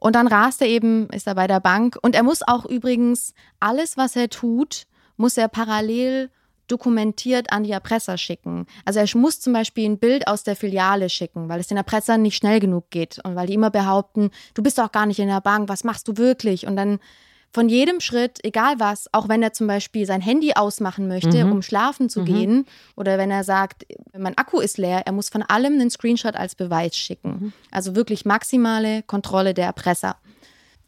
Und 0.00 0.16
dann 0.16 0.26
rast 0.26 0.62
er 0.62 0.68
eben, 0.68 1.08
ist 1.10 1.26
er 1.26 1.34
bei 1.34 1.46
der 1.46 1.60
Bank. 1.60 1.98
Und 2.02 2.14
er 2.14 2.22
muss 2.22 2.42
auch 2.46 2.64
übrigens 2.64 3.34
alles, 3.60 3.96
was 3.96 4.16
er 4.16 4.30
tut, 4.30 4.86
muss 5.16 5.36
er 5.36 5.48
parallel 5.48 6.30
dokumentiert 6.66 7.52
an 7.52 7.64
die 7.64 7.72
Erpresser 7.72 8.16
schicken. 8.16 8.66
Also 8.84 9.00
er 9.00 9.06
muss 9.18 9.40
zum 9.40 9.52
Beispiel 9.52 9.88
ein 9.88 9.98
Bild 9.98 10.26
aus 10.26 10.42
der 10.42 10.56
Filiale 10.56 11.08
schicken, 11.08 11.48
weil 11.48 11.60
es 11.60 11.66
den 11.66 11.76
Erpressern 11.76 12.22
nicht 12.22 12.36
schnell 12.36 12.60
genug 12.60 12.90
geht 12.90 13.20
und 13.24 13.34
weil 13.34 13.46
die 13.46 13.54
immer 13.54 13.70
behaupten, 13.70 14.30
du 14.54 14.62
bist 14.62 14.78
doch 14.78 14.92
gar 14.92 15.06
nicht 15.06 15.18
in 15.18 15.28
der 15.28 15.40
Bank, 15.40 15.68
was 15.68 15.84
machst 15.84 16.08
du 16.08 16.16
wirklich? 16.16 16.66
Und 16.66 16.76
dann 16.76 16.98
von 17.52 17.68
jedem 17.68 18.00
Schritt, 18.00 18.38
egal 18.44 18.74
was, 18.78 19.08
auch 19.12 19.28
wenn 19.28 19.42
er 19.42 19.52
zum 19.52 19.66
Beispiel 19.66 20.06
sein 20.06 20.20
Handy 20.20 20.52
ausmachen 20.54 21.08
möchte, 21.08 21.46
um 21.46 21.62
schlafen 21.62 22.08
zu 22.08 22.22
gehen, 22.24 22.64
oder 22.96 23.18
wenn 23.18 23.30
er 23.30 23.42
sagt, 23.42 23.86
mein 24.16 24.38
Akku 24.38 24.60
ist 24.60 24.78
leer, 24.78 25.02
er 25.04 25.12
muss 25.12 25.30
von 25.30 25.42
allem 25.42 25.74
einen 25.74 25.90
Screenshot 25.90 26.36
als 26.36 26.54
Beweis 26.54 26.96
schicken. 26.96 27.52
Also 27.70 27.96
wirklich 27.96 28.24
maximale 28.24 29.02
Kontrolle 29.02 29.52
der 29.52 29.66
Erpresser. 29.66 30.16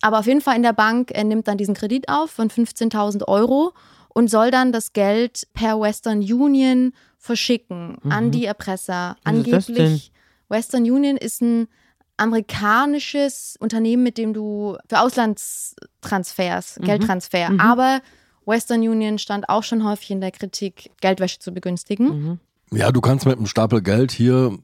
Aber 0.02 0.20
auf 0.20 0.26
jeden 0.26 0.40
Fall 0.40 0.56
in 0.56 0.62
der 0.62 0.72
Bank, 0.72 1.10
er 1.12 1.24
nimmt 1.24 1.48
dann 1.48 1.58
diesen 1.58 1.74
Kredit 1.74 2.08
auf 2.08 2.30
von 2.30 2.48
15.000 2.48 3.26
Euro 3.26 3.72
und 4.08 4.28
soll 4.28 4.50
dann 4.50 4.72
das 4.72 4.92
Geld 4.92 5.48
per 5.54 5.80
Western 5.80 6.20
Union 6.20 6.92
verschicken 7.18 7.98
an 8.08 8.30
die 8.30 8.44
Erpresser. 8.44 9.16
Was 9.24 9.32
Angeblich, 9.32 10.12
Western 10.48 10.82
Union 10.82 11.16
ist 11.16 11.40
ein 11.40 11.68
amerikanisches 12.16 13.56
Unternehmen, 13.58 14.02
mit 14.02 14.18
dem 14.18 14.32
du 14.32 14.76
für 14.88 15.00
Auslandstransfers, 15.00 16.78
Geldtransfer, 16.82 17.50
aber 17.58 18.00
Western 18.44 18.80
Union 18.80 19.18
stand 19.18 19.48
auch 19.48 19.62
schon 19.62 19.84
häufig 19.84 20.10
in 20.10 20.20
der 20.20 20.30
Kritik, 20.30 20.90
Geldwäsche 21.00 21.38
zu 21.38 21.52
begünstigen. 21.52 22.40
Ja, 22.72 22.90
du 22.90 23.00
kannst 23.00 23.26
mit 23.26 23.36
einem 23.36 23.46
Stapel 23.46 23.82
Geld 23.82 24.12
hier, 24.12 24.58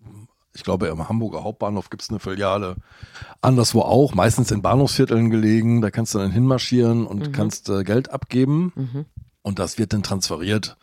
ich 0.54 0.64
glaube 0.64 0.88
im 0.88 1.08
Hamburger 1.08 1.44
Hauptbahnhof 1.44 1.90
gibt 1.90 2.02
es 2.02 2.10
eine 2.10 2.20
Filiale, 2.20 2.76
anderswo 3.40 3.82
auch, 3.82 4.14
meistens 4.14 4.50
in 4.50 4.62
Bahnhofsvierteln 4.62 5.30
gelegen, 5.30 5.80
da 5.80 5.90
kannst 5.90 6.14
du 6.14 6.18
dann 6.18 6.30
hinmarschieren 6.30 7.06
und 7.06 7.32
kannst 7.32 7.68
äh, 7.68 7.84
Geld 7.84 8.10
abgeben. 8.10 9.06
Und 9.42 9.58
das 9.58 9.78
wird 9.78 9.92
dann 9.92 10.02
transferiert 10.02 10.76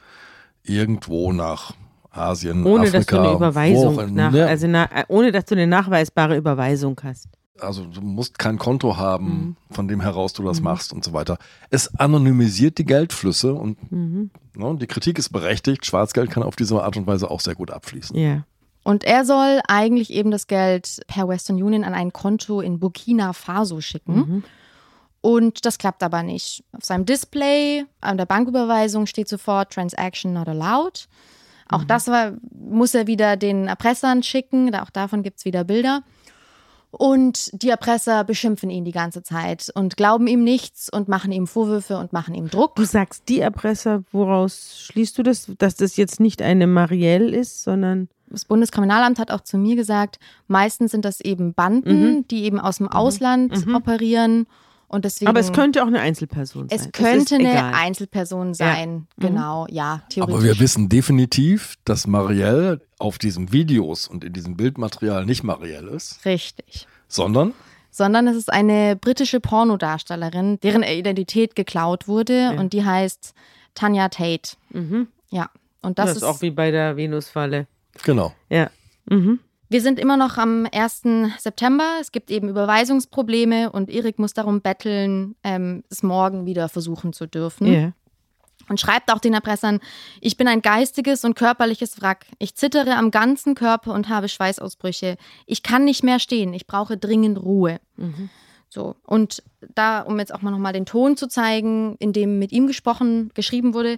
irgendwo 0.63 1.32
nach 1.32 1.73
Asien, 2.17 2.65
Ohne 2.65 2.84
Afrika, 2.88 2.97
dass 2.97 3.06
du 3.08 3.19
eine 3.19 3.34
Überweisung, 3.34 4.13
nach, 4.13 4.32
ne? 4.32 4.45
also 4.47 4.67
na, 4.67 4.89
ohne 5.08 5.32
dass 5.32 5.45
du 5.45 5.56
eine 5.56 5.67
nachweisbare 5.67 6.36
Überweisung 6.38 6.99
hast. 7.04 7.28
Also 7.60 7.86
du 7.86 8.01
musst 8.01 8.38
kein 8.38 8.58
Konto 8.58 8.97
haben, 8.97 9.56
Mhm. 9.69 9.73
von 9.73 9.88
dem 9.88 10.01
heraus 10.01 10.34
du 10.34 10.43
das 10.43 10.60
machst 10.62 10.91
und 10.91 11.04
so 11.06 11.13
weiter. 11.13 11.38
Es 11.69 11.93
anonymisiert 11.95 12.78
die 12.78 12.86
Geldflüsse 12.86 13.54
und 13.54 13.78
Mhm. 13.91 14.30
ne, 14.56 14.75
die 14.80 14.88
Kritik 14.88 15.17
ist 15.17 15.30
berechtigt. 15.30 15.86
Schwarzgeld 15.86 16.30
kann 16.32 16.43
auf 16.43 16.56
diese 16.58 16.84
Art 16.84 16.97
und 16.97 17.08
Weise 17.08 17.32
auch 17.32 17.39
sehr 17.39 17.56
gut 17.56 17.71
abfließen. 17.71 18.17
Ja. 18.17 18.43
Und 18.84 19.04
er 19.04 19.25
soll 19.25 19.62
eigentlich 19.67 20.12
eben 20.12 20.32
das 20.32 20.47
Geld 20.47 21.01
per 21.08 21.28
Western 21.28 21.56
Union 21.62 21.84
an 21.86 21.93
ein 21.93 22.12
Konto 22.13 22.60
in 22.62 22.80
Burkina 22.80 23.34
Faso 23.34 23.80
schicken. 23.82 24.43
Und 25.21 25.65
das 25.65 25.80
klappt 25.80 26.04
aber 26.04 26.21
nicht. 26.21 26.63
Auf 26.71 26.86
seinem 26.86 27.06
Display 27.06 27.86
an 27.99 28.17
der 28.17 28.28
Banküberweisung 28.28 29.08
steht 29.08 29.28
sofort 29.28 29.73
Transaction 29.73 30.34
not 30.34 30.47
allowed. 30.47 31.08
Auch 31.69 31.84
das 31.84 32.08
war, 32.08 32.34
muss 32.51 32.93
er 32.93 33.08
wieder 33.08 33.38
den 33.38 33.67
Erpressern 33.67 34.23
schicken. 34.23 34.71
Da, 34.71 34.84
auch 34.84 34.89
davon 34.89 35.23
gibt 35.23 35.39
es 35.39 35.45
wieder 35.45 35.63
Bilder. 35.63 36.04
Und 36.91 37.49
die 37.62 37.69
Erpresser 37.69 38.23
beschimpfen 38.23 38.69
ihn 38.69 38.86
die 38.86 38.93
ganze 38.93 39.21
Zeit 39.21 39.69
und 39.73 39.97
glauben 39.97 40.28
ihm 40.28 40.43
nichts 40.43 40.89
und 40.89 41.10
machen 41.10 41.32
ihm 41.34 41.45
Vorwürfe 41.45 41.97
und 41.97 42.13
machen 42.13 42.34
ihm 42.34 42.49
Druck. 42.49 42.75
Du 42.75 42.86
sagst 42.86 43.28
die 43.28 43.41
Erpresser, 43.41 44.04
woraus 44.12 44.80
schließt 44.80 45.17
du 45.17 45.23
das, 45.23 45.51
dass 45.58 45.75
das 45.75 45.97
jetzt 45.97 46.21
nicht 46.21 46.41
eine 46.41 46.67
Marielle 46.67 47.36
ist, 47.36 47.63
sondern 47.63 48.08
das 48.28 48.45
Bundeskriminalamt 48.45 49.19
hat 49.19 49.30
auch 49.30 49.41
zu 49.41 49.58
mir 49.58 49.75
gesagt, 49.75 50.19
meistens 50.47 50.91
sind 50.91 51.06
das 51.06 51.19
eben 51.19 51.54
Banden, 51.54 52.28
die 52.30 52.43
eben 52.45 52.60
aus 52.60 52.78
dem 52.78 52.88
Ausland 52.88 53.67
operieren 53.73 54.47
und 54.95 55.05
deswegen. 55.05 55.29
aber 55.29 55.39
es 55.39 55.51
könnte 55.53 55.84
auch 55.84 55.88
eine 55.88 55.99
Einzelperson 55.99 56.69
sein. 56.69 56.79
es 56.79 56.91
könnte 56.91 57.17
ist 57.17 57.34
eine 57.34 57.51
egal. 57.51 57.73
Einzelperson 57.75 58.53
sein, 58.53 59.08
genau, 59.17 59.67
ja, 59.69 60.01
theoretisch. 60.10 60.36
Aber 60.36 60.43
wir 60.43 60.60
wissen 60.60 60.89
definitiv, 60.89 61.75
dass 61.86 62.08
Marielle 62.08 62.81
auf 62.97 63.17
diesen 63.19 63.51
Videos 63.51 64.08
und 64.08 64.23
in 64.23 64.34
diesem 64.34 64.58
Bildmaterial 64.58 65.25
nicht 65.25 65.43
Marielle 65.43 65.91
ist, 65.91 66.25
Richtig. 66.25 66.88
sondern 67.08 67.53
Sondern 67.91 68.27
es 68.27 68.36
ist 68.36 68.51
eine 68.51 68.95
britische 68.95 69.39
Pornodarstellerin, 69.39 70.60
deren 70.62 70.83
Identität 70.83 71.56
geklaut 71.56 72.08
wurde 72.08 72.56
und 72.58 72.73
die 72.73 72.83
heißt 72.83 73.33
Tanya 73.75 74.10
Tate. 74.10 74.56
Ja, 75.29 75.50
und 75.81 76.00
das, 76.00 76.08
Das, 76.08 76.17
ist 76.17 76.23
auch 76.23 76.41
wie 76.41 76.52
bei 76.52 76.71
der 76.71 76.98
Venusfalle. 76.98 77.67
genau. 78.04 78.33
Ja. 78.50 78.69
Mhm. 79.10 79.39
Wir 79.70 79.82
sind 79.82 80.00
immer 80.00 80.18
noch 80.18 80.38
am 80.38 80.68
1. 80.72 81.02
September. 81.40 81.98
Es 82.00 82.12
gibt 82.12 82.30
eben 82.30 82.50
Überweisungsprobleme 82.50 83.72
und 83.72 83.90
Erik 83.90 84.20
muss 84.20 84.34
darum 84.34 84.62
betteln, 84.62 85.36
ähm, 85.44 85.84
es 85.90 86.04
morgen 86.04 86.46
wieder 86.46 86.70
versuchen 86.70 87.13
zu 87.13 87.26
dürfen. 87.26 87.68
Ja. 87.68 87.94
Und 88.68 88.80
schreibt 88.80 89.12
auch 89.12 89.20
den 89.20 89.34
Erpressern, 89.34 89.80
ich 90.22 90.38
bin 90.38 90.48
ein 90.48 90.62
geistiges 90.62 91.24
und 91.24 91.36
körperliches 91.36 92.02
Wrack. 92.02 92.26
Ich 92.40 92.56
zittere 92.56 92.96
am 92.96 93.12
ganzen 93.12 93.54
Körper 93.54 93.94
und 93.94 94.10
habe 94.10 94.28
Schweißausbrüche. 94.28 95.18
Ich 95.46 95.62
kann 95.62 95.86
nicht 95.86 96.04
mehr 96.04 96.20
stehen. 96.20 96.54
Ich 96.54 96.66
brauche 96.66 96.98
dringend 96.98 97.42
Ruhe. 97.42 97.80
So. 98.70 98.96
Und 99.04 99.44
da, 99.76 100.02
um 100.02 100.20
jetzt 100.20 100.34
auch 100.34 100.42
mal 100.42 100.52
nochmal 100.52 100.74
den 100.74 100.86
Ton 100.86 101.16
zu 101.16 101.28
zeigen, 101.28 101.96
in 102.00 102.12
dem 102.12 102.40
mit 102.40 102.52
ihm 102.52 102.68
gesprochen, 102.68 103.32
geschrieben 103.36 103.74
wurde, 103.74 103.98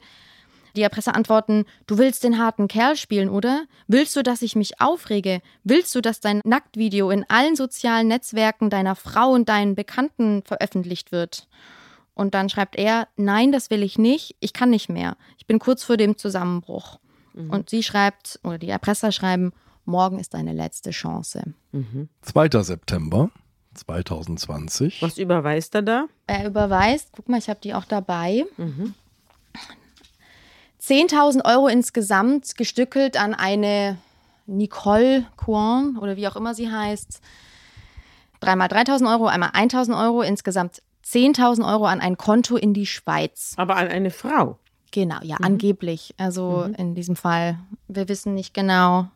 Die 0.76 0.82
Erpresser 0.82 1.16
antworten, 1.16 1.66
du 1.88 1.98
willst 1.98 2.24
den 2.24 2.38
harten 2.38 2.68
Kerl 2.68 2.96
spielen, 2.96 3.30
oder? 3.30 3.66
Willst 3.88 4.16
du, 4.16 4.24
dass 4.24 4.42
ich 4.42 4.56
mich 4.56 4.80
aufrege? 4.80 5.42
Willst 5.64 5.94
du, 5.96 6.02
dass 6.02 6.20
dein 6.20 6.42
Nacktvideo 6.44 7.10
in 7.10 7.26
allen 7.30 7.56
sozialen 7.56 8.08
Netzwerken 8.08 8.70
deiner 8.70 8.96
Frau 8.96 9.32
und 9.32 9.50
deinen 9.50 9.76
Bekannten 9.76 10.44
veröffentlicht 10.44 11.12
wird? 11.12 11.48
Und 12.14 12.34
dann 12.34 12.50
schreibt 12.50 12.76
er, 12.76 13.08
nein, 13.16 13.52
das 13.52 13.70
will 13.70 13.84
ich 13.84 13.98
nicht, 14.00 14.36
ich 14.40 14.54
kann 14.54 14.72
nicht 14.72 14.90
mehr. 14.90 15.18
Ich 15.38 15.46
bin 15.46 15.60
kurz 15.60 15.84
vor 15.84 15.98
dem 15.98 16.18
Zusammenbruch. 16.18 17.00
Mhm. 17.34 17.52
Und 17.52 17.70
sie 17.70 17.84
schreibt, 17.84 18.40
oder 18.44 18.58
die 18.58 18.70
Erpresser 18.70 19.12
schreiben, 19.12 19.54
morgen 19.86 20.20
ist 20.20 20.34
deine 20.34 20.54
letzte 20.54 20.90
Chance. 20.90 21.54
Mhm. 21.72 22.10
2. 22.22 22.64
September 22.64 23.30
2020. 23.76 25.02
Was 25.02 25.18
überweist 25.18 25.76
er 25.76 25.82
da? 25.84 26.08
Er 26.26 26.48
überweist, 26.48 27.10
guck 27.16 27.30
mal, 27.30 27.38
ich 27.38 27.50
habe 27.50 27.60
die 27.62 27.74
auch 27.74 27.86
dabei. 27.86 28.46
Mhm. 28.58 28.96
10.000 30.88 31.44
Euro 31.46 31.68
insgesamt 31.68 32.56
gestückelt 32.56 33.18
an 33.18 33.34
eine 33.34 33.98
Nicole 34.46 35.26
Coin 35.36 35.98
oder 35.98 36.16
wie 36.16 36.28
auch 36.28 36.36
immer 36.36 36.54
sie 36.54 36.72
heißt. 36.72 37.20
Dreimal 38.40 38.70
3.000 38.70 39.12
Euro, 39.12 39.28
einmal 39.28 39.50
1.000 39.50 40.02
Euro, 40.02 40.22
insgesamt 40.22 40.82
10.000 41.06 41.70
Euro 41.70 41.86
an 41.86 42.00
ein 42.00 42.18
Konto 42.18 42.56
in 42.56 42.74
die 42.74 42.86
Schweiz. 42.86 43.54
Aber 43.58 43.76
an 43.76 43.88
eine 43.88 44.12
Frau? 44.12 44.58
Genau, 44.92 45.18
ja, 45.24 45.36
mhm. 45.40 45.46
angeblich. 45.46 46.14
Also 46.18 46.66
mhm. 46.68 46.76
in 46.76 46.96
diesem 46.96 47.16
Fall, 47.16 47.60
wir 47.88 48.08
wissen 48.08 48.34
nicht 48.34 48.54
genau, 48.54 49.08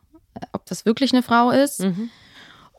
ob 0.52 0.66
das 0.66 0.86
wirklich 0.86 1.14
eine 1.14 1.24
Frau 1.24 1.52
ist. 1.52 1.82
Mhm. 1.82 2.10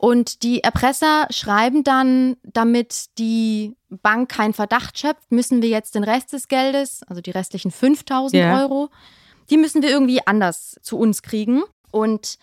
Und 0.03 0.43
die 0.43 0.61
Erpresser 0.61 1.27
schreiben 1.29 1.85
dann, 1.85 2.35
damit 2.43 3.05
die 3.17 3.77
Bank 3.89 4.27
keinen 4.27 4.51
Verdacht 4.53 4.99
schöpft, 4.99 5.31
müssen 5.31 5.61
wir 5.61 5.69
jetzt 5.69 5.95
den 5.95 6.03
Rest 6.03 6.33
des 6.33 6.49
Geldes, 6.49 7.03
also 7.03 7.21
die 7.21 7.31
restlichen 7.31 7.71
5000 7.71 8.33
yeah. 8.33 8.59
Euro, 8.59 8.89
die 9.49 9.55
müssen 9.55 9.81
wir 9.81 9.89
irgendwie 9.89 10.19
anders 10.27 10.77
zu 10.81 10.97
uns 10.97 11.21
kriegen. 11.21 11.63
Und 11.91 12.37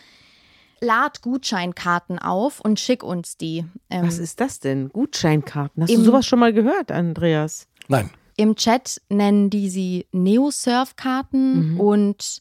lad 0.81 1.21
Gutscheinkarten 1.21 2.19
auf 2.19 2.61
und 2.61 2.81
schick 2.81 3.03
uns 3.03 3.37
die. 3.37 3.67
Ähm, 3.91 4.07
Was 4.07 4.17
ist 4.17 4.41
das 4.41 4.61
denn? 4.61 4.89
Gutscheinkarten? 4.89 5.83
Hast 5.83 5.95
du 5.95 6.03
sowas 6.03 6.25
schon 6.25 6.39
mal 6.39 6.55
gehört, 6.55 6.91
Andreas? 6.91 7.67
Nein. 7.89 8.09
Im 8.39 8.57
Chat 8.57 9.03
nennen 9.11 9.51
die 9.51 9.69
sie 9.69 10.07
Neo-Surf-Karten 10.13 11.75
mhm. 11.75 11.81
und 11.81 12.41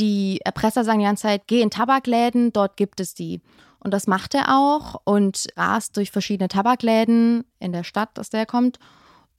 die 0.00 0.40
Erpresser 0.42 0.84
sagen 0.84 1.00
die 1.00 1.04
ganze 1.04 1.24
Zeit, 1.24 1.42
geh 1.48 1.60
in 1.60 1.68
Tabakläden, 1.68 2.50
dort 2.54 2.78
gibt 2.78 2.98
es 3.00 3.12
die. 3.12 3.42
Und 3.84 3.92
das 3.92 4.06
macht 4.06 4.34
er 4.34 4.48
auch 4.48 5.00
und 5.04 5.46
rast 5.56 5.96
durch 5.96 6.10
verschiedene 6.10 6.48
Tabakläden 6.48 7.44
in 7.60 7.72
der 7.72 7.84
Stadt, 7.84 8.18
aus 8.18 8.30
der 8.30 8.40
er 8.40 8.46
kommt, 8.46 8.78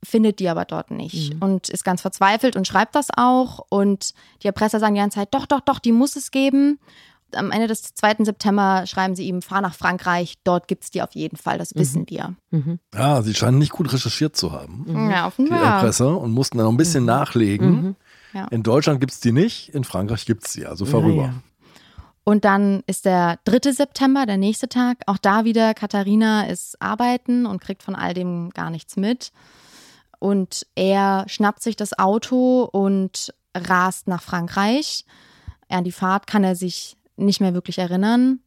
findet 0.03 0.39
die 0.39 0.47
aber 0.47 0.65
dort 0.65 0.91
nicht 0.91 1.33
mhm. 1.33 1.41
und 1.41 1.69
ist 1.69 1.83
ganz 1.83 2.01
verzweifelt 2.01 2.55
und 2.55 2.67
schreibt 2.67 2.95
das 2.95 3.07
auch. 3.17 3.65
Und 3.69 4.13
die 4.43 4.47
Erpresser 4.47 4.79
sagen 4.79 4.93
die 4.93 5.01
ganze 5.01 5.19
Zeit, 5.19 5.33
doch, 5.33 5.47
doch, 5.47 5.61
doch, 5.61 5.79
die 5.79 5.91
muss 5.91 6.15
es 6.15 6.29
geben. 6.29 6.79
Am 7.33 7.51
Ende 7.51 7.67
des 7.67 7.95
2. 7.95 8.17
September 8.19 8.85
schreiben 8.85 9.15
sie 9.15 9.27
ihm, 9.27 9.41
fahr 9.41 9.61
nach 9.61 9.73
Frankreich, 9.73 10.35
dort 10.43 10.67
gibt 10.67 10.83
es 10.83 10.91
die 10.91 11.01
auf 11.01 11.15
jeden 11.15 11.37
Fall, 11.37 11.57
das 11.57 11.73
mhm. 11.73 11.79
wissen 11.79 12.05
wir. 12.07 12.35
Mhm. 12.51 12.79
Ja, 12.93 13.23
sie 13.23 13.33
scheinen 13.33 13.57
nicht 13.57 13.71
gut 13.71 13.91
recherchiert 13.91 14.35
zu 14.35 14.51
haben. 14.51 14.85
Mhm. 14.87 15.09
Ja, 15.09 15.25
offenbar. 15.25 15.59
Die 15.59 15.65
Erpresser 15.65 16.21
und 16.21 16.31
mussten 16.31 16.59
dann 16.59 16.65
noch 16.65 16.73
ein 16.73 16.77
bisschen 16.77 17.01
mhm. 17.01 17.07
nachlegen. 17.07 17.69
Mhm. 17.69 17.95
Ja. 18.33 18.45
In 18.51 18.63
Deutschland 18.63 18.99
gibt 18.99 19.13
es 19.13 19.21
die 19.21 19.31
nicht, 19.31 19.69
in 19.69 19.83
Frankreich 19.83 20.25
gibt 20.25 20.45
es 20.45 20.53
sie, 20.53 20.65
also 20.67 20.85
vorüber. 20.85 21.23
Ja, 21.23 21.27
ja. 21.27 21.33
Und 22.27 22.43
dann 22.43 22.81
ist 22.87 23.05
der 23.05 23.37
3. 23.45 23.71
September, 23.71 24.25
der 24.25 24.37
nächste 24.37 24.67
Tag. 24.67 24.97
Auch 25.05 25.19
da 25.19 25.45
wieder, 25.45 25.75
Katharina 25.75 26.47
ist 26.47 26.81
arbeiten 26.81 27.45
und 27.45 27.61
kriegt 27.61 27.83
von 27.83 27.95
all 27.95 28.15
dem 28.15 28.49
gar 28.49 28.71
nichts 28.71 28.97
mit. 28.97 29.31
Und 30.17 30.65
er 30.73 31.25
schnappt 31.27 31.61
sich 31.61 31.75
das 31.75 31.97
Auto 31.99 32.63
und 32.63 33.31
rast 33.55 34.07
nach 34.07 34.23
Frankreich. 34.23 35.05
An 35.69 35.83
die 35.83 35.91
Fahrt 35.91 36.25
kann 36.25 36.43
er 36.43 36.55
sich 36.55 36.97
nicht 37.15 37.41
mehr 37.41 37.53
wirklich 37.53 37.77
erinnern. 37.77 38.39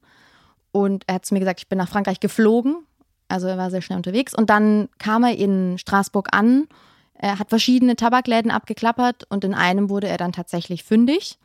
Und 0.73 1.05
er 1.07 1.15
hat 1.15 1.27
zu 1.27 1.35
mir 1.35 1.41
gesagt, 1.41 1.61
ich 1.61 1.69
bin 1.69 1.79
nach 1.79 1.89
Frankreich 1.89 2.19
geflogen. 2.19 2.85
Also 3.29 3.47
er 3.47 3.59
war 3.59 3.71
sehr 3.71 3.83
schnell 3.83 3.99
unterwegs. 3.99 4.35
Und 4.35 4.51
dann 4.51 4.89
kam 4.99 5.23
er 5.23 5.37
in 5.37 5.79
Straßburg 5.79 6.35
an. 6.35 6.67
Er 7.15 7.39
hat 7.39 7.51
verschiedene 7.51 7.95
Tabakläden 7.95 8.51
abgeklappert 8.51 9.25
und 9.29 9.45
in 9.45 9.55
einem 9.55 9.89
wurde 9.89 10.09
er 10.09 10.19
dann 10.19 10.33
tatsächlich 10.33 10.83
fündig 10.83 11.39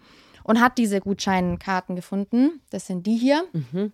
und 0.43 0.59
hat 0.59 0.77
diese 0.77 0.99
Gutscheinkarten 0.99 1.95
gefunden. 1.95 2.61
Das 2.69 2.87
sind 2.87 3.05
die 3.05 3.15
hier. 3.15 3.43
Mhm. 3.53 3.91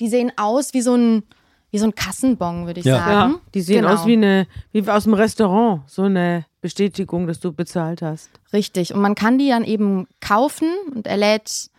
Die 0.00 0.08
sehen 0.08 0.32
aus 0.36 0.74
wie 0.74 0.80
so 0.80 0.94
ein, 0.94 1.24
wie 1.70 1.78
so 1.78 1.86
ein 1.86 1.94
Kassenbon, 1.94 2.66
würde 2.66 2.80
ich 2.80 2.86
ja. 2.86 2.98
sagen. 2.98 3.32
Ja, 3.32 3.40
die 3.54 3.60
sehen 3.60 3.82
genau. 3.82 3.94
aus 3.94 4.06
wie 4.06 4.14
eine, 4.14 4.46
wie 4.72 4.88
aus 4.88 5.04
dem 5.04 5.14
Restaurant, 5.14 5.82
so 5.88 6.02
eine 6.02 6.46
Bestätigung, 6.60 7.26
dass 7.26 7.40
du 7.40 7.52
bezahlt 7.52 8.02
hast. 8.02 8.30
Richtig. 8.52 8.94
Und 8.94 9.00
man 9.00 9.14
kann 9.14 9.38
die 9.38 9.48
dann 9.48 9.64
eben 9.64 10.06
kaufen 10.20 10.68
und 10.94 11.06
er 11.06 11.16
lädt 11.16 11.70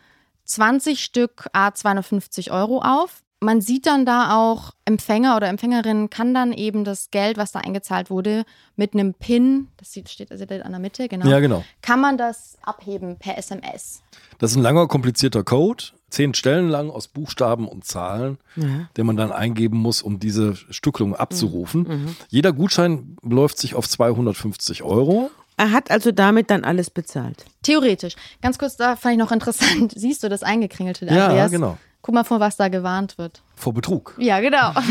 20 0.45 1.03
Stück 1.03 1.47
A 1.53 1.73
250 1.73 2.51
Euro 2.51 2.81
auf 2.81 3.23
man 3.41 3.61
sieht 3.61 3.85
dann 3.85 4.05
da 4.05 4.37
auch, 4.37 4.71
Empfänger 4.85 5.37
oder 5.37 5.47
Empfängerin 5.47 6.09
kann 6.09 6.33
dann 6.33 6.51
eben 6.51 6.83
das 6.83 7.09
Geld, 7.11 7.37
was 7.37 7.51
da 7.51 7.59
eingezahlt 7.59 8.09
wurde, 8.09 8.43
mit 8.75 8.93
einem 8.93 9.13
PIN, 9.13 9.69
das 9.77 9.91
steht 9.91 10.31
also 10.31 10.45
an 10.45 10.71
der 10.71 10.79
Mitte, 10.79 11.07
genau. 11.07 11.27
Ja, 11.27 11.39
genau. 11.39 11.63
Kann 11.81 12.01
man 12.01 12.17
das 12.17 12.57
abheben 12.61 13.17
per 13.17 13.37
SMS. 13.37 14.01
Das 14.39 14.51
ist 14.51 14.57
ein 14.57 14.63
langer, 14.63 14.87
komplizierter 14.87 15.43
Code, 15.43 15.85
zehn 16.09 16.33
Stellen 16.33 16.69
lang 16.69 16.89
aus 16.89 17.07
Buchstaben 17.07 17.67
und 17.67 17.85
Zahlen, 17.85 18.39
ja. 18.55 18.89
den 18.97 19.05
man 19.05 19.15
dann 19.15 19.31
eingeben 19.31 19.77
muss, 19.77 20.01
um 20.01 20.19
diese 20.19 20.55
Stückelung 20.55 21.15
abzurufen. 21.15 21.83
Mhm. 21.83 21.89
mhm. 21.89 22.15
Jeder 22.29 22.51
Gutschein 22.51 23.15
beläuft 23.21 23.57
sich 23.57 23.75
auf 23.75 23.87
250 23.87 24.83
Euro. 24.83 25.31
Er 25.55 25.71
hat 25.71 25.91
also 25.91 26.11
damit 26.11 26.49
dann 26.49 26.63
alles 26.63 26.89
bezahlt. 26.89 27.45
Theoretisch. 27.63 28.15
Ganz 28.41 28.57
kurz, 28.57 28.77
da 28.77 28.95
fand 28.95 29.13
ich 29.13 29.19
noch 29.19 29.31
interessant. 29.31 29.91
Siehst 29.95 30.23
du 30.23 30.29
das 30.29 30.41
eingekringelte? 30.41 31.07
Andreas? 31.07 31.35
Ja, 31.35 31.47
genau. 31.47 31.77
Guck 32.09 32.15
mal, 32.15 32.23
vor 32.23 32.39
was 32.39 32.57
da 32.57 32.69
gewarnt 32.69 33.19
wird. 33.19 33.43
Vor 33.53 33.71
Betrug. 33.71 34.15
Ja, 34.17 34.39
genau. 34.39 34.71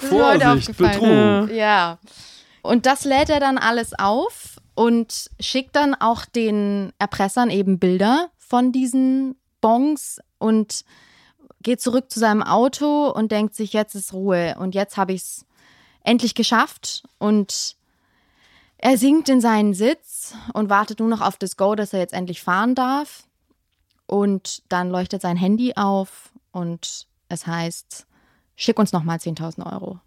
Vorsicht, 0.00 0.76
Betrug. 0.76 1.52
Ja. 1.52 2.00
Und 2.62 2.84
das 2.84 3.04
lädt 3.04 3.30
er 3.30 3.38
dann 3.38 3.56
alles 3.56 3.96
auf 3.96 4.56
und 4.74 5.30
schickt 5.38 5.76
dann 5.76 5.94
auch 5.94 6.24
den 6.24 6.92
Erpressern 6.98 7.50
eben 7.50 7.78
Bilder 7.78 8.30
von 8.38 8.72
diesen 8.72 9.36
Bons 9.60 10.18
und 10.38 10.84
geht 11.62 11.80
zurück 11.80 12.10
zu 12.10 12.18
seinem 12.18 12.42
Auto 12.42 13.08
und 13.08 13.30
denkt 13.30 13.54
sich, 13.54 13.72
jetzt 13.72 13.94
ist 13.94 14.14
Ruhe 14.14 14.56
und 14.58 14.74
jetzt 14.74 14.96
habe 14.96 15.12
ich 15.12 15.22
es 15.22 15.46
endlich 16.02 16.34
geschafft 16.34 17.04
und 17.18 17.76
er 18.78 18.98
sinkt 18.98 19.28
in 19.28 19.40
seinen 19.40 19.74
Sitz 19.74 20.34
und 20.54 20.70
wartet 20.70 20.98
nur 20.98 21.08
noch 21.08 21.20
auf 21.20 21.36
das 21.36 21.56
Go, 21.56 21.76
dass 21.76 21.92
er 21.92 22.00
jetzt 22.00 22.14
endlich 22.14 22.42
fahren 22.42 22.74
darf. 22.74 23.28
Und 24.06 24.62
dann 24.68 24.90
leuchtet 24.90 25.22
sein 25.22 25.36
Handy 25.36 25.74
auf 25.76 26.32
und 26.52 27.06
es 27.28 27.46
heißt, 27.46 28.06
schick 28.56 28.78
uns 28.78 28.92
nochmal 28.92 29.18
10.000 29.18 29.72
Euro. 29.72 30.00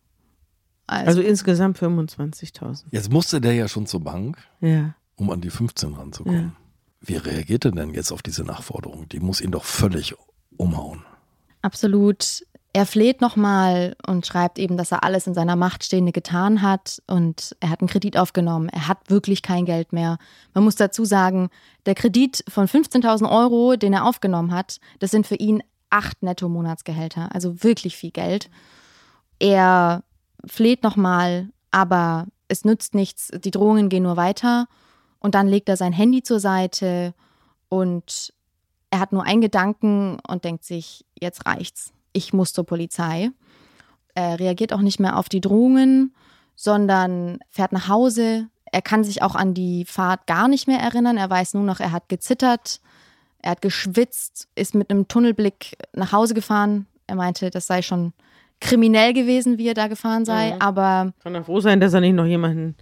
Also, 0.88 1.08
also 1.08 1.22
insgesamt 1.22 1.78
25.000. 1.78 2.86
Jetzt 2.92 3.12
musste 3.12 3.42
der 3.42 3.54
ja 3.54 3.68
schon 3.68 3.88
zur 3.88 4.00
Bank, 4.00 4.38
ja. 4.62 4.96
um 5.16 5.30
an 5.32 5.42
die 5.42 5.50
15 5.50 5.94
ranzukommen. 5.94 6.42
Ja. 6.42 6.52
Wie 7.02 7.18
reagiert 7.18 7.66
er 7.66 7.72
denn 7.72 7.94
jetzt 7.94 8.12
auf 8.12 8.22
diese 8.22 8.44
Nachforderung? 8.44 9.08
Die 9.10 9.20
muss 9.20 9.42
ihn 9.42 9.52
doch 9.52 9.66
völlig 9.66 10.16
umhauen. 10.56 11.04
Absolut. 11.62 12.46
Er 12.74 12.86
fleht 12.86 13.22
nochmal 13.22 13.96
und 14.06 14.28
schreibt 14.28 14.60
eben, 14.60 14.78
dass 14.78 14.92
er 14.92 15.04
alles 15.04 15.26
in 15.26 15.34
seiner 15.34 15.56
Macht 15.56 15.84
Stehende 15.84 16.12
getan 16.12 16.62
hat 16.62 17.02
und 17.08 17.56
er 17.60 17.70
hat 17.70 17.82
einen 17.82 17.88
Kredit 17.88 18.18
aufgenommen. 18.18 18.70
Er 18.70 18.88
hat 18.88 19.10
wirklich 19.10 19.42
kein 19.42 19.66
Geld 19.66 19.94
mehr. 19.94 20.18
Man 20.54 20.64
muss 20.64 20.76
dazu 20.76 21.06
sagen, 21.06 21.50
der 21.86 21.96
Kredit 21.96 22.44
von 22.48 22.68
15.000 22.68 23.32
Euro, 23.32 23.78
den 23.78 23.94
er 23.94 24.06
aufgenommen 24.06 24.52
hat, 24.52 24.80
das 25.00 25.12
sind 25.12 25.26
für 25.26 25.36
ihn 25.36 25.64
acht 25.90 26.22
Netto-Monatsgehälter, 26.22 27.34
also 27.34 27.64
wirklich 27.64 27.96
viel 27.96 28.12
Geld. 28.12 28.50
Er 29.40 30.04
fleht 30.46 30.84
nochmal, 30.84 31.50
aber 31.72 32.28
es 32.48 32.66
nützt 32.66 32.94
nichts. 32.94 33.30
Die 33.44 33.52
Drohungen 33.52 33.90
gehen 33.90 34.04
nur 34.04 34.18
weiter 34.18 34.68
und 35.20 35.36
dann 35.36 35.48
legt 35.48 35.70
er 35.70 35.78
sein 35.78 35.94
Handy 35.94 36.22
zur 36.22 36.40
Seite 36.40 37.14
und 37.70 38.34
er 38.92 39.00
hat 39.00 39.14
nur 39.14 39.24
einen 39.24 39.42
Gedanken 39.42 40.20
und 40.28 40.46
denkt 40.46 40.64
sich, 40.64 41.06
jetzt 41.20 41.46
reicht's 41.46 41.94
ich 42.18 42.34
muss 42.34 42.52
zur 42.52 42.66
Polizei. 42.66 43.30
Er 44.16 44.40
reagiert 44.40 44.74
auch 44.74 44.82
nicht 44.82 45.00
mehr 45.00 45.18
auf 45.18 45.30
die 45.30 45.42
Drohungen, 45.42 46.14
sondern 46.56 47.40
fährt 47.50 47.72
nach 47.72 47.88
Hause. 47.88 48.48
Er 48.72 48.82
kann 48.82 49.04
sich 49.04 49.22
auch 49.22 49.36
an 49.36 49.54
die 49.54 49.86
Fahrt 49.86 50.26
gar 50.26 50.48
nicht 50.48 50.68
mehr 50.68 50.80
erinnern. 50.80 51.18
Er 51.18 51.30
weiß 51.30 51.54
nur 51.54 51.64
noch, 51.64 51.80
er 51.80 51.92
hat 51.92 52.10
gezittert, 52.10 52.82
er 53.40 53.52
hat 53.52 53.62
geschwitzt, 53.62 54.48
ist 54.56 54.74
mit 54.74 54.90
einem 54.90 55.08
Tunnelblick 55.08 55.78
nach 55.94 56.12
Hause 56.12 56.34
gefahren. 56.34 56.88
Er 57.06 57.16
meinte, 57.16 57.52
das 57.52 57.68
sei 57.68 57.82
schon 57.84 58.14
kriminell 58.60 59.14
gewesen, 59.14 59.60
wie 59.60 59.68
er 59.68 59.76
da 59.76 59.88
gefahren 59.88 60.26
sei, 60.26 60.50
ja. 60.50 60.56
aber. 60.60 61.14
Kann 61.22 61.36
er 61.36 61.44
froh 61.44 61.60
sein, 61.60 61.80
dass 61.80 61.94
er 61.94 62.02
nicht 62.02 62.16
noch 62.16 62.26
jemanden 62.26 62.76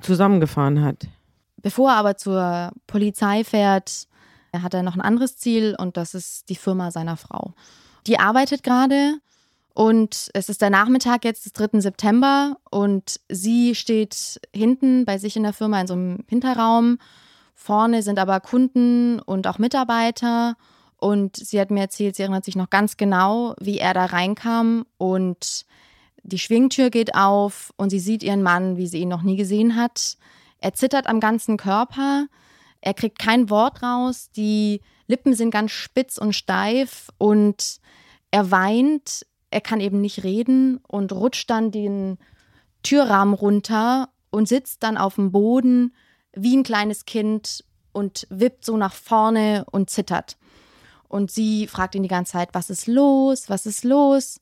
zusammengefahren 0.00 0.82
hat. 0.82 1.06
Bevor 1.58 1.90
er 1.90 1.96
aber 1.96 2.16
zur 2.16 2.72
Polizei 2.86 3.44
fährt, 3.44 4.06
hat 4.56 4.72
er 4.72 4.82
noch 4.82 4.94
ein 4.94 5.02
anderes 5.02 5.36
Ziel 5.36 5.76
und 5.78 5.98
das 5.98 6.14
ist 6.14 6.48
die 6.48 6.56
Firma 6.56 6.90
seiner 6.90 7.16
Frau. 7.16 7.52
Die 8.06 8.18
arbeitet 8.18 8.62
gerade 8.62 9.14
und 9.74 10.30
es 10.34 10.48
ist 10.48 10.62
der 10.62 10.70
Nachmittag 10.70 11.24
jetzt 11.24 11.44
des 11.44 11.52
3. 11.52 11.80
September 11.80 12.56
und 12.70 13.20
sie 13.28 13.74
steht 13.74 14.40
hinten 14.54 15.04
bei 15.04 15.18
sich 15.18 15.36
in 15.36 15.42
der 15.42 15.52
Firma 15.52 15.80
in 15.80 15.86
so 15.86 15.94
einem 15.94 16.24
Hinterraum 16.28 16.98
Vorne 17.60 18.04
sind 18.04 18.20
aber 18.20 18.38
Kunden 18.38 19.18
und 19.18 19.48
auch 19.48 19.58
Mitarbeiter. 19.58 20.56
Und 20.96 21.36
sie 21.36 21.60
hat 21.60 21.72
mir 21.72 21.80
erzählt, 21.80 22.14
sie 22.14 22.22
erinnert 22.22 22.44
sich 22.44 22.54
noch 22.54 22.70
ganz 22.70 22.96
genau, 22.96 23.56
wie 23.60 23.78
er 23.78 23.94
da 23.94 24.04
reinkam 24.04 24.86
und 24.96 25.66
die 26.22 26.38
Schwingtür 26.38 26.90
geht 26.90 27.16
auf 27.16 27.74
und 27.76 27.90
sie 27.90 27.98
sieht 27.98 28.22
ihren 28.22 28.44
Mann, 28.44 28.76
wie 28.76 28.86
sie 28.86 28.98
ihn 29.00 29.08
noch 29.08 29.22
nie 29.22 29.36
gesehen 29.36 29.74
hat. 29.74 30.18
Er 30.60 30.72
zittert 30.72 31.08
am 31.08 31.18
ganzen 31.18 31.56
Körper. 31.56 32.26
Er 32.80 32.94
kriegt 32.94 33.18
kein 33.18 33.50
Wort 33.50 33.82
raus. 33.82 34.30
Die 34.36 34.80
Lippen 35.06 35.34
sind 35.34 35.50
ganz 35.50 35.72
spitz 35.72 36.18
und 36.18 36.34
steif 36.34 37.08
und 37.18 37.80
er 38.30 38.50
weint. 38.50 39.26
Er 39.50 39.60
kann 39.60 39.80
eben 39.80 40.00
nicht 40.00 40.24
reden 40.24 40.78
und 40.86 41.12
rutscht 41.12 41.48
dann 41.50 41.70
den 41.70 42.18
Türrahmen 42.82 43.34
runter 43.34 44.10
und 44.30 44.48
sitzt 44.48 44.82
dann 44.82 44.96
auf 44.96 45.16
dem 45.16 45.32
Boden 45.32 45.94
wie 46.34 46.56
ein 46.56 46.62
kleines 46.62 47.06
Kind 47.06 47.64
und 47.92 48.26
wippt 48.30 48.64
so 48.64 48.76
nach 48.76 48.92
vorne 48.92 49.64
und 49.70 49.90
zittert. 49.90 50.36
Und 51.08 51.30
sie 51.30 51.66
fragt 51.66 51.94
ihn 51.94 52.02
die 52.02 52.08
ganze 52.08 52.32
Zeit, 52.32 52.50
was 52.52 52.70
ist 52.70 52.86
los, 52.86 53.48
was 53.48 53.66
ist 53.66 53.84
los? 53.84 54.40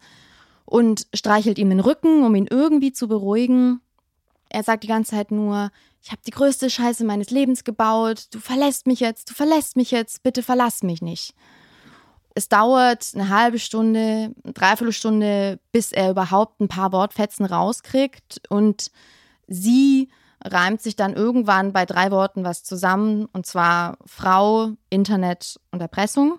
Und 0.64 1.06
streichelt 1.14 1.58
ihm 1.58 1.70
den 1.70 1.80
Rücken, 1.80 2.24
um 2.24 2.34
ihn 2.34 2.48
irgendwie 2.50 2.92
zu 2.92 3.06
beruhigen. 3.06 3.80
Er 4.48 4.64
sagt 4.64 4.82
die 4.82 4.88
ganze 4.88 5.12
Zeit 5.12 5.30
nur, 5.30 5.70
ich 6.06 6.12
habe 6.12 6.22
die 6.24 6.30
größte 6.30 6.70
Scheiße 6.70 7.04
meines 7.04 7.30
Lebens 7.30 7.64
gebaut, 7.64 8.28
du 8.30 8.38
verlässt 8.38 8.86
mich 8.86 9.00
jetzt, 9.00 9.28
du 9.28 9.34
verlässt 9.34 9.74
mich 9.74 9.90
jetzt, 9.90 10.22
bitte 10.22 10.44
verlass 10.44 10.84
mich 10.84 11.02
nicht. 11.02 11.34
Es 12.36 12.48
dauert 12.48 13.10
eine 13.16 13.28
halbe 13.28 13.58
Stunde, 13.58 14.32
eine 14.44 14.52
Dreiviertelstunde, 14.54 15.58
bis 15.72 15.90
er 15.90 16.12
überhaupt 16.12 16.60
ein 16.60 16.68
paar 16.68 16.92
Wortfetzen 16.92 17.44
rauskriegt 17.44 18.40
und 18.48 18.92
sie 19.48 20.08
reimt 20.44 20.80
sich 20.80 20.94
dann 20.94 21.12
irgendwann 21.12 21.72
bei 21.72 21.84
drei 21.84 22.12
Worten 22.12 22.44
was 22.44 22.62
zusammen, 22.62 23.26
und 23.32 23.44
zwar 23.44 23.98
Frau, 24.06 24.74
Internet 24.88 25.58
und 25.72 25.80
Erpressung. 25.80 26.38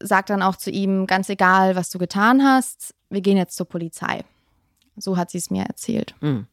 Sagt 0.00 0.28
dann 0.28 0.42
auch 0.42 0.56
zu 0.56 0.72
ihm, 0.72 1.06
ganz 1.06 1.28
egal, 1.28 1.76
was 1.76 1.88
du 1.88 2.00
getan 2.00 2.42
hast, 2.42 2.96
wir 3.10 3.20
gehen 3.20 3.36
jetzt 3.36 3.56
zur 3.56 3.66
Polizei. 3.66 4.24
So 4.96 5.16
hat 5.16 5.30
sie 5.30 5.38
es 5.38 5.50
mir 5.50 5.66
erzählt. 5.66 6.16
Mhm. 6.20 6.48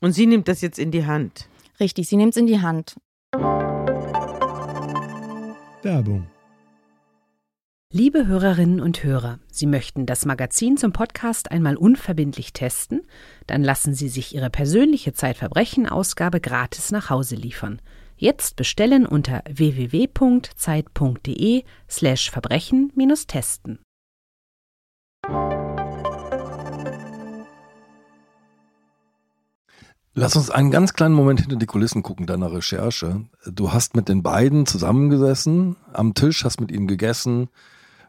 Und 0.00 0.12
sie 0.12 0.26
nimmt 0.26 0.48
das 0.48 0.60
jetzt 0.60 0.78
in 0.78 0.90
die 0.90 1.06
Hand. 1.06 1.48
Richtig, 1.80 2.08
sie 2.08 2.16
nimmt 2.16 2.34
es 2.34 2.36
in 2.36 2.46
die 2.46 2.60
Hand. 2.60 2.96
Werbung. 5.82 6.26
Liebe 7.90 8.26
Hörerinnen 8.26 8.80
und 8.80 9.02
Hörer, 9.02 9.38
Sie 9.50 9.64
möchten 9.64 10.04
das 10.04 10.26
Magazin 10.26 10.76
zum 10.76 10.92
Podcast 10.92 11.50
einmal 11.50 11.74
unverbindlich 11.74 12.52
testen? 12.52 13.06
Dann 13.46 13.62
lassen 13.62 13.94
Sie 13.94 14.10
sich 14.10 14.34
Ihre 14.34 14.50
persönliche 14.50 15.14
Zeitverbrechen-Ausgabe 15.14 16.40
gratis 16.40 16.90
nach 16.90 17.08
Hause 17.08 17.36
liefern. 17.36 17.80
Jetzt 18.18 18.56
bestellen 18.56 19.06
unter 19.06 19.42
www.zeit.de 19.48 20.02
Lass 30.20 30.34
uns 30.34 30.50
einen 30.50 30.72
ganz 30.72 30.94
kleinen 30.94 31.14
Moment 31.14 31.42
hinter 31.42 31.54
die 31.54 31.66
Kulissen 31.66 32.02
gucken 32.02 32.26
deiner 32.26 32.52
Recherche. 32.52 33.24
Du 33.46 33.72
hast 33.72 33.94
mit 33.94 34.08
den 34.08 34.24
beiden 34.24 34.66
zusammengesessen, 34.66 35.76
am 35.92 36.12
Tisch, 36.14 36.44
hast 36.44 36.60
mit 36.60 36.72
ihnen 36.72 36.88
gegessen, 36.88 37.48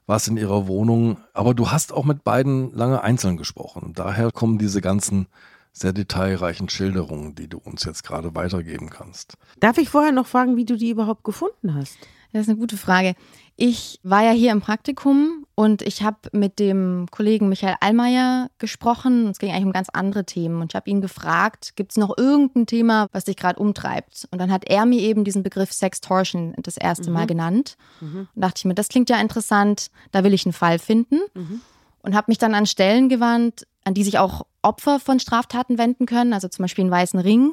warst 0.08 0.28
in 0.28 0.36
ihrer 0.36 0.66
Wohnung, 0.66 1.18
aber 1.36 1.54
du 1.54 1.70
hast 1.70 1.94
auch 1.94 2.06
mit 2.06 2.24
beiden 2.24 2.74
lange 2.74 3.04
einzeln 3.04 3.38
gesprochen. 3.38 3.94
Daher 3.94 4.32
kommen 4.32 4.58
diese 4.58 4.82
ganzen 4.82 5.28
sehr 5.72 5.94
detailreichen 5.94 6.68
Schilderungen, 6.68 7.36
die 7.36 7.48
du 7.48 7.60
uns 7.60 7.84
jetzt 7.84 8.04
gerade 8.04 8.34
weitergeben 8.34 8.90
kannst. 8.90 9.38
Darf 9.60 9.78
ich 9.78 9.90
vorher 9.90 10.12
noch 10.12 10.26
fragen, 10.26 10.58
wie 10.58 10.66
du 10.66 10.78
die 10.78 10.90
überhaupt 10.90 11.24
gefunden 11.24 11.76
hast? 11.76 11.96
Das 12.34 12.42
ist 12.42 12.50
eine 12.50 12.58
gute 12.58 12.78
Frage. 12.78 13.14
Ich 13.56 14.00
war 14.02 14.24
ja 14.24 14.32
hier 14.32 14.52
im 14.52 14.62
Praktikum 14.62 15.46
und 15.60 15.82
ich 15.82 16.04
habe 16.04 16.18
mit 16.32 16.58
dem 16.58 17.08
Kollegen 17.12 17.50
Michael 17.50 17.76
Allmeier 17.82 18.50
gesprochen. 18.60 19.28
Es 19.28 19.40
ging 19.40 19.52
eigentlich 19.52 19.66
um 19.66 19.74
ganz 19.74 19.90
andere 19.90 20.24
Themen. 20.24 20.62
Und 20.62 20.72
ich 20.72 20.76
habe 20.78 20.90
ihn 20.90 21.02
gefragt, 21.02 21.76
gibt 21.76 21.92
es 21.92 21.98
noch 21.98 22.18
irgendein 22.18 22.66
Thema, 22.66 23.08
was 23.12 23.26
dich 23.26 23.36
gerade 23.36 23.60
umtreibt? 23.60 24.26
Und 24.32 24.40
dann 24.40 24.54
hat 24.54 24.70
er 24.70 24.86
mir 24.86 25.02
eben 25.02 25.26
diesen 25.26 25.44
Begriff 25.44 25.74
Sextortion 25.74 26.54
das 26.60 26.78
erste 26.78 27.10
mhm. 27.10 27.14
Mal 27.14 27.28
genannt. 27.28 27.76
Mhm. 28.00 28.30
Und 28.34 28.42
dachte 28.42 28.60
ich 28.60 28.64
mir, 28.64 28.74
das 28.74 28.88
klingt 28.88 29.10
ja 29.10 29.20
interessant, 29.20 29.92
da 30.14 30.24
will 30.24 30.34
ich 30.34 30.46
einen 30.46 30.54
Fall 30.54 30.80
finden. 30.80 31.20
Mhm. 31.34 31.60
Und 32.04 32.16
habe 32.16 32.32
mich 32.32 32.38
dann 32.38 32.56
an 32.56 32.66
Stellen 32.66 33.10
gewandt, 33.10 33.68
an 33.84 33.94
die 33.94 34.06
sich 34.06 34.18
auch 34.18 34.46
Opfer 34.62 35.02
von 35.02 35.20
Straftaten 35.20 35.78
wenden 35.78 36.06
können, 36.06 36.32
also 36.32 36.48
zum 36.48 36.64
Beispiel 36.64 36.86
einen 36.86 36.92
weißen 36.92 37.20
Ring. 37.20 37.52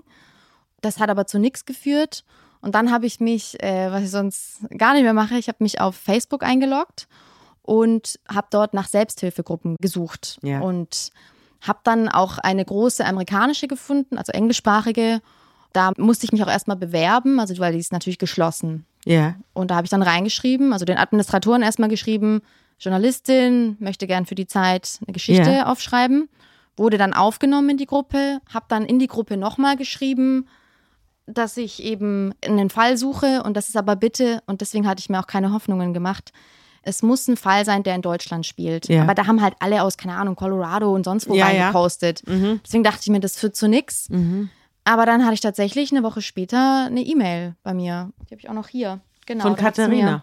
Das 0.80 1.00
hat 1.00 1.10
aber 1.10 1.26
zu 1.26 1.40
nichts 1.40 1.64
geführt. 1.64 2.22
Und 2.60 2.76
dann 2.76 2.92
habe 2.92 3.06
ich 3.06 3.18
mich, 3.18 3.60
äh, 3.64 3.90
was 3.90 4.04
ich 4.04 4.10
sonst 4.12 4.60
gar 4.78 4.94
nicht 4.94 5.02
mehr 5.02 5.12
mache, 5.12 5.38
ich 5.38 5.48
habe 5.48 5.58
mich 5.58 5.80
auf 5.80 5.96
Facebook 5.96 6.44
eingeloggt 6.44 7.08
und 7.66 8.18
habe 8.32 8.46
dort 8.50 8.72
nach 8.72 8.88
Selbsthilfegruppen 8.88 9.76
gesucht. 9.80 10.38
Ja. 10.42 10.60
Und 10.60 11.10
habe 11.60 11.80
dann 11.84 12.08
auch 12.08 12.38
eine 12.38 12.64
große 12.64 13.04
amerikanische 13.04 13.66
gefunden, 13.66 14.18
also 14.18 14.32
englischsprachige. 14.32 15.20
Da 15.72 15.92
musste 15.98 16.24
ich 16.24 16.32
mich 16.32 16.42
auch 16.42 16.48
erstmal 16.48 16.76
bewerben, 16.76 17.40
also 17.40 17.58
weil 17.58 17.72
die 17.72 17.78
ist 17.78 17.92
natürlich 17.92 18.18
geschlossen. 18.18 18.86
Ja. 19.04 19.36
Und 19.52 19.70
da 19.70 19.76
habe 19.76 19.84
ich 19.84 19.90
dann 19.90 20.02
reingeschrieben, 20.02 20.72
also 20.72 20.84
den 20.84 20.98
Administratoren 20.98 21.62
erstmal 21.62 21.88
geschrieben, 21.88 22.40
Journalistin, 22.78 23.76
möchte 23.78 24.06
gern 24.06 24.26
für 24.26 24.34
die 24.34 24.46
Zeit 24.46 25.00
eine 25.06 25.12
Geschichte 25.12 25.50
ja. 25.50 25.66
aufschreiben. 25.66 26.28
Wurde 26.76 26.98
dann 26.98 27.14
aufgenommen 27.14 27.70
in 27.70 27.76
die 27.78 27.86
Gruppe, 27.86 28.40
habe 28.52 28.66
dann 28.68 28.84
in 28.84 28.98
die 28.98 29.06
Gruppe 29.06 29.36
nochmal 29.36 29.76
geschrieben, 29.76 30.46
dass 31.26 31.56
ich 31.56 31.82
eben 31.82 32.34
einen 32.44 32.70
Fall 32.70 32.96
suche 32.96 33.42
und 33.42 33.56
das 33.56 33.68
ist 33.68 33.76
aber 33.76 33.96
bitte, 33.96 34.42
und 34.46 34.60
deswegen 34.60 34.86
hatte 34.86 35.00
ich 35.00 35.08
mir 35.08 35.18
auch 35.18 35.26
keine 35.26 35.52
Hoffnungen 35.52 35.94
gemacht, 35.94 36.32
es 36.86 37.02
muss 37.02 37.26
ein 37.26 37.36
Fall 37.36 37.64
sein, 37.64 37.82
der 37.82 37.96
in 37.96 38.02
Deutschland 38.02 38.46
spielt. 38.46 38.88
Ja. 38.88 39.02
Aber 39.02 39.14
da 39.14 39.26
haben 39.26 39.42
halt 39.42 39.54
alle 39.58 39.82
aus, 39.82 39.96
keine 39.96 40.14
Ahnung, 40.14 40.36
Colorado 40.36 40.94
und 40.94 41.04
sonst 41.04 41.28
wo 41.28 41.34
ja, 41.34 41.46
reingepostet. 41.46 42.22
Ja. 42.26 42.32
Mhm. 42.32 42.60
Deswegen 42.64 42.84
dachte 42.84 43.00
ich 43.02 43.08
mir, 43.08 43.20
das 43.20 43.36
führt 43.36 43.56
zu 43.56 43.68
nichts. 43.68 44.08
Mhm. 44.08 44.50
Aber 44.84 45.04
dann 45.04 45.24
hatte 45.24 45.34
ich 45.34 45.40
tatsächlich 45.40 45.90
eine 45.90 46.04
Woche 46.04 46.22
später 46.22 46.86
eine 46.86 47.02
E-Mail 47.02 47.56
bei 47.64 47.74
mir. 47.74 48.12
Die 48.20 48.34
habe 48.34 48.40
ich 48.40 48.48
auch 48.48 48.54
noch 48.54 48.68
hier. 48.68 49.00
Genau. 49.26 49.42
Von 49.42 49.56
Katharina. 49.56 50.22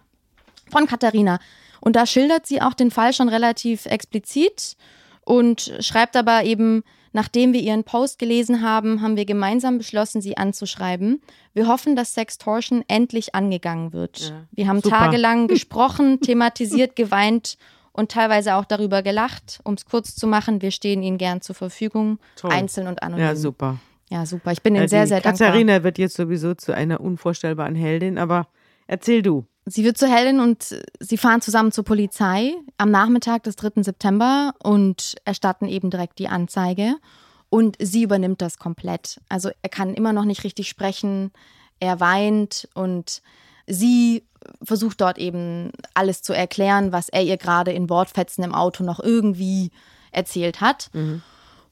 Von 0.71 0.87
Katharina. 0.87 1.39
Und 1.81 1.97
da 1.97 2.05
schildert 2.05 2.47
sie 2.47 2.61
auch 2.61 2.73
den 2.73 2.89
Fall 2.89 3.11
schon 3.11 3.27
relativ 3.27 3.85
explizit 3.85 4.77
und 5.25 5.73
schreibt 5.81 6.15
aber 6.15 6.45
eben, 6.45 6.83
Nachdem 7.13 7.53
wir 7.53 7.61
Ihren 7.61 7.83
Post 7.83 8.17
gelesen 8.17 8.61
haben, 8.61 9.01
haben 9.01 9.15
wir 9.15 9.25
gemeinsam 9.25 9.77
beschlossen, 9.77 10.19
Sie 10.19 10.35
anzuschreiben. 10.35 11.21
Wir 11.53 11.67
hoffen, 11.67 11.95
dass 11.95 12.13
Sextortion 12.15 12.83
endlich 12.87 13.35
angegangen 13.35 13.93
wird. 13.93 14.29
Ja, 14.29 14.47
wir 14.51 14.67
haben 14.67 14.81
super. 14.81 14.97
tagelang 14.97 15.47
gesprochen, 15.47 16.19
thematisiert, 16.21 16.95
geweint 16.95 17.57
und 17.91 18.11
teilweise 18.11 18.55
auch 18.55 18.65
darüber 18.65 19.03
gelacht. 19.03 19.59
Um 19.63 19.75
es 19.75 19.85
kurz 19.85 20.15
zu 20.15 20.25
machen, 20.25 20.63
wir 20.63 20.71
stehen 20.71 21.03
Ihnen 21.03 21.19
gern 21.19 21.41
zur 21.41 21.55
Verfügung, 21.55 22.17
Toll. 22.35 22.51
einzeln 22.51 22.87
und 22.87 23.03
anonym. 23.03 23.23
Ja, 23.23 23.35
super. 23.35 23.77
Ja, 24.09 24.25
super. 24.25 24.51
Ich 24.51 24.63
bin 24.63 24.75
Ihnen 24.75 24.87
sehr, 24.87 25.05
sehr 25.05 25.21
dankbar. 25.21 25.47
Katharina 25.47 25.83
wird 25.83 25.99
jetzt 25.99 26.15
sowieso 26.15 26.55
zu 26.55 26.73
einer 26.73 26.99
unvorstellbaren 26.99 27.75
Heldin, 27.75 28.17
aber 28.17 28.47
erzähl 28.87 29.21
du. 29.21 29.45
Sie 29.65 29.83
wird 29.83 29.97
zur 29.97 30.09
Heldin 30.09 30.39
und 30.39 30.75
sie 30.99 31.17
fahren 31.17 31.41
zusammen 31.41 31.71
zur 31.71 31.85
Polizei 31.85 32.55
am 32.77 32.91
Nachmittag 32.91 33.43
des 33.43 33.55
3. 33.55 33.81
September 33.83 34.53
und 34.61 35.15
erstatten 35.23 35.67
eben 35.67 35.89
direkt 35.89 36.19
die 36.19 36.27
Anzeige. 36.27 36.95
Und 37.49 37.77
sie 37.79 38.03
übernimmt 38.03 38.41
das 38.41 38.57
komplett. 38.57 39.21
Also 39.29 39.51
er 39.61 39.69
kann 39.69 39.93
immer 39.93 40.11
noch 40.11 40.25
nicht 40.25 40.43
richtig 40.43 40.67
sprechen, 40.67 41.31
er 41.79 41.99
weint 41.99 42.67
und 42.73 43.21
sie 43.67 44.23
versucht 44.63 45.01
dort 45.01 45.17
eben 45.17 45.71
alles 45.93 46.21
zu 46.21 46.33
erklären, 46.33 46.91
was 46.91 47.09
er 47.09 47.23
ihr 47.23 47.37
gerade 47.37 47.71
in 47.71 47.89
Wortfetzen 47.89 48.43
im 48.43 48.55
Auto 48.55 48.83
noch 48.83 48.99
irgendwie 48.99 49.71
erzählt 50.11 50.61
hat. 50.61 50.89
Mhm. 50.93 51.21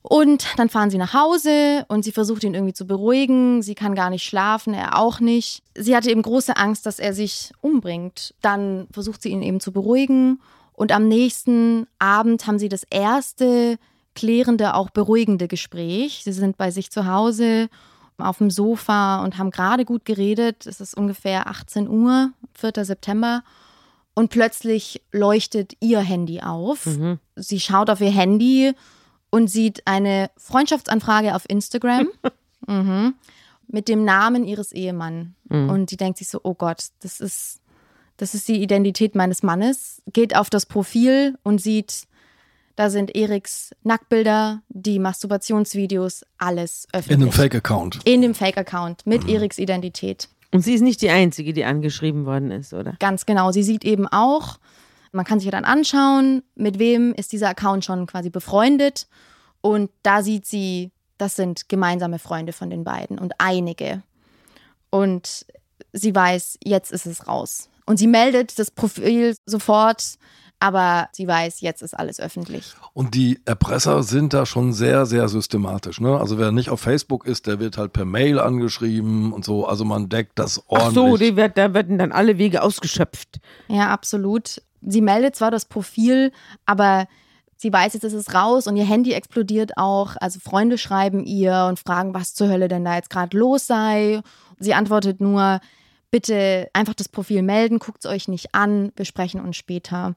Und 0.04 0.46
dann 0.58 0.70
fahren 0.70 0.90
sie 0.90 0.98
nach 0.98 1.14
Hause 1.14 1.86
und 1.88 2.04
sie 2.04 2.12
versucht 2.12 2.44
ihn 2.44 2.56
irgendwie 2.56 2.74
zu 2.74 2.88
beruhigen. 2.88 3.62
Sie 3.62 3.76
kann 3.76 3.94
gar 3.94 4.10
nicht 4.10 4.24
schlafen, 4.24 4.74
er 4.74 4.98
auch 4.98 5.20
nicht. 5.20 5.62
Sie 5.76 5.96
hatte 5.96 6.10
eben 6.10 6.24
große 6.24 6.58
Angst, 6.58 6.86
dass 6.86 7.00
er 7.00 7.14
sich 7.14 7.52
umbringt. 7.62 8.34
Dann 8.42 8.88
versucht 8.92 9.22
sie 9.22 9.30
ihn 9.30 9.44
eben 9.44 9.60
zu 9.60 9.72
beruhigen. 9.72 10.42
Und 10.74 10.92
am 10.92 11.08
nächsten 11.08 11.86
Abend 12.00 12.48
haben 12.48 12.58
sie 12.58 12.70
das 12.70 12.84
erste 12.90 13.78
klärende, 14.16 14.74
auch 14.74 14.90
beruhigende 14.90 15.48
Gespräch. 15.48 16.22
Sie 16.24 16.34
sind 16.34 16.58
bei 16.58 16.72
sich 16.72 16.90
zu 16.90 17.06
Hause 17.06 17.70
auf 18.18 18.40
dem 18.40 18.50
Sofa 18.50 19.24
und 19.24 19.38
haben 19.38 19.52
gerade 19.52 19.86
gut 19.86 20.06
geredet. 20.06 20.66
Es 20.66 20.82
ist 20.82 20.96
ungefähr 20.96 21.48
18 21.48 21.88
Uhr, 21.88 22.32
4. 22.56 22.86
September. 22.86 23.44
Und 24.14 24.30
plötzlich 24.30 25.02
leuchtet 25.12 25.74
ihr 25.80 26.00
Handy 26.00 26.42
auf. 26.42 26.86
Mhm. 26.86 27.20
Sie 27.36 27.60
schaut 27.60 27.90
auf 27.90 28.02
ihr 28.02 28.12
Handy 28.12 28.74
und 29.32 29.50
sieht 29.50 29.82
eine 29.88 30.30
Freundschaftsanfrage 30.38 31.36
auf 31.36 31.50
Instagram 31.50 32.08
mhm, 32.68 33.16
mit 33.68 33.88
dem 33.88 34.06
Namen 34.06 34.44
ihres 34.44 34.72
Ehemanns. 34.72 35.30
Mhm. 35.50 35.70
Und 35.70 35.90
sie 35.90 35.98
denkt 35.98 36.20
sich 36.20 36.28
so, 36.30 36.40
oh 36.44 36.54
Gott, 36.54 36.90
das 37.02 37.20
ist, 37.20 37.60
das 38.18 38.36
ist 38.36 38.48
die 38.48 38.62
Identität 38.62 39.16
meines 39.16 39.42
Mannes. 39.42 40.04
Geht 40.14 40.36
auf 40.36 40.50
das 40.50 40.66
Profil 40.68 41.38
und 41.44 41.60
sieht, 41.60 42.04
da 42.76 42.90
sind 42.90 43.16
Eriks 43.16 43.72
Nacktbilder, 43.84 44.62
die 44.70 45.00
Masturbationsvideos, 45.00 46.26
alles 46.38 46.88
öffentlich. 46.94 47.20
In 47.20 47.26
dem 47.26 47.32
Fake-Account. 47.32 48.00
In 48.06 48.22
dem 48.22 48.36
Fake-Account 48.36 49.08
mit 49.08 49.24
mhm. 49.24 49.30
Eriks 49.30 49.58
Identität. 49.58 50.30
Und 50.54 50.62
sie 50.62 50.74
ist 50.74 50.82
nicht 50.82 51.02
die 51.02 51.10
Einzige, 51.10 51.54
die 51.54 51.64
angeschrieben 51.64 52.26
worden 52.26 52.52
ist, 52.52 52.74
oder? 52.74 52.98
Ganz 53.00 53.26
genau. 53.26 53.52
Sie 53.54 53.64
sieht 53.64 53.86
eben 53.86 54.08
auch, 54.08 54.60
man 55.12 55.26
kann 55.26 55.40
sich 55.40 55.46
ja 55.46 55.52
dann 55.52 55.66
anschauen, 55.66 56.44
mit 56.56 56.80
wem 56.80 57.14
ist 57.14 57.32
dieser 57.32 57.50
Account 57.50 57.86
schon 57.86 58.08
quasi 58.08 58.30
befreundet. 58.30 59.08
Und 59.62 59.92
da 60.04 60.24
sieht 60.24 60.46
sie, 60.46 60.92
das 61.18 61.36
sind 61.36 61.70
gemeinsame 61.70 62.20
Freunde 62.20 62.54
von 62.54 62.70
den 62.70 62.84
beiden 62.84 63.20
und 63.20 63.34
einige. 63.38 64.02
Und 64.90 65.46
sie 65.94 66.16
weiß, 66.16 66.58
jetzt 66.64 66.92
ist 66.92 67.06
es 67.06 67.28
raus. 67.28 67.70
Und 67.86 67.98
sie 67.98 68.08
meldet 68.08 68.58
das 68.58 68.72
Profil 68.72 69.36
sofort, 69.46 70.16
aber 70.60 71.10
sie 71.12 71.28
weiß, 71.28 71.62
jetzt 71.62 71.82
ist 71.82 71.98
alles 71.98 72.20
öffentlich. 72.20 72.74
Und 72.94 73.16
die 73.16 73.40
Erpresser 73.46 74.04
sind 74.04 74.34
da 74.34 74.46
schon 74.46 74.74
sehr, 74.74 75.08
sehr 75.08 75.28
systematisch. 75.28 76.00
Ne? 76.00 76.18
Also 76.20 76.38
wer 76.38 76.52
nicht 76.52 76.70
auf 76.70 76.80
Facebook 76.80 77.26
ist, 77.26 77.48
der 77.48 77.60
wird 77.60 77.78
halt 77.78 77.94
per 77.94 78.06
Mail 78.06 78.40
angeschrieben 78.40 79.34
und 79.34 79.44
so. 79.44 79.66
Also 79.66 79.86
man 79.86 80.08
deckt 80.08 80.38
das 80.38 80.64
ordentlich. 80.68 80.90
Ach 80.90 80.94
so, 80.94 81.18
die 81.18 81.36
wird, 81.36 81.58
da 81.58 81.74
werden 81.74 81.98
dann 81.98 82.12
alle 82.12 82.38
Wege 82.38 82.62
ausgeschöpft. 82.62 83.40
Ja, 83.68 83.90
absolut. 83.90 84.62
Sie 84.82 85.02
meldet 85.02 85.36
zwar 85.36 85.52
das 85.52 85.66
Profil, 85.66 86.32
aber 86.66 87.08
sie 87.58 87.72
weiß 87.72 87.94
jetzt, 87.94 88.04
ist 88.04 88.14
es 88.14 88.34
raus 88.34 88.68
und 88.68 88.76
ihr 88.76 88.86
Handy 88.86 89.14
explodiert 89.14 89.78
auch. 89.78 90.16
Also 90.20 90.40
Freunde 90.40 90.78
schreiben 90.78 91.24
ihr 91.24 91.66
und 91.70 91.80
fragen, 91.80 92.14
was 92.14 92.34
zur 92.34 92.50
Hölle 92.50 92.68
denn 92.68 92.84
da 92.84 92.96
jetzt 92.96 93.10
gerade 93.10 93.38
los 93.38 93.68
sei. 93.68 94.22
Sie 94.60 94.74
antwortet 94.74 95.22
nur, 95.22 95.60
bitte 96.10 96.70
einfach 96.74 96.94
das 96.94 97.10
Profil 97.10 97.42
melden, 97.42 97.80
guckt 97.80 98.04
es 98.04 98.12
euch 98.12 98.28
nicht 98.28 98.54
an, 98.54 98.92
wir 98.96 99.06
sprechen 99.06 99.42
uns 99.42 99.58
später. 99.58 100.16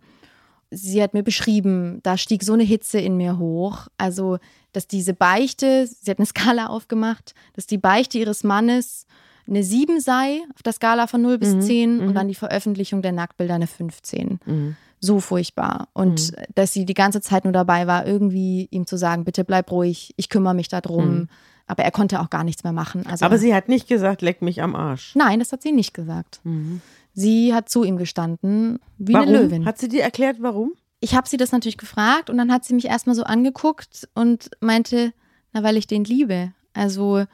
Sie 0.70 1.02
hat 1.02 1.14
mir 1.14 1.22
beschrieben, 1.22 2.00
da 2.02 2.16
stieg 2.16 2.42
so 2.42 2.52
eine 2.52 2.64
Hitze 2.64 2.98
in 2.98 3.16
mir 3.16 3.38
hoch. 3.38 3.86
Also, 3.96 4.38
dass 4.72 4.88
diese 4.88 5.14
Beichte, 5.14 5.86
sie 5.86 6.10
hat 6.10 6.18
eine 6.18 6.26
Skala 6.26 6.66
aufgemacht, 6.66 7.34
dass 7.52 7.66
die 7.66 7.78
Beichte 7.78 8.18
ihres 8.18 8.42
Mannes 8.42 9.06
eine 9.48 9.62
7 9.62 10.00
sei 10.00 10.40
auf 10.54 10.62
der 10.62 10.72
Skala 10.72 11.06
von 11.06 11.22
0 11.22 11.38
bis 11.38 11.54
Mhm, 11.54 11.60
10 11.62 11.96
mhm. 12.00 12.08
und 12.08 12.14
dann 12.14 12.28
die 12.28 12.34
Veröffentlichung 12.34 13.02
der 13.02 13.12
Nacktbilder 13.12 13.54
eine 13.54 13.66
15 13.66 14.40
Mhm. 14.46 14.76
so 15.00 15.20
furchtbar. 15.20 15.88
Und 15.92 16.32
Mhm. 16.32 16.36
dass 16.54 16.72
sie 16.72 16.84
die 16.86 16.94
ganze 16.94 17.20
Zeit 17.20 17.44
nur 17.44 17.52
dabei 17.52 17.86
war, 17.86 18.06
irgendwie 18.06 18.68
ihm 18.70 18.86
zu 18.86 18.96
sagen, 18.96 19.24
bitte 19.24 19.44
bleib 19.44 19.70
ruhig, 19.70 20.14
ich 20.16 20.28
kümmere 20.28 20.54
mich 20.54 20.68
darum. 20.68 21.14
Mhm. 21.14 21.28
Aber 21.66 21.82
er 21.82 21.90
konnte 21.90 22.20
auch 22.20 22.28
gar 22.28 22.44
nichts 22.44 22.62
mehr 22.62 22.72
machen. 22.74 23.06
Also, 23.06 23.24
Aber 23.24 23.38
sie 23.38 23.54
hat 23.54 23.68
nicht 23.70 23.88
gesagt, 23.88 24.20
leck 24.20 24.42
mich 24.42 24.60
am 24.62 24.74
Arsch. 24.76 25.14
nein, 25.14 25.38
das 25.38 25.50
hat 25.52 25.62
sie 25.62 25.72
nicht 25.72 25.94
gesagt. 25.94 26.40
Mhm. 26.44 26.80
Sie 27.14 27.54
hat 27.54 27.68
zu 27.68 27.84
ihm 27.84 27.96
gestanden, 27.96 28.80
wie 28.98 29.14
warum? 29.14 29.28
eine 29.28 29.38
Löwin. 29.38 29.64
Hat 29.64 29.78
sie 29.78 29.88
dir 29.88 30.02
erklärt, 30.02 30.38
warum? 30.40 30.72
ich 31.00 31.14
habe 31.14 31.28
sie 31.28 31.36
das 31.36 31.52
natürlich 31.52 31.76
gefragt 31.76 32.30
und 32.30 32.38
dann 32.38 32.50
hat 32.50 32.64
sie 32.64 32.72
mich 32.72 32.86
erstmal 32.86 33.14
so 33.14 33.24
angeguckt 33.24 34.08
und 34.14 34.50
meinte, 34.60 35.12
na, 35.52 35.62
weil 35.62 35.76
ich 35.76 35.86
den 35.86 36.02
liebe. 36.04 36.52
Also 36.72 37.24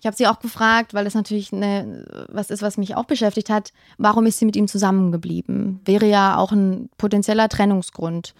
ich 0.00 0.06
habe 0.06 0.16
sie 0.16 0.26
auch 0.28 0.38
gefragt, 0.38 0.94
weil 0.94 1.04
das 1.04 1.14
natürlich 1.14 1.52
eine, 1.52 2.06
was 2.28 2.50
ist, 2.50 2.62
was 2.62 2.78
mich 2.78 2.94
auch 2.94 3.04
beschäftigt 3.04 3.50
hat, 3.50 3.72
warum 3.98 4.26
ist 4.26 4.38
sie 4.38 4.44
mit 4.44 4.54
ihm 4.54 4.68
zusammengeblieben? 4.68 5.80
Wäre 5.84 6.06
ja 6.06 6.36
auch 6.36 6.52
ein 6.52 6.88
potenzieller 6.98 7.48
Trennungsgrund. 7.48 8.34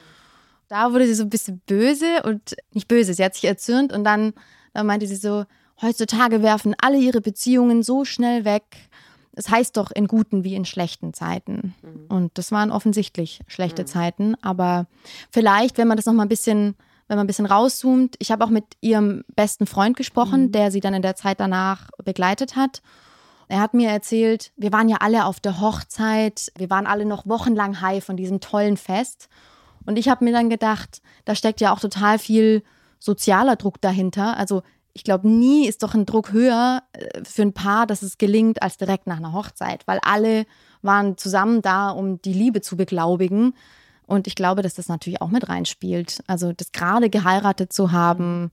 Da 0.68 0.92
wurde 0.92 1.06
sie 1.06 1.14
so 1.14 1.24
ein 1.24 1.30
bisschen 1.30 1.60
böse 1.66 2.22
und 2.24 2.56
nicht 2.72 2.86
böse, 2.86 3.14
sie 3.14 3.24
hat 3.24 3.34
sich 3.34 3.44
erzürnt 3.44 3.92
und 3.92 4.04
dann, 4.04 4.34
dann 4.72 4.86
meinte 4.86 5.06
sie 5.06 5.16
so, 5.16 5.44
heutzutage 5.82 6.42
werfen 6.42 6.76
alle 6.80 6.98
ihre 6.98 7.20
Beziehungen 7.20 7.82
so 7.82 8.04
schnell 8.04 8.44
weg. 8.44 8.64
Es 9.32 9.48
heißt 9.48 9.76
doch 9.76 9.90
in 9.90 10.08
guten 10.08 10.44
wie 10.44 10.54
in 10.54 10.64
schlechten 10.64 11.14
Zeiten. 11.14 11.74
Und 12.08 12.36
das 12.38 12.50
waren 12.50 12.72
offensichtlich 12.72 13.40
schlechte 13.46 13.84
Zeiten. 13.84 14.34
Aber 14.42 14.86
vielleicht, 15.30 15.78
wenn 15.78 15.86
man 15.86 15.96
das 15.96 16.06
noch 16.06 16.12
mal 16.12 16.24
ein 16.24 16.28
bisschen, 16.28 16.74
wenn 17.08 17.16
man 17.16 17.24
ein 17.24 17.26
bisschen 17.26 17.46
rauszoomt, 17.46 18.16
ich 18.18 18.30
habe 18.30 18.44
auch 18.44 18.50
mit 18.50 18.64
ihrem 18.80 19.24
besten 19.34 19.66
Freund 19.66 19.96
gesprochen, 19.96 20.52
der 20.52 20.70
sie 20.70 20.80
dann 20.80 20.94
in 20.94 21.02
der 21.02 21.16
Zeit 21.16 21.40
danach 21.40 21.88
begleitet 22.04 22.54
hat. 22.54 22.82
Er 23.48 23.60
hat 23.60 23.72
mir 23.72 23.88
erzählt, 23.88 24.52
wir 24.56 24.72
waren 24.72 24.90
ja 24.90 24.98
alle 25.00 25.24
auf 25.24 25.40
der 25.40 25.60
Hochzeit, 25.60 26.52
wir 26.56 26.68
waren 26.68 26.86
alle 26.86 27.06
noch 27.06 27.26
wochenlang 27.26 27.80
high 27.80 28.04
von 28.04 28.16
diesem 28.16 28.40
tollen 28.40 28.76
Fest. 28.76 29.28
Und 29.86 29.98
ich 29.98 30.08
habe 30.08 30.22
mir 30.22 30.32
dann 30.32 30.50
gedacht, 30.50 31.00
da 31.24 31.34
steckt 31.34 31.62
ja 31.62 31.72
auch 31.72 31.80
total 31.80 32.18
viel 32.18 32.62
sozialer 32.98 33.56
Druck 33.56 33.80
dahinter. 33.80 34.36
Also 34.36 34.62
ich 34.92 35.02
glaube, 35.02 35.28
nie 35.28 35.66
ist 35.66 35.82
doch 35.82 35.94
ein 35.94 36.04
Druck 36.04 36.32
höher 36.32 36.82
äh, 36.92 37.24
für 37.24 37.42
ein 37.42 37.54
Paar, 37.54 37.86
dass 37.86 38.02
es 38.02 38.18
gelingt, 38.18 38.62
als 38.62 38.76
direkt 38.76 39.06
nach 39.06 39.16
einer 39.16 39.32
Hochzeit, 39.32 39.86
weil 39.86 39.98
alle 40.02 40.44
waren 40.82 41.16
zusammen 41.16 41.62
da, 41.62 41.90
um 41.90 42.20
die 42.20 42.32
Liebe 42.32 42.60
zu 42.60 42.76
beglaubigen. 42.76 43.54
Und 44.08 44.26
ich 44.26 44.34
glaube, 44.34 44.62
dass 44.62 44.72
das 44.72 44.88
natürlich 44.88 45.20
auch 45.20 45.28
mit 45.28 45.50
reinspielt. 45.50 46.24
Also 46.26 46.54
das 46.54 46.72
gerade 46.72 47.10
geheiratet 47.10 47.74
zu 47.74 47.92
haben, 47.92 48.50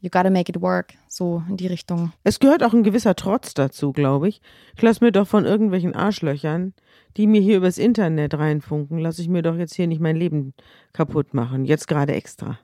you 0.00 0.08
gotta 0.08 0.30
make 0.30 0.50
it 0.50 0.62
work, 0.62 0.94
so 1.08 1.42
in 1.46 1.58
die 1.58 1.66
Richtung. 1.66 2.14
Es 2.24 2.40
gehört 2.40 2.64
auch 2.64 2.72
ein 2.72 2.82
gewisser 2.82 3.14
Trotz 3.14 3.52
dazu, 3.52 3.92
glaube 3.92 4.30
ich. 4.30 4.40
Ich 4.74 4.80
lasse 4.80 5.04
mir 5.04 5.12
doch 5.12 5.28
von 5.28 5.44
irgendwelchen 5.44 5.94
Arschlöchern, 5.94 6.72
die 7.18 7.26
mir 7.26 7.42
hier 7.42 7.58
übers 7.58 7.76
Internet 7.76 8.32
reinfunken, 8.32 8.96
lasse 8.96 9.20
ich 9.20 9.28
mir 9.28 9.42
doch 9.42 9.56
jetzt 9.56 9.74
hier 9.74 9.86
nicht 9.86 10.00
mein 10.00 10.16
Leben 10.16 10.54
kaputt 10.94 11.34
machen. 11.34 11.66
Jetzt 11.66 11.86
gerade 11.86 12.14
extra. 12.14 12.58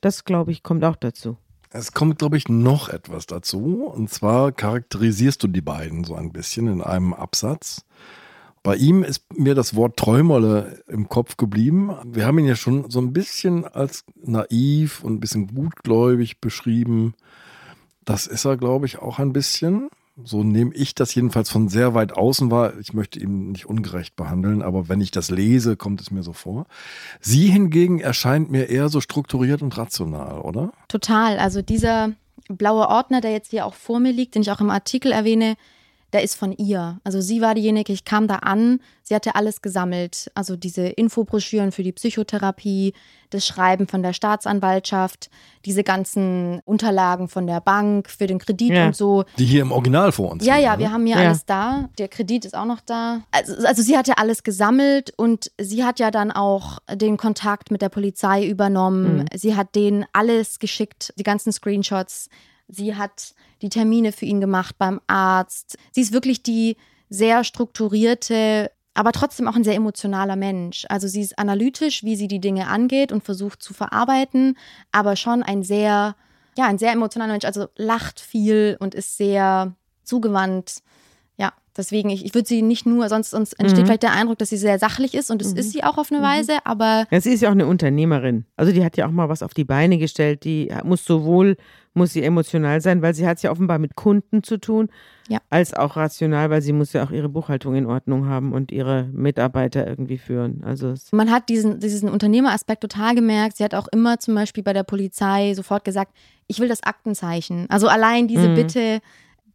Das, 0.00 0.24
glaube 0.24 0.50
ich, 0.50 0.64
kommt 0.64 0.84
auch 0.84 0.96
dazu. 0.96 1.38
Es 1.70 1.92
kommt, 1.92 2.18
glaube 2.18 2.36
ich, 2.36 2.48
noch 2.48 2.88
etwas 2.88 3.26
dazu. 3.26 3.84
Und 3.84 4.10
zwar 4.10 4.50
charakterisierst 4.50 5.40
du 5.40 5.46
die 5.46 5.60
beiden 5.60 6.02
so 6.02 6.16
ein 6.16 6.32
bisschen 6.32 6.66
in 6.66 6.82
einem 6.82 7.14
Absatz. 7.14 7.84
Bei 8.64 8.76
ihm 8.76 9.02
ist 9.02 9.26
mir 9.36 9.54
das 9.54 9.76
Wort 9.76 9.98
Träumerle 9.98 10.82
im 10.88 11.10
Kopf 11.10 11.36
geblieben. 11.36 11.94
Wir 12.06 12.24
haben 12.24 12.38
ihn 12.38 12.46
ja 12.46 12.56
schon 12.56 12.90
so 12.90 12.98
ein 12.98 13.12
bisschen 13.12 13.66
als 13.66 14.04
naiv 14.16 15.04
und 15.04 15.12
ein 15.12 15.20
bisschen 15.20 15.54
gutgläubig 15.54 16.40
beschrieben. 16.40 17.12
Das 18.06 18.26
ist 18.26 18.46
er, 18.46 18.56
glaube 18.56 18.86
ich, 18.86 18.98
auch 18.98 19.18
ein 19.18 19.34
bisschen. 19.34 19.90
So 20.24 20.42
nehme 20.42 20.72
ich 20.74 20.94
das 20.94 21.14
jedenfalls 21.14 21.50
von 21.50 21.68
sehr 21.68 21.92
weit 21.92 22.14
außen 22.14 22.50
wahr. 22.50 22.72
Ich 22.80 22.94
möchte 22.94 23.20
ihn 23.20 23.52
nicht 23.52 23.66
ungerecht 23.66 24.16
behandeln, 24.16 24.62
aber 24.62 24.88
wenn 24.88 25.02
ich 25.02 25.10
das 25.10 25.28
lese, 25.28 25.76
kommt 25.76 26.00
es 26.00 26.10
mir 26.10 26.22
so 26.22 26.32
vor. 26.32 26.64
Sie 27.20 27.48
hingegen 27.48 28.00
erscheint 28.00 28.50
mir 28.50 28.70
eher 28.70 28.88
so 28.88 29.02
strukturiert 29.02 29.60
und 29.60 29.76
rational, 29.76 30.40
oder? 30.40 30.72
Total. 30.88 31.38
Also 31.38 31.60
dieser 31.60 32.12
blaue 32.48 32.88
Ordner, 32.88 33.20
der 33.20 33.32
jetzt 33.32 33.50
hier 33.50 33.66
auch 33.66 33.74
vor 33.74 34.00
mir 34.00 34.12
liegt, 34.12 34.36
den 34.36 34.42
ich 34.42 34.50
auch 34.50 34.60
im 34.62 34.70
Artikel 34.70 35.12
erwähne, 35.12 35.56
der 36.14 36.22
ist 36.22 36.36
von 36.36 36.52
ihr. 36.52 37.00
Also 37.04 37.20
sie 37.20 37.40
war 37.42 37.54
diejenige, 37.54 37.92
ich 37.92 38.04
kam 38.04 38.28
da 38.28 38.36
an, 38.36 38.80
sie 39.02 39.14
hatte 39.14 39.34
alles 39.34 39.60
gesammelt. 39.60 40.30
Also 40.34 40.56
diese 40.56 40.86
Infobroschüren 40.86 41.72
für 41.72 41.82
die 41.82 41.92
Psychotherapie, 41.92 42.94
das 43.30 43.44
Schreiben 43.46 43.88
von 43.88 44.02
der 44.02 44.12
Staatsanwaltschaft, 44.12 45.28
diese 45.64 45.82
ganzen 45.82 46.60
Unterlagen 46.64 47.28
von 47.28 47.46
der 47.46 47.60
Bank 47.60 48.08
für 48.08 48.26
den 48.28 48.38
Kredit 48.38 48.70
Ja. 48.70 48.86
und 48.86 48.96
so. 48.96 49.24
Die 49.38 49.44
hier 49.44 49.62
im 49.62 49.72
Original 49.72 50.12
vor 50.12 50.30
uns 50.30 50.44
Ja, 50.46 50.54
liegen, 50.54 50.64
ja, 50.66 50.72
ne? 50.76 50.78
wir 50.78 50.92
haben 50.92 51.06
hier 51.06 51.16
Ja. 51.16 51.22
alles 51.26 51.44
da. 51.44 51.88
Der 51.98 52.08
Kredit 52.08 52.44
ist 52.44 52.54
auch 52.56 52.64
noch 52.64 52.80
da. 52.80 53.22
Also, 53.32 53.54
also 53.66 53.82
sie 53.82 53.96
hatte 53.98 54.16
alles 54.18 54.44
gesammelt 54.44 55.12
und 55.16 55.50
sie 55.60 55.84
hat 55.84 55.98
ja 55.98 56.10
dann 56.12 56.30
auch 56.30 56.78
den 56.92 57.16
Kontakt 57.16 57.70
mit 57.72 57.82
der 57.82 57.88
Polizei 57.88 58.46
übernommen. 58.46 59.24
Sie 59.34 59.56
hat 59.56 59.74
denen 59.74 60.04
alles 60.12 60.60
geschickt, 60.60 61.12
die 61.18 61.24
ganzen 61.24 61.52
Screenshots. 61.52 62.28
Sie 62.68 62.94
hat 62.94 63.34
die 63.64 63.70
Termine 63.70 64.12
für 64.12 64.26
ihn 64.26 64.40
gemacht 64.40 64.76
beim 64.78 65.00
Arzt. 65.06 65.76
Sie 65.90 66.02
ist 66.02 66.12
wirklich 66.12 66.42
die 66.42 66.76
sehr 67.08 67.44
strukturierte, 67.44 68.70
aber 68.92 69.12
trotzdem 69.12 69.48
auch 69.48 69.56
ein 69.56 69.64
sehr 69.64 69.74
emotionaler 69.74 70.36
Mensch. 70.36 70.84
Also 70.88 71.08
sie 71.08 71.22
ist 71.22 71.38
analytisch, 71.38 72.04
wie 72.04 72.14
sie 72.14 72.28
die 72.28 72.40
Dinge 72.40 72.68
angeht 72.68 73.10
und 73.10 73.24
versucht 73.24 73.62
zu 73.62 73.72
verarbeiten, 73.72 74.56
aber 74.92 75.16
schon 75.16 75.42
ein 75.42 75.62
sehr, 75.62 76.14
ja, 76.56 76.66
ein 76.66 76.78
sehr 76.78 76.92
emotionaler 76.92 77.32
Mensch. 77.32 77.46
Also 77.46 77.68
lacht 77.76 78.20
viel 78.20 78.76
und 78.78 78.94
ist 78.94 79.16
sehr 79.16 79.74
zugewandt. 80.04 80.82
Ja, 81.36 81.52
deswegen, 81.76 82.10
ich, 82.10 82.24
ich 82.24 82.32
würde 82.34 82.46
sie 82.46 82.62
nicht 82.62 82.86
nur, 82.86 83.08
sonst, 83.08 83.30
sonst 83.30 83.54
entsteht 83.54 83.82
Mhm. 83.82 83.86
vielleicht 83.86 84.02
der 84.04 84.12
Eindruck, 84.12 84.38
dass 84.38 84.50
sie 84.50 84.56
sehr 84.56 84.78
sachlich 84.78 85.14
ist 85.14 85.30
und 85.30 85.40
das 85.40 85.52
ist 85.52 85.72
sie 85.72 85.82
auch 85.82 85.98
auf 85.98 86.12
eine 86.12 86.22
Weise, 86.22 86.58
aber 86.64 87.06
Ja, 87.10 87.20
sie 87.20 87.32
ist 87.32 87.40
ja 87.40 87.48
auch 87.48 87.52
eine 87.54 87.66
Unternehmerin. 87.66 88.44
Also 88.56 88.72
die 88.72 88.84
hat 88.84 88.96
ja 88.96 89.06
auch 89.06 89.10
mal 89.10 89.28
was 89.28 89.42
auf 89.42 89.52
die 89.52 89.64
Beine 89.64 89.98
gestellt. 89.98 90.44
Die 90.44 90.72
muss 90.84 91.04
sowohl, 91.04 91.56
muss 91.92 92.12
sie 92.12 92.22
emotional 92.22 92.80
sein, 92.80 93.02
weil 93.02 93.14
sie 93.14 93.26
hat 93.26 93.38
es 93.38 93.42
ja 93.42 93.50
offenbar 93.50 93.78
mit 93.80 93.96
Kunden 93.96 94.44
zu 94.44 94.58
tun, 94.58 94.88
Ja. 95.28 95.40
als 95.50 95.74
auch 95.74 95.96
rational, 95.96 96.50
weil 96.50 96.62
sie 96.62 96.72
muss 96.72 96.92
ja 96.92 97.04
auch 97.04 97.10
ihre 97.10 97.28
Buchhaltung 97.28 97.74
in 97.74 97.86
Ordnung 97.86 98.26
haben 98.28 98.52
und 98.52 98.70
ihre 98.70 99.08
Mitarbeiter 99.12 99.84
irgendwie 99.88 100.18
führen. 100.18 100.62
Also 100.64 100.94
Man 101.10 101.32
hat 101.32 101.48
diesen, 101.48 101.80
diesen 101.80 102.08
Unternehmeraspekt 102.10 102.82
total 102.82 103.16
gemerkt. 103.16 103.56
Sie 103.56 103.64
hat 103.64 103.74
auch 103.74 103.88
immer 103.88 104.20
zum 104.20 104.36
Beispiel 104.36 104.62
bei 104.62 104.72
der 104.72 104.84
Polizei 104.84 105.54
sofort 105.54 105.84
gesagt, 105.84 106.12
ich 106.46 106.60
will 106.60 106.68
das 106.68 106.82
Aktenzeichen. 106.84 107.66
Also 107.70 107.88
allein 107.88 108.28
diese 108.28 108.48
Mhm. 108.50 108.54
Bitte, 108.54 109.00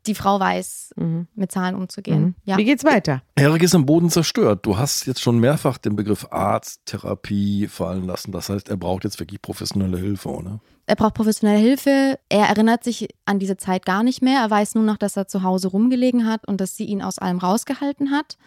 die 0.06 0.16
Frau 0.16 0.40
weiß, 0.40 0.94
mhm. 0.96 1.28
mit 1.36 1.52
Zahlen 1.52 1.76
umzugehen. 1.76 2.22
Mhm. 2.22 2.36
Ja. 2.46 2.58
Wie 2.58 2.66
geht's 2.66 2.84
weiter? 2.84 3.22
Erik 3.36 3.64
ist 3.64 3.74
im 3.74 3.86
Boden 3.86 4.10
zerstört. 4.10 4.66
Du 4.66 4.78
hast 4.78 5.06
jetzt 5.06 5.22
schon 5.22 5.40
mehrfach 5.40 5.78
den 5.78 5.96
Begriff 5.96 6.28
Arzt, 6.32 6.82
Therapie 6.86 7.68
fallen 7.68 8.06
lassen. 8.06 8.32
Das 8.32 8.50
heißt, 8.50 8.70
er 8.70 8.78
braucht 8.78 9.04
jetzt 9.04 9.20
wirklich 9.20 9.42
professionelle 9.42 9.98
Hilfe, 9.98 10.30
oder? 10.30 10.62
Er 10.86 10.96
braucht 10.96 11.14
professionelle 11.14 11.60
Hilfe. 11.60 12.18
Er 12.30 12.48
erinnert 12.48 12.84
sich 12.84 13.10
an 13.26 13.40
diese 13.40 13.58
Zeit 13.58 13.86
gar 13.86 14.04
nicht 14.04 14.22
mehr. 14.22 14.42
Er 14.42 14.50
weiß 14.50 14.76
nur 14.76 14.84
noch, 14.84 14.98
dass 14.98 15.18
er 15.18 15.28
zu 15.28 15.44
Hause 15.44 15.68
rumgelegen 15.68 16.26
hat 16.26 16.48
und 16.48 16.62
dass 16.62 16.76
sie 16.76 16.86
ihn 16.86 17.02
aus 17.02 17.20
allem 17.20 17.38
rausgehalten 17.38 18.12
hat. 18.12 18.38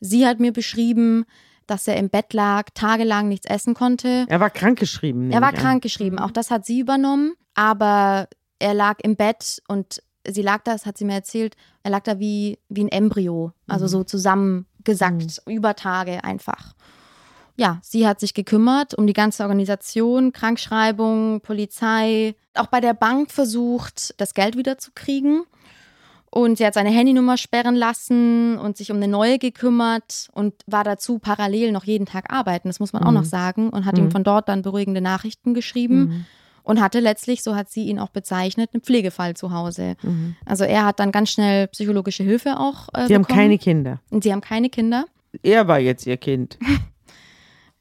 Sie 0.00 0.26
hat 0.26 0.40
mir 0.40 0.52
beschrieben, 0.52 1.24
dass 1.66 1.86
er 1.86 1.96
im 1.96 2.08
Bett 2.08 2.32
lag, 2.32 2.66
tagelang 2.74 3.28
nichts 3.28 3.46
essen 3.46 3.74
konnte. 3.74 4.26
Er 4.28 4.40
war 4.40 4.50
krankgeschrieben. 4.50 5.30
Er 5.30 5.40
war 5.40 5.52
krankgeschrieben, 5.52 6.18
auch 6.18 6.30
das 6.30 6.50
hat 6.50 6.64
sie 6.64 6.80
übernommen, 6.80 7.34
aber 7.54 8.28
er 8.58 8.74
lag 8.74 8.98
im 9.02 9.16
Bett 9.16 9.62
und 9.68 10.02
sie 10.28 10.42
lag 10.42 10.62
da, 10.64 10.72
das 10.72 10.86
hat 10.86 10.98
sie 10.98 11.04
mir 11.04 11.14
erzählt, 11.14 11.56
er 11.82 11.90
lag 11.90 12.02
da 12.02 12.18
wie, 12.18 12.58
wie 12.68 12.84
ein 12.84 12.88
Embryo, 12.88 13.52
also 13.66 13.86
so 13.86 14.04
zusammengesackt, 14.04 15.42
über 15.46 15.74
Tage 15.74 16.24
einfach. 16.24 16.74
Ja, 17.56 17.80
sie 17.82 18.06
hat 18.06 18.20
sich 18.20 18.34
gekümmert 18.34 18.94
um 18.94 19.06
die 19.06 19.12
ganze 19.12 19.42
Organisation, 19.42 20.32
Krankschreibung, 20.32 21.40
Polizei, 21.40 22.36
auch 22.54 22.68
bei 22.68 22.80
der 22.80 22.94
Bank 22.94 23.32
versucht, 23.32 24.14
das 24.20 24.34
Geld 24.34 24.56
wiederzukriegen. 24.56 25.42
Und 26.30 26.58
sie 26.58 26.66
hat 26.66 26.74
seine 26.74 26.90
Handynummer 26.90 27.38
sperren 27.38 27.74
lassen 27.74 28.58
und 28.58 28.76
sich 28.76 28.90
um 28.90 28.98
eine 28.98 29.08
neue 29.08 29.38
gekümmert 29.38 30.28
und 30.32 30.54
war 30.66 30.84
dazu 30.84 31.18
parallel 31.18 31.72
noch 31.72 31.84
jeden 31.84 32.04
Tag 32.04 32.30
arbeiten, 32.30 32.68
das 32.68 32.80
muss 32.80 32.92
man 32.92 33.02
auch 33.02 33.12
noch 33.12 33.24
sagen, 33.24 33.70
und 33.70 33.86
hat 33.86 33.96
ihm 33.96 34.10
von 34.10 34.24
dort 34.24 34.48
dann 34.48 34.60
beruhigende 34.60 35.00
Nachrichten 35.00 35.54
geschrieben 35.54 36.26
und 36.68 36.82
hatte 36.82 37.00
letztlich, 37.00 37.42
so 37.42 37.56
hat 37.56 37.70
sie 37.70 37.84
ihn 37.86 37.98
auch 37.98 38.10
bezeichnet, 38.10 38.70
einen 38.74 38.82
Pflegefall 38.82 39.34
zu 39.34 39.52
Hause. 39.52 39.96
Also 40.44 40.64
er 40.64 40.84
hat 40.84 41.00
dann 41.00 41.12
ganz 41.12 41.30
schnell 41.30 41.66
psychologische 41.68 42.22
Hilfe 42.22 42.60
auch 42.60 42.88
äh, 42.92 43.02
haben 43.04 43.08
bekommen. 43.08 43.26
keine 43.38 43.58
Kinder. 43.58 44.00
Und 44.10 44.22
sie 44.22 44.32
haben 44.32 44.42
keine 44.42 44.68
Kinder. 44.68 45.06
Er 45.42 45.66
war 45.66 45.78
jetzt 45.80 46.06
ihr 46.06 46.18
Kind. 46.18 46.58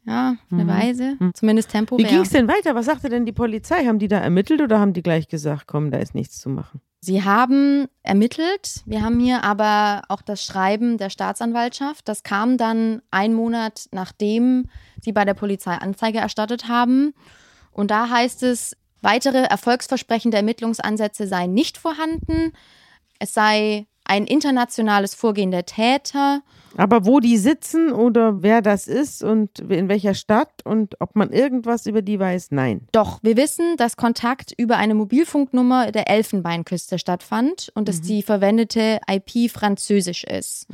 Ja, 0.10 0.38
eine 0.50 0.66
Weise. 0.66 1.18
Zumindest 1.34 1.68
Mhm. 1.68 1.72
Wie 1.74 1.78
temporär. 1.80 2.08
ging 2.08 2.22
es 2.22 2.30
denn 2.30 2.48
weiter? 2.48 2.76
Was 2.76 2.86
sagte 2.86 3.10
denn 3.10 3.26
die 3.26 3.34
Polizei? 3.34 3.86
Haben 3.86 4.00
die 4.00 4.08
da 4.08 4.20
ermittelt 4.20 4.62
oder 4.62 4.80
haben 4.80 4.94
die 4.94 5.04
gleich 5.04 5.28
gesagt, 5.28 5.68
komm, 5.68 5.92
da 5.92 5.98
ist 5.98 6.16
nichts 6.16 6.40
zu 6.40 6.48
machen? 6.48 6.80
Sie 7.02 7.26
haben 7.26 7.88
ermittelt. 8.04 8.84
Wir 8.86 9.02
haben 9.02 9.20
hier 9.20 9.44
aber 9.44 10.04
auch 10.08 10.22
das 10.22 10.46
Schreiben 10.46 10.98
der 10.98 11.10
Staatsanwaltschaft. 11.10 12.08
Das 12.08 12.24
kam 12.24 12.58
dann 12.58 13.02
ein 13.12 13.34
Monat 13.34 13.90
nachdem 13.92 14.70
sie 15.02 15.12
bei 15.12 15.26
der 15.26 15.34
Polizei 15.34 15.74
Anzeige 15.74 16.20
erstattet 16.20 16.70
haben. 16.70 17.14
Und 17.78 17.92
da 17.92 18.10
heißt 18.10 18.44
es, 18.44 18.76
weitere 19.02 19.44
erfolgsversprechende 19.44 20.36
Ermittlungsansätze 20.36 21.28
seien 21.28 21.54
nicht 21.54 21.78
vorhanden. 21.78 22.52
Es 23.20 23.34
sei 23.34 23.86
ein 24.04 24.26
internationales 24.26 25.14
Vorgehen 25.14 25.52
der 25.52 25.66
Täter. 25.66 26.42
Aber 26.76 27.06
wo 27.06 27.20
die 27.20 27.38
sitzen 27.38 27.92
oder 27.92 28.42
wer 28.42 28.62
das 28.62 28.88
ist 28.88 29.24
und 29.24 29.60
in 29.60 29.90
welcher 29.90 30.16
Stadt 30.16 30.66
und 30.66 31.00
ob 31.02 31.16
man 31.16 31.32
irgendwas 31.32 31.86
über 31.86 32.02
die 32.02 32.20
weiß, 32.20 32.48
nein. 32.52 32.88
Doch, 32.92 33.20
wir 33.22 33.38
wissen, 33.38 33.78
dass 33.78 33.96
Kontakt 33.96 34.54
über 34.58 34.78
eine 34.78 34.96
Mobilfunknummer 34.96 35.92
der 35.92 36.10
Elfenbeinküste 36.10 36.98
stattfand 36.98 37.72
und 37.76 37.88
dass 37.88 38.02
die 38.02 38.24
verwendete 38.24 39.00
IP 39.08 39.52
französisch 39.52 40.24
ist. 40.24 40.68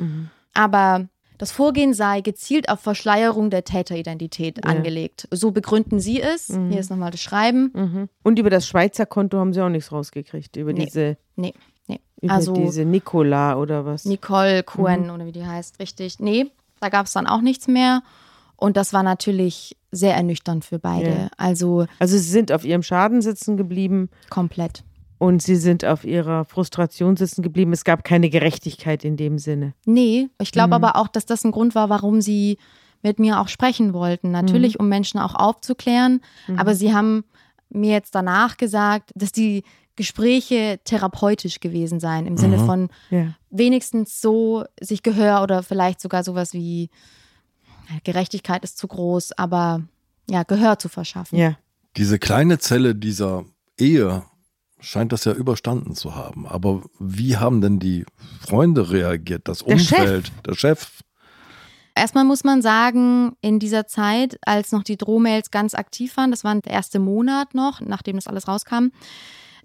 Aber 0.54 1.08
das 1.44 1.52
Vorgehen 1.52 1.94
sei 1.94 2.22
gezielt 2.22 2.70
auf 2.70 2.80
Verschleierung 2.80 3.50
der 3.50 3.66
Täteridentität 3.66 4.66
angelegt. 4.66 5.28
So 5.30 5.52
begründen 5.52 6.00
sie 6.00 6.22
es. 6.22 6.48
Hier 6.48 6.80
ist 6.80 6.90
nochmal 6.90 7.12
das 7.12 7.20
Schreiben. 7.20 7.70
Mhm. 7.74 8.10
Und 8.24 8.40
über 8.40 8.50
das 8.50 8.66
Schweizer 8.66 9.06
Konto 9.06 9.38
haben 9.40 9.52
sie 9.52 9.60
auch 9.62 9.68
nichts 9.68 9.92
rausgekriegt. 9.92 10.56
Über 10.56 10.72
Nee. 10.72 10.86
diese, 10.86 11.18
Nee, 11.36 11.54
nee. 11.88 12.00
über 12.22 12.34
Also 12.34 12.54
diese 12.54 12.86
Nicola 12.86 13.58
oder 13.58 13.86
was. 13.86 14.06
Nicole 14.06 14.64
Cohen 14.64 15.10
oder 15.10 15.26
wie 15.26 15.34
die 15.34 15.46
heißt, 15.46 15.80
richtig. 15.80 16.22
Nee, 16.22 16.46
da 16.80 16.88
gab 16.88 17.08
es 17.08 17.12
dann 17.12 17.28
auch 17.28 17.42
nichts 17.42 17.68
mehr. 17.68 18.04
Und 18.56 18.78
das 18.78 18.94
war 18.94 19.04
natürlich 19.04 19.76
sehr 19.92 20.16
ernüchternd 20.16 20.64
für 20.64 20.80
beide. 20.80 21.10
Ja. 21.10 21.30
Also 21.36 21.88
Also 22.00 22.16
sie 22.18 22.24
sind 22.30 22.54
auf 22.54 22.64
ihrem 22.64 22.84
Schaden 22.84 23.22
sitzen 23.22 23.58
geblieben 23.58 24.10
komplett. 24.30 24.86
Und 25.24 25.42
sie 25.42 25.56
sind 25.56 25.86
auf 25.86 26.04
ihrer 26.04 26.44
Frustration 26.44 27.16
sitzen 27.16 27.42
geblieben. 27.44 27.72
Es 27.72 27.86
gab 27.86 28.04
keine 28.04 28.30
Gerechtigkeit 28.30 29.06
in 29.06 29.16
dem 29.16 29.40
Sinne. 29.40 29.74
Nee, 29.86 30.28
ich 30.42 30.52
glaube 30.52 30.68
Mhm. 30.70 30.74
aber 30.84 30.96
auch, 30.98 31.08
dass 31.08 31.26
das 31.26 31.46
ein 31.46 31.52
Grund 31.52 31.76
war, 31.76 31.88
warum 31.90 32.20
sie 32.20 32.58
mit 33.02 33.20
mir 33.20 33.40
auch 33.40 33.48
sprechen 33.48 33.94
wollten. 33.94 34.28
Mhm. 34.28 34.34
Natürlich, 34.34 34.80
um 34.82 34.90
Menschen 34.90 35.20
auch 35.22 35.34
aufzuklären. 35.36 36.20
Aber 36.58 36.76
sie 36.76 36.94
haben 36.94 37.24
mir 37.70 37.92
jetzt 37.92 38.14
danach 38.16 38.58
gesagt, 38.58 39.12
dass 39.16 39.32
die 39.32 39.64
Gespräche 39.96 40.80
therapeutisch 40.84 41.60
gewesen 41.62 42.00
seien, 42.02 42.26
im 42.26 42.36
Sinne 42.36 42.60
von 42.60 42.90
Ja. 43.10 43.34
wenigstens 43.50 44.20
so 44.20 44.66
sich 44.82 45.04
Gehör 45.04 45.42
oder 45.44 45.64
vielleicht 45.64 46.02
sogar 46.02 46.24
sowas 46.24 46.54
wie 46.54 46.90
Gerechtigkeit 48.04 48.64
ist 48.64 48.78
zu 48.78 48.88
groß, 48.88 49.34
aber 49.38 49.82
ja, 50.30 50.44
Gehör 50.44 50.80
zu 50.80 50.90
verschaffen. 50.90 51.38
Ja. 51.38 51.58
Diese 51.98 52.18
kleine 52.20 52.58
Zelle 52.60 52.96
dieser 52.96 53.46
Ehe 53.78 54.24
scheint 54.84 55.14
das 55.14 55.24
ja 55.26 55.32
überstanden 55.32 55.96
zu 55.96 56.16
haben. 56.16 56.46
Aber 56.46 56.84
wie 57.00 57.38
haben 57.38 57.62
denn 57.62 57.80
die 57.80 58.06
Freunde 58.46 58.92
reagiert, 58.92 59.48
das 59.48 59.60
Der 59.60 59.78
Chef. 59.78 60.00
Umfeld, 60.00 60.32
der 60.46 60.56
Chef? 60.56 61.04
Erstmal 61.96 62.26
muss 62.26 62.44
man 62.44 62.62
sagen, 62.62 63.36
in 63.42 63.60
dieser 63.60 63.88
Zeit, 63.88 64.38
als 64.46 64.72
noch 64.72 64.84
die 64.84 64.98
Drohmails 64.98 65.52
ganz 65.52 65.74
aktiv 65.74 66.18
waren, 66.18 66.32
das 66.32 66.44
war 66.44 66.56
der 66.56 66.74
erste 66.74 67.00
Monat 67.00 67.54
noch, 67.54 67.82
nachdem 67.82 68.16
das 68.16 68.28
alles 68.28 68.48
rauskam, 68.48 68.88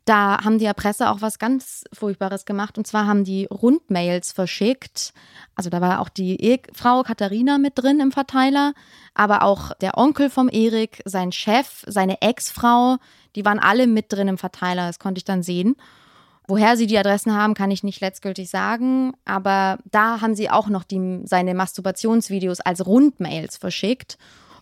da 0.09 0.43
haben 0.43 0.59
die 0.59 0.65
Erpresser 0.65 1.13
auch 1.13 1.21
was 1.21 1.39
ganz 1.39 1.85
Furchtbares 1.93 2.47
gemacht. 2.47 2.79
Und 2.79 2.87
zwar 2.87 3.07
haben 3.07 3.25
die 3.25 3.45
Rundmails 3.45 4.33
verschickt. 4.33 5.13
Also 5.55 5.69
da 5.69 5.81
war 5.81 6.01
auch 6.01 6.09
die 6.09 6.41
Ehefrau 6.41 7.03
Katharina 7.03 7.59
mit 7.59 7.75
drin 7.77 8.01
im 8.01 8.11
Verteiler, 8.11 8.73
aber 9.15 9.43
auch 9.43 9.75
der 9.75 9.99
Onkel 9.99 10.31
vom 10.31 10.49
Erik, 10.49 11.03
sein 11.05 11.31
Chef, 11.33 11.85
seine 11.87 12.23
Ex-Frau, 12.23 12.97
die 13.37 13.45
waren 13.45 13.59
alle 13.59 13.87
mit 13.87 14.11
drin 14.11 14.29
im 14.29 14.39
Verteiler. 14.39 14.87
Das 14.87 14.99
konnte 14.99 15.19
ich 15.19 15.25
dann 15.25 15.43
sehen. 15.43 15.77
Woher 16.47 16.79
sie 16.79 16.87
die 16.87 16.97
Adressen 16.97 17.37
haben, 17.37 17.53
kann 17.53 17.71
ich 17.71 17.83
nicht 17.83 18.01
letztgültig 18.01 18.49
sagen, 18.49 19.13
aber 19.27 19.79
da 19.91 20.23
haben 20.23 20.35
sie 20.35 20.49
auch 20.49 20.69
noch 20.69 20.85
die, 20.85 21.21
seine 21.25 21.53
Masturbationsvideos 21.53 22.61
als 22.61 22.87
Rundmails 22.87 23.59
verschickt. 23.59 24.17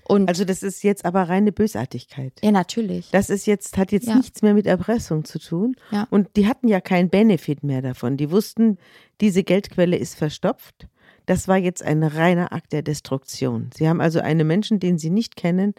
Und 0.09 0.29
Also 0.29 0.45
das 0.45 0.63
ist 0.63 0.83
jetzt 0.85 1.05
aber 1.05 1.29
reine 1.29 1.53
Bösartigkeit. 1.53 2.33
ja, 2.43 2.51
natürlich. 2.53 3.11
Das 3.11 3.29
ist 3.31 3.47
jetzt, 3.47 3.77
hat 3.77 3.91
jetzt 3.93 4.07
Ja. 4.07 4.17
nichts 4.17 4.43
mehr 4.43 4.55
mit 4.55 4.67
Erpressung 4.67 5.25
zu 5.25 5.39
tun. 5.39 5.75
Ja. 5.91 6.07
Und 6.11 6.29
die 6.37 6.47
hatten 6.47 6.69
ja 6.69 6.81
keinen 6.81 7.09
Benefit 7.11 7.63
mehr 7.65 7.83
davon. 7.83 8.17
Die 8.17 8.31
wussten, 8.31 8.79
diese 9.21 9.43
Geldquelle 9.43 9.97
ist 9.97 10.15
verstopft. 10.15 10.87
Das 11.27 11.49
war 11.49 11.57
jetzt 11.57 11.83
ein 11.83 12.05
reiner 12.05 12.53
Akt 12.53 12.73
der 12.73 12.83
Destruktion. 12.83 13.71
Sie 13.77 13.89
haben 13.89 14.01
also 14.01 14.21
einem 14.21 14.47
Menschen, 14.47 14.79
den 14.79 14.97
sie 14.99 15.11
nicht 15.11 15.35
kennen, 15.35 15.75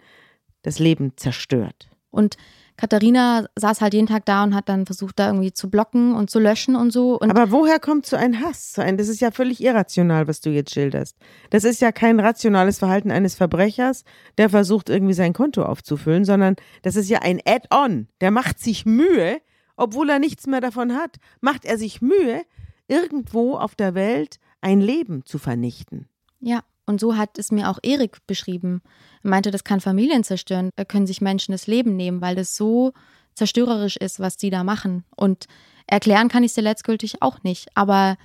das 0.62 0.78
Leben 0.78 1.12
zerstört. 1.16 1.88
Und 2.10 2.36
Katharina 2.78 3.46
saß 3.56 3.80
halt 3.80 3.92
jeden 3.92 4.06
Tag 4.06 4.24
da 4.24 4.44
und 4.44 4.54
hat 4.54 4.68
dann 4.68 4.86
versucht, 4.86 5.18
da 5.18 5.26
irgendwie 5.26 5.52
zu 5.52 5.68
blocken 5.68 6.14
und 6.14 6.30
zu 6.30 6.38
löschen 6.38 6.76
und 6.76 6.92
so. 6.92 7.18
Und 7.18 7.28
Aber 7.28 7.50
woher 7.50 7.80
kommt 7.80 8.06
so 8.06 8.16
ein 8.16 8.40
Hass? 8.40 8.74
So 8.74 8.82
ein, 8.82 8.96
das 8.96 9.08
ist 9.08 9.20
ja 9.20 9.32
völlig 9.32 9.60
irrational, 9.60 10.28
was 10.28 10.40
du 10.40 10.50
jetzt 10.50 10.72
schilderst. 10.72 11.16
Das 11.50 11.64
ist 11.64 11.80
ja 11.80 11.90
kein 11.90 12.20
rationales 12.20 12.78
Verhalten 12.78 13.10
eines 13.10 13.34
Verbrechers, 13.34 14.04
der 14.38 14.48
versucht, 14.48 14.90
irgendwie 14.90 15.12
sein 15.12 15.32
Konto 15.32 15.64
aufzufüllen, 15.64 16.24
sondern 16.24 16.54
das 16.82 16.94
ist 16.94 17.10
ja 17.10 17.18
ein 17.18 17.40
Add-on. 17.44 18.06
Der 18.20 18.30
macht 18.30 18.60
sich 18.60 18.86
Mühe, 18.86 19.40
obwohl 19.76 20.08
er 20.08 20.20
nichts 20.20 20.46
mehr 20.46 20.60
davon 20.60 20.94
hat, 20.94 21.16
macht 21.40 21.64
er 21.64 21.78
sich 21.78 22.00
Mühe, 22.00 22.42
irgendwo 22.86 23.56
auf 23.56 23.74
der 23.74 23.96
Welt 23.96 24.38
ein 24.60 24.80
Leben 24.80 25.24
zu 25.24 25.38
vernichten. 25.38 26.08
ja, 26.38 26.62
und 26.88 27.00
so 27.00 27.16
hat 27.16 27.38
es 27.38 27.52
mir 27.52 27.68
auch 27.68 27.78
Erik 27.82 28.26
beschrieben. 28.26 28.82
Er 29.22 29.30
meinte, 29.30 29.50
das 29.50 29.62
kann 29.62 29.80
Familien 29.80 30.24
zerstören, 30.24 30.70
da 30.76 30.84
können 30.84 31.06
sich 31.06 31.20
Menschen 31.20 31.52
das 31.52 31.66
Leben 31.66 31.96
nehmen, 31.96 32.20
weil 32.20 32.34
das 32.34 32.56
so 32.56 32.92
zerstörerisch 33.34 33.96
ist, 33.96 34.20
was 34.20 34.36
die 34.36 34.50
da 34.50 34.64
machen. 34.64 35.04
Und 35.14 35.46
erklären 35.86 36.28
kann 36.28 36.42
ich 36.42 36.50
es 36.50 36.54
dir 36.54 36.62
letztgültig 36.62 37.22
auch 37.22 37.42
nicht. 37.42 37.68
Aber 37.74 38.16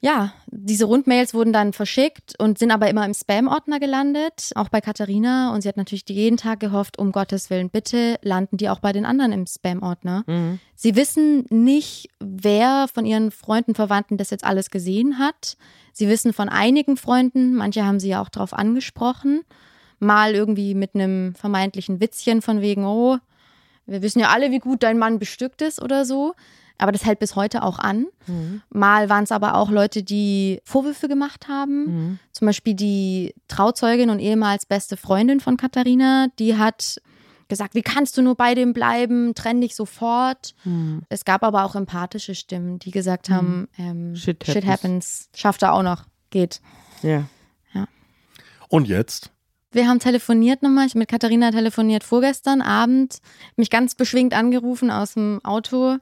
ja, 0.00 0.32
diese 0.46 0.84
Rundmails 0.84 1.34
wurden 1.34 1.52
dann 1.52 1.72
verschickt 1.72 2.34
und 2.38 2.58
sind 2.58 2.70
aber 2.70 2.88
immer 2.88 3.04
im 3.04 3.14
Spam-Ordner 3.14 3.80
gelandet, 3.80 4.52
auch 4.54 4.68
bei 4.68 4.80
Katharina. 4.80 5.52
Und 5.52 5.62
sie 5.62 5.68
hat 5.68 5.76
natürlich 5.76 6.04
jeden 6.08 6.36
Tag 6.36 6.60
gehofft, 6.60 6.98
um 6.98 7.10
Gottes 7.10 7.50
Willen, 7.50 7.68
bitte 7.68 8.16
landen 8.22 8.58
die 8.58 8.68
auch 8.68 8.78
bei 8.78 8.92
den 8.92 9.04
anderen 9.04 9.32
im 9.32 9.46
Spam-Ordner. 9.46 10.24
Sie 10.76 10.94
wissen 10.94 11.46
nicht, 11.50 12.10
wer 12.20 12.86
von 12.92 13.06
ihren 13.06 13.32
Freunden, 13.32 13.74
Verwandten 13.74 14.18
das 14.18 14.30
jetzt 14.30 14.44
alles 14.44 14.70
gesehen 14.70 15.18
hat. 15.18 15.56
Sie 15.92 16.08
wissen 16.08 16.32
von 16.32 16.48
einigen 16.48 16.96
Freunden, 16.96 17.56
manche 17.56 17.84
haben 17.84 17.98
sie 17.98 18.10
ja 18.10 18.22
auch 18.22 18.28
darauf 18.28 18.52
angesprochen, 18.52 19.42
mal 19.98 20.32
irgendwie 20.32 20.74
mit 20.74 20.94
einem 20.94 21.34
vermeintlichen 21.34 22.00
Witzchen 22.00 22.40
von 22.40 22.60
wegen, 22.60 22.84
oh, 22.84 23.18
wir 23.86 24.02
wissen 24.02 24.20
ja 24.20 24.28
alle, 24.28 24.52
wie 24.52 24.60
gut 24.60 24.84
dein 24.84 24.98
Mann 24.98 25.18
bestückt 25.18 25.60
ist 25.60 25.82
oder 25.82 26.04
so. 26.04 26.34
Aber 26.78 26.92
das 26.92 27.04
hält 27.04 27.18
bis 27.18 27.36
heute 27.36 27.62
auch 27.62 27.78
an. 27.78 28.06
Mal 28.70 29.08
waren 29.08 29.24
es 29.24 29.32
aber 29.32 29.54
auch 29.56 29.70
Leute, 29.70 30.02
die 30.02 30.60
Vorwürfe 30.64 31.08
gemacht 31.08 31.48
haben. 31.48 32.20
Zum 32.32 32.46
Beispiel 32.46 32.74
die 32.74 33.34
Trauzeugin 33.48 34.10
und 34.10 34.20
ehemals 34.20 34.64
beste 34.64 34.96
Freundin 34.96 35.40
von 35.40 35.56
Katharina, 35.56 36.28
die 36.38 36.56
hat 36.56 37.00
gesagt, 37.48 37.74
wie 37.74 37.82
kannst 37.82 38.16
du 38.16 38.22
nur 38.22 38.34
bei 38.36 38.54
dem 38.54 38.72
bleiben, 38.74 39.34
trenn 39.34 39.60
dich 39.60 39.74
sofort. 39.74 40.54
Es 41.08 41.24
gab 41.24 41.42
aber 41.42 41.64
auch 41.64 41.74
empathische 41.74 42.34
Stimmen, 42.34 42.78
die 42.78 42.90
gesagt 42.90 43.30
haben, 43.30 43.68
ähm, 43.78 44.14
Shit 44.14 44.44
shit, 44.44 44.56
happens. 44.56 44.68
happens, 44.68 45.28
schafft 45.34 45.62
er 45.62 45.72
auch 45.72 45.82
noch, 45.82 46.04
geht. 46.30 46.60
Ja. 47.02 47.24
Und 48.68 48.86
jetzt? 48.86 49.30
Wir 49.70 49.88
haben 49.88 49.98
telefoniert 49.98 50.62
nochmal, 50.62 50.86
ich 50.86 50.92
habe 50.92 51.00
mit 51.00 51.08
Katharina 51.08 51.50
telefoniert 51.50 52.04
vorgestern 52.04 52.62
Abend, 52.62 53.18
mich 53.56 53.70
ganz 53.70 53.94
beschwingt 53.94 54.34
angerufen 54.34 54.90
aus 54.90 55.14
dem 55.14 55.40
Auto, 55.44 55.98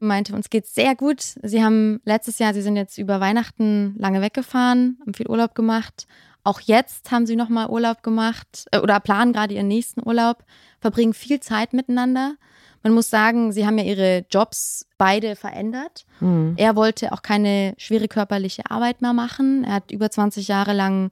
meinte, 0.00 0.34
uns 0.34 0.50
geht's 0.50 0.74
sehr 0.74 0.94
gut. 0.94 1.20
Sie 1.42 1.62
haben 1.62 2.00
letztes 2.04 2.38
Jahr, 2.38 2.54
sie 2.54 2.62
sind 2.62 2.76
jetzt 2.76 2.98
über 2.98 3.20
Weihnachten 3.20 3.94
lange 3.98 4.20
weggefahren, 4.20 4.98
haben 5.00 5.14
viel 5.14 5.28
Urlaub 5.28 5.54
gemacht. 5.54 6.06
Auch 6.44 6.60
jetzt 6.60 7.10
haben 7.10 7.26
sie 7.26 7.36
nochmal 7.36 7.68
Urlaub 7.68 8.02
gemacht 8.02 8.66
äh, 8.72 8.78
oder 8.78 9.00
planen 9.00 9.32
gerade 9.32 9.54
ihren 9.54 9.68
nächsten 9.68 10.06
Urlaub, 10.06 10.44
verbringen 10.80 11.14
viel 11.14 11.40
Zeit 11.40 11.72
miteinander. 11.72 12.36
Man 12.82 12.92
muss 12.92 13.10
sagen, 13.10 13.52
sie 13.52 13.66
haben 13.66 13.76
ja 13.76 13.84
ihre 13.84 14.24
Jobs 14.30 14.86
beide 14.98 15.36
verändert. 15.36 16.06
Mhm. 16.20 16.54
Er 16.56 16.76
wollte 16.76 17.12
auch 17.12 17.22
keine 17.22 17.74
schwere 17.76 18.08
körperliche 18.08 18.70
Arbeit 18.70 19.02
mehr 19.02 19.12
machen. 19.12 19.64
Er 19.64 19.74
hat 19.74 19.90
über 19.90 20.10
20 20.10 20.48
Jahre 20.48 20.72
lang 20.72 21.10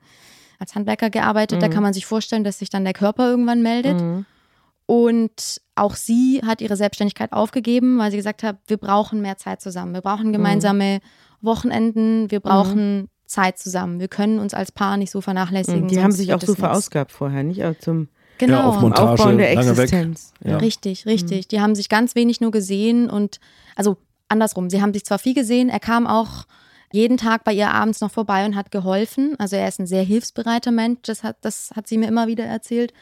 als 0.58 0.74
Handwerker 0.74 1.10
gearbeitet. 1.10 1.58
Mhm. 1.58 1.60
Da 1.60 1.68
kann 1.68 1.82
man 1.82 1.92
sich 1.92 2.06
vorstellen, 2.06 2.44
dass 2.44 2.60
sich 2.60 2.70
dann 2.70 2.84
der 2.84 2.94
Körper 2.94 3.28
irgendwann 3.28 3.62
meldet. 3.62 4.00
Mhm. 4.00 4.26
Und 4.86 5.60
auch 5.74 5.96
sie 5.96 6.40
hat 6.46 6.60
ihre 6.60 6.76
Selbstständigkeit 6.76 7.32
aufgegeben, 7.32 7.98
weil 7.98 8.10
sie 8.12 8.16
gesagt 8.16 8.42
hat, 8.42 8.58
wir 8.68 8.76
brauchen 8.76 9.20
mehr 9.20 9.36
Zeit 9.36 9.60
zusammen. 9.60 9.94
Wir 9.94 10.00
brauchen 10.00 10.32
gemeinsame 10.32 11.00
Wochenenden. 11.40 12.30
Wir 12.30 12.40
brauchen 12.40 13.00
mhm. 13.00 13.08
Zeit 13.26 13.58
zusammen. 13.58 13.98
Wir 13.98 14.08
können 14.08 14.38
uns 14.38 14.54
als 14.54 14.70
Paar 14.70 14.96
nicht 14.96 15.10
so 15.10 15.20
vernachlässigen. 15.20 15.82
Mhm. 15.82 15.88
Die 15.88 16.02
haben 16.02 16.12
sich 16.12 16.32
auch 16.32 16.40
so 16.40 16.54
verausgabt 16.54 17.10
vorher, 17.10 17.42
nicht? 17.42 17.64
Auch 17.64 17.76
zum 17.80 18.08
genau. 18.38 18.58
Ja, 18.58 18.64
auf 18.66 18.80
Montage, 18.80 19.10
Aufbauen 19.10 19.38
der 19.38 19.52
Existenz. 19.52 20.32
Ja. 20.44 20.58
Richtig, 20.58 21.04
richtig. 21.04 21.46
Mhm. 21.46 21.48
Die 21.48 21.60
haben 21.60 21.74
sich 21.74 21.88
ganz 21.88 22.14
wenig 22.14 22.40
nur 22.40 22.52
gesehen 22.52 23.10
und 23.10 23.40
also 23.74 23.96
andersrum. 24.28 24.70
Sie 24.70 24.80
haben 24.80 24.92
sich 24.92 25.04
zwar 25.04 25.18
viel 25.18 25.34
gesehen, 25.34 25.68
er 25.68 25.80
kam 25.80 26.06
auch 26.06 26.46
jeden 26.92 27.16
Tag 27.16 27.42
bei 27.42 27.52
ihr 27.52 27.70
abends 27.70 28.00
noch 28.00 28.12
vorbei 28.12 28.46
und 28.46 28.54
hat 28.54 28.70
geholfen. 28.70 29.34
Also 29.38 29.56
er 29.56 29.66
ist 29.66 29.80
ein 29.80 29.86
sehr 29.86 30.04
hilfsbereiter 30.04 30.70
Mensch, 30.70 31.00
das 31.02 31.24
hat, 31.24 31.36
das 31.40 31.72
hat 31.74 31.88
sie 31.88 31.98
mir 31.98 32.08
immer 32.08 32.28
wieder 32.28 32.44
erzählt. 32.44 32.92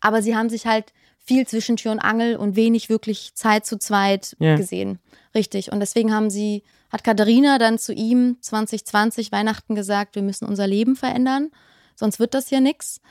Aber 0.00 0.22
sie 0.22 0.36
haben 0.36 0.50
sich 0.50 0.66
halt 0.66 0.92
viel 1.28 1.46
zwischen 1.46 1.76
Tür 1.76 1.92
und 1.92 2.00
Angel 2.00 2.36
und 2.36 2.56
wenig 2.56 2.88
wirklich 2.88 3.34
Zeit 3.34 3.66
zu 3.66 3.78
zweit 3.78 4.34
ja. 4.38 4.56
gesehen. 4.56 4.98
Richtig. 5.34 5.70
Und 5.70 5.80
deswegen 5.80 6.12
haben 6.12 6.30
sie, 6.30 6.62
hat 6.90 7.04
Katharina 7.04 7.58
dann 7.58 7.78
zu 7.78 7.92
ihm 7.92 8.38
2020 8.40 9.30
Weihnachten 9.30 9.74
gesagt, 9.74 10.14
wir 10.14 10.22
müssen 10.22 10.46
unser 10.46 10.66
Leben 10.66 10.96
verändern, 10.96 11.50
sonst 11.94 12.18
wird 12.18 12.32
das 12.32 12.48
hier 12.48 12.62
nichts. 12.62 13.02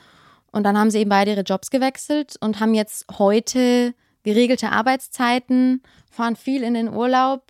Und 0.51 0.63
dann 0.63 0.77
haben 0.79 0.89
sie 0.89 0.97
eben 0.99 1.11
beide 1.11 1.31
ihre 1.31 1.41
Jobs 1.41 1.69
gewechselt 1.69 2.37
und 2.39 2.59
haben 2.59 2.73
jetzt 2.73 3.05
heute 3.19 3.93
geregelte 4.23 4.71
Arbeitszeiten, 4.71 5.83
fahren 6.09 6.35
viel 6.35 6.63
in 6.63 6.73
den 6.73 6.91
Urlaub 6.91 7.43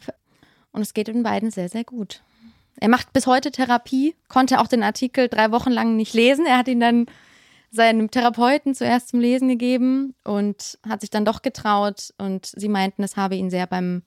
und 0.74 0.82
es 0.82 0.94
geht 0.94 1.08
den 1.08 1.24
beiden 1.24 1.50
sehr, 1.50 1.70
sehr 1.70 1.86
gut. 1.86 2.22
Er 2.76 2.90
macht 2.90 3.14
bis 3.14 3.26
heute 3.26 3.52
Therapie, 3.52 4.16
konnte 4.28 4.60
auch 4.60 4.68
den 4.68 4.84
Artikel 4.84 5.30
drei 5.30 5.52
Wochen 5.52 5.72
lang 5.72 5.96
nicht 5.96 6.14
lesen. 6.14 6.46
Er 6.46 6.58
hat 6.58 6.68
ihn 6.68 6.82
dann 6.82 7.06
seinem 7.72 8.10
Therapeuten 8.12 8.74
zuerst 8.74 9.10
zum 9.10 9.20
Lesen 9.20 9.48
gegeben 9.48 10.16
und 10.24 10.80
hat 10.88 11.02
sich 11.02 11.10
dann 11.10 11.26
doch 11.26 11.42
getraut 11.42 12.14
und 12.18 12.46
sie 12.46 12.70
meinten, 12.70 13.04
es 13.04 13.18
habe 13.18 13.36
ihnen 13.36 13.50
sehr 13.50 13.68
beim 13.68 14.04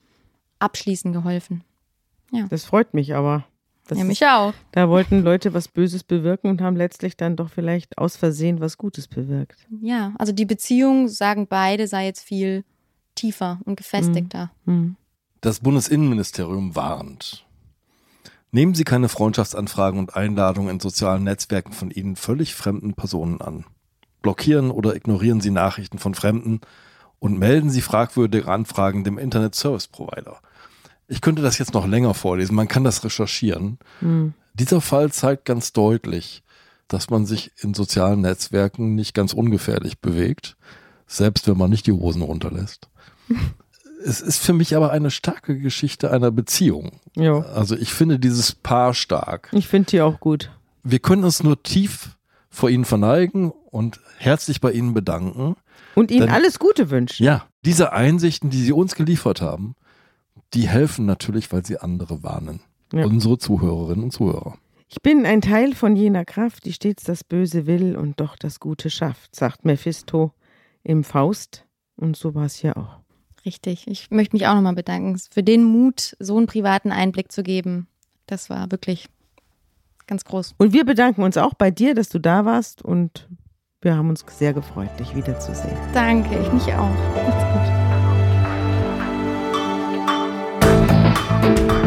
Abschließen 0.59 1.13
geholfen. 1.13 1.65
Ja. 2.33 2.47
Das 2.49 2.65
freut 2.65 2.95
mich 2.95 3.15
aber. 3.15 3.45
Das 3.87 3.99
ja, 3.99 4.05
mich 4.05 4.25
auch. 4.25 4.55
Da 4.73 4.89
wollten 4.89 5.23
Leute 5.23 5.53
was 5.53 5.67
Böses 5.67 6.05
bewirken 6.05 6.49
und 6.49 6.61
haben 6.61 6.77
letztlich 6.77 7.17
dann 7.17 7.35
doch 7.35 7.51
vielleicht 7.51 7.99
aus 7.99 8.17
Versehen 8.17 8.61
was 8.61 8.79
Gutes 8.79 9.09
bewirkt. 9.09 9.67
Ja, 9.81 10.15
also 10.17 10.33
die 10.33 10.47
Beziehung, 10.47 11.09
sagen 11.09 11.49
beide, 11.49 11.89
sei 11.89 12.07
jetzt 12.07 12.23
viel 12.23 12.65
tiefer 13.17 13.59
und 13.65 13.77
gefestigter. 13.77 14.53
Mhm. 14.65 14.97
Das 15.41 15.61
Bundesinnenministerium 15.61 16.77
warnt. 16.77 17.45
Nehmen 18.53 18.75
Sie 18.75 18.85
keine 18.85 19.09
Freundschaftsanfragen 19.09 19.99
und 19.99 20.17
Einladungen 20.17 20.71
in 20.71 20.81
sozialen 20.81 21.25
Netzwerken 21.25 21.73
von 21.73 21.91
Ihnen 21.91 22.17
völlig 22.17 22.55
fremden 22.55 22.95
Personen 22.95 23.41
an. 23.41 23.65
Blockieren 24.23 24.71
oder 24.71 24.97
ignorieren 24.97 25.41
Sie 25.41 25.51
Nachrichten 25.51 25.99
von 25.99 26.15
Fremden 26.15 26.61
und 27.21 27.39
melden 27.39 27.71
Sie 27.71 27.81
fragwürdige 27.81 28.49
Anfragen 28.49 29.05
dem 29.05 29.19
Internet 29.19 29.55
Service 29.55 29.87
Provider. 29.87 30.41
Ich 31.07 31.21
könnte 31.21 31.43
das 31.43 31.59
jetzt 31.59 31.75
noch 31.75 31.87
länger 31.87 32.15
vorlesen, 32.15 32.55
man 32.55 32.69
kann 32.69 32.85
das 32.85 33.05
recherchieren. 33.05 33.79
Mhm. 34.01 34.35
Dieser 34.55 34.81
Fall 34.81 35.13
zeigt 35.13 35.45
ganz 35.45 35.73
deutlich, 35.73 36.43
dass 36.89 37.09
man 37.09 37.27
sich 37.27 37.53
in 37.63 37.73
sozialen 37.73 38.21
Netzwerken 38.21 38.95
nicht 38.95 39.15
ganz 39.15 39.33
ungefährlich 39.33 40.01
bewegt, 40.01 40.57
selbst 41.07 41.47
wenn 41.47 41.57
man 41.57 41.71
nicht 41.71 41.87
die 41.87 41.93
Hosen 41.93 42.23
runterlässt. 42.23 42.89
es 44.05 44.21
ist 44.21 44.39
für 44.43 44.53
mich 44.53 44.77
aber 44.77 44.91
eine 44.91 45.11
starke 45.11 45.59
Geschichte 45.59 46.11
einer 46.11 46.31
Beziehung. 46.31 47.01
Ja. 47.17 47.41
Also 47.41 47.77
ich 47.77 47.93
finde 47.93 48.19
dieses 48.19 48.55
Paar 48.55 48.95
stark. 48.95 49.49
Ich 49.53 49.69
finde 49.69 49.91
die 49.91 50.01
auch 50.01 50.21
gut. 50.21 50.51
Wir 50.83 50.99
können 50.99 51.25
uns 51.25 51.43
nur 51.43 51.63
tief 51.63 52.17
vor 52.49 52.71
ihnen 52.71 52.85
verneigen 52.85 53.51
und 53.51 54.01
herzlich 54.19 54.61
bei 54.61 54.73
ihnen 54.73 54.95
bedanken. 54.95 55.57
Und 55.95 56.11
ihnen 56.11 56.27
Denn, 56.27 56.31
alles 56.31 56.59
Gute 56.59 56.91
wünschen. 56.91 57.25
Ja, 57.25 57.47
diese 57.65 57.93
Einsichten, 57.93 58.51
die 58.51 58.63
sie 58.63 58.73
uns 58.73 58.95
geliefert 58.95 59.41
haben, 59.41 59.75
die 60.55 60.69
helfen 60.69 61.07
natürlich, 61.07 61.53
weil 61.53 61.65
sie 61.65 61.79
andere 61.79 62.23
warnen. 62.23 62.61
Ja. 62.93 63.05
Unsere 63.05 63.39
Zuhörerinnen 63.39 64.05
und 64.05 64.11
Zuhörer. 64.13 64.57
Ich 64.89 65.01
bin 65.01 65.25
ein 65.25 65.41
Teil 65.41 65.75
von 65.75 65.95
jener 65.95 66.25
Kraft, 66.25 66.65
die 66.65 66.73
stets 66.73 67.05
das 67.05 67.23
Böse 67.23 67.67
will 67.67 67.97
und 67.97 68.19
doch 68.19 68.37
das 68.37 68.59
Gute 68.59 68.91
schafft, 68.91 69.37
sagt 69.37 69.65
Mephisto 69.65 70.33
im 70.83 71.05
Faust. 71.05 71.67
Und 71.95 72.17
so 72.17 72.35
war 72.35 72.47
es 72.47 72.57
hier 72.57 72.77
auch. 72.77 73.00
Richtig. 73.45 73.87
Ich 73.87 74.11
möchte 74.11 74.37
mich 74.37 74.47
auch 74.47 74.55
nochmal 74.55 74.75
bedanken 74.75 75.19
für 75.31 75.43
den 75.43 75.65
Mut, 75.65 76.17
so 76.19 76.37
einen 76.37 76.47
privaten 76.47 76.93
Einblick 76.93 77.33
zu 77.33 77.43
geben. 77.43 77.89
Das 78.27 78.51
war 78.51 78.71
wirklich 78.71 79.09
ganz 80.07 80.25
groß. 80.25 80.55
Und 80.59 80.73
wir 80.73 80.85
bedanken 80.85 81.23
uns 81.23 81.37
auch 81.37 81.55
bei 81.55 81.71
dir, 81.71 81.95
dass 81.95 82.09
du 82.09 82.19
da 82.19 82.45
warst 82.45 82.83
und 82.83 83.29
wir 83.81 83.97
haben 83.97 84.11
uns 84.11 84.25
sehr 84.29 84.53
gefreut, 84.53 84.91
dich 84.99 85.15
wiederzusehen. 85.17 85.77
Danke, 85.95 86.39
ich 86.39 86.53
mich 86.53 86.75
auch. 86.75 86.91
Macht's 87.15 87.45
gut. 91.65 91.80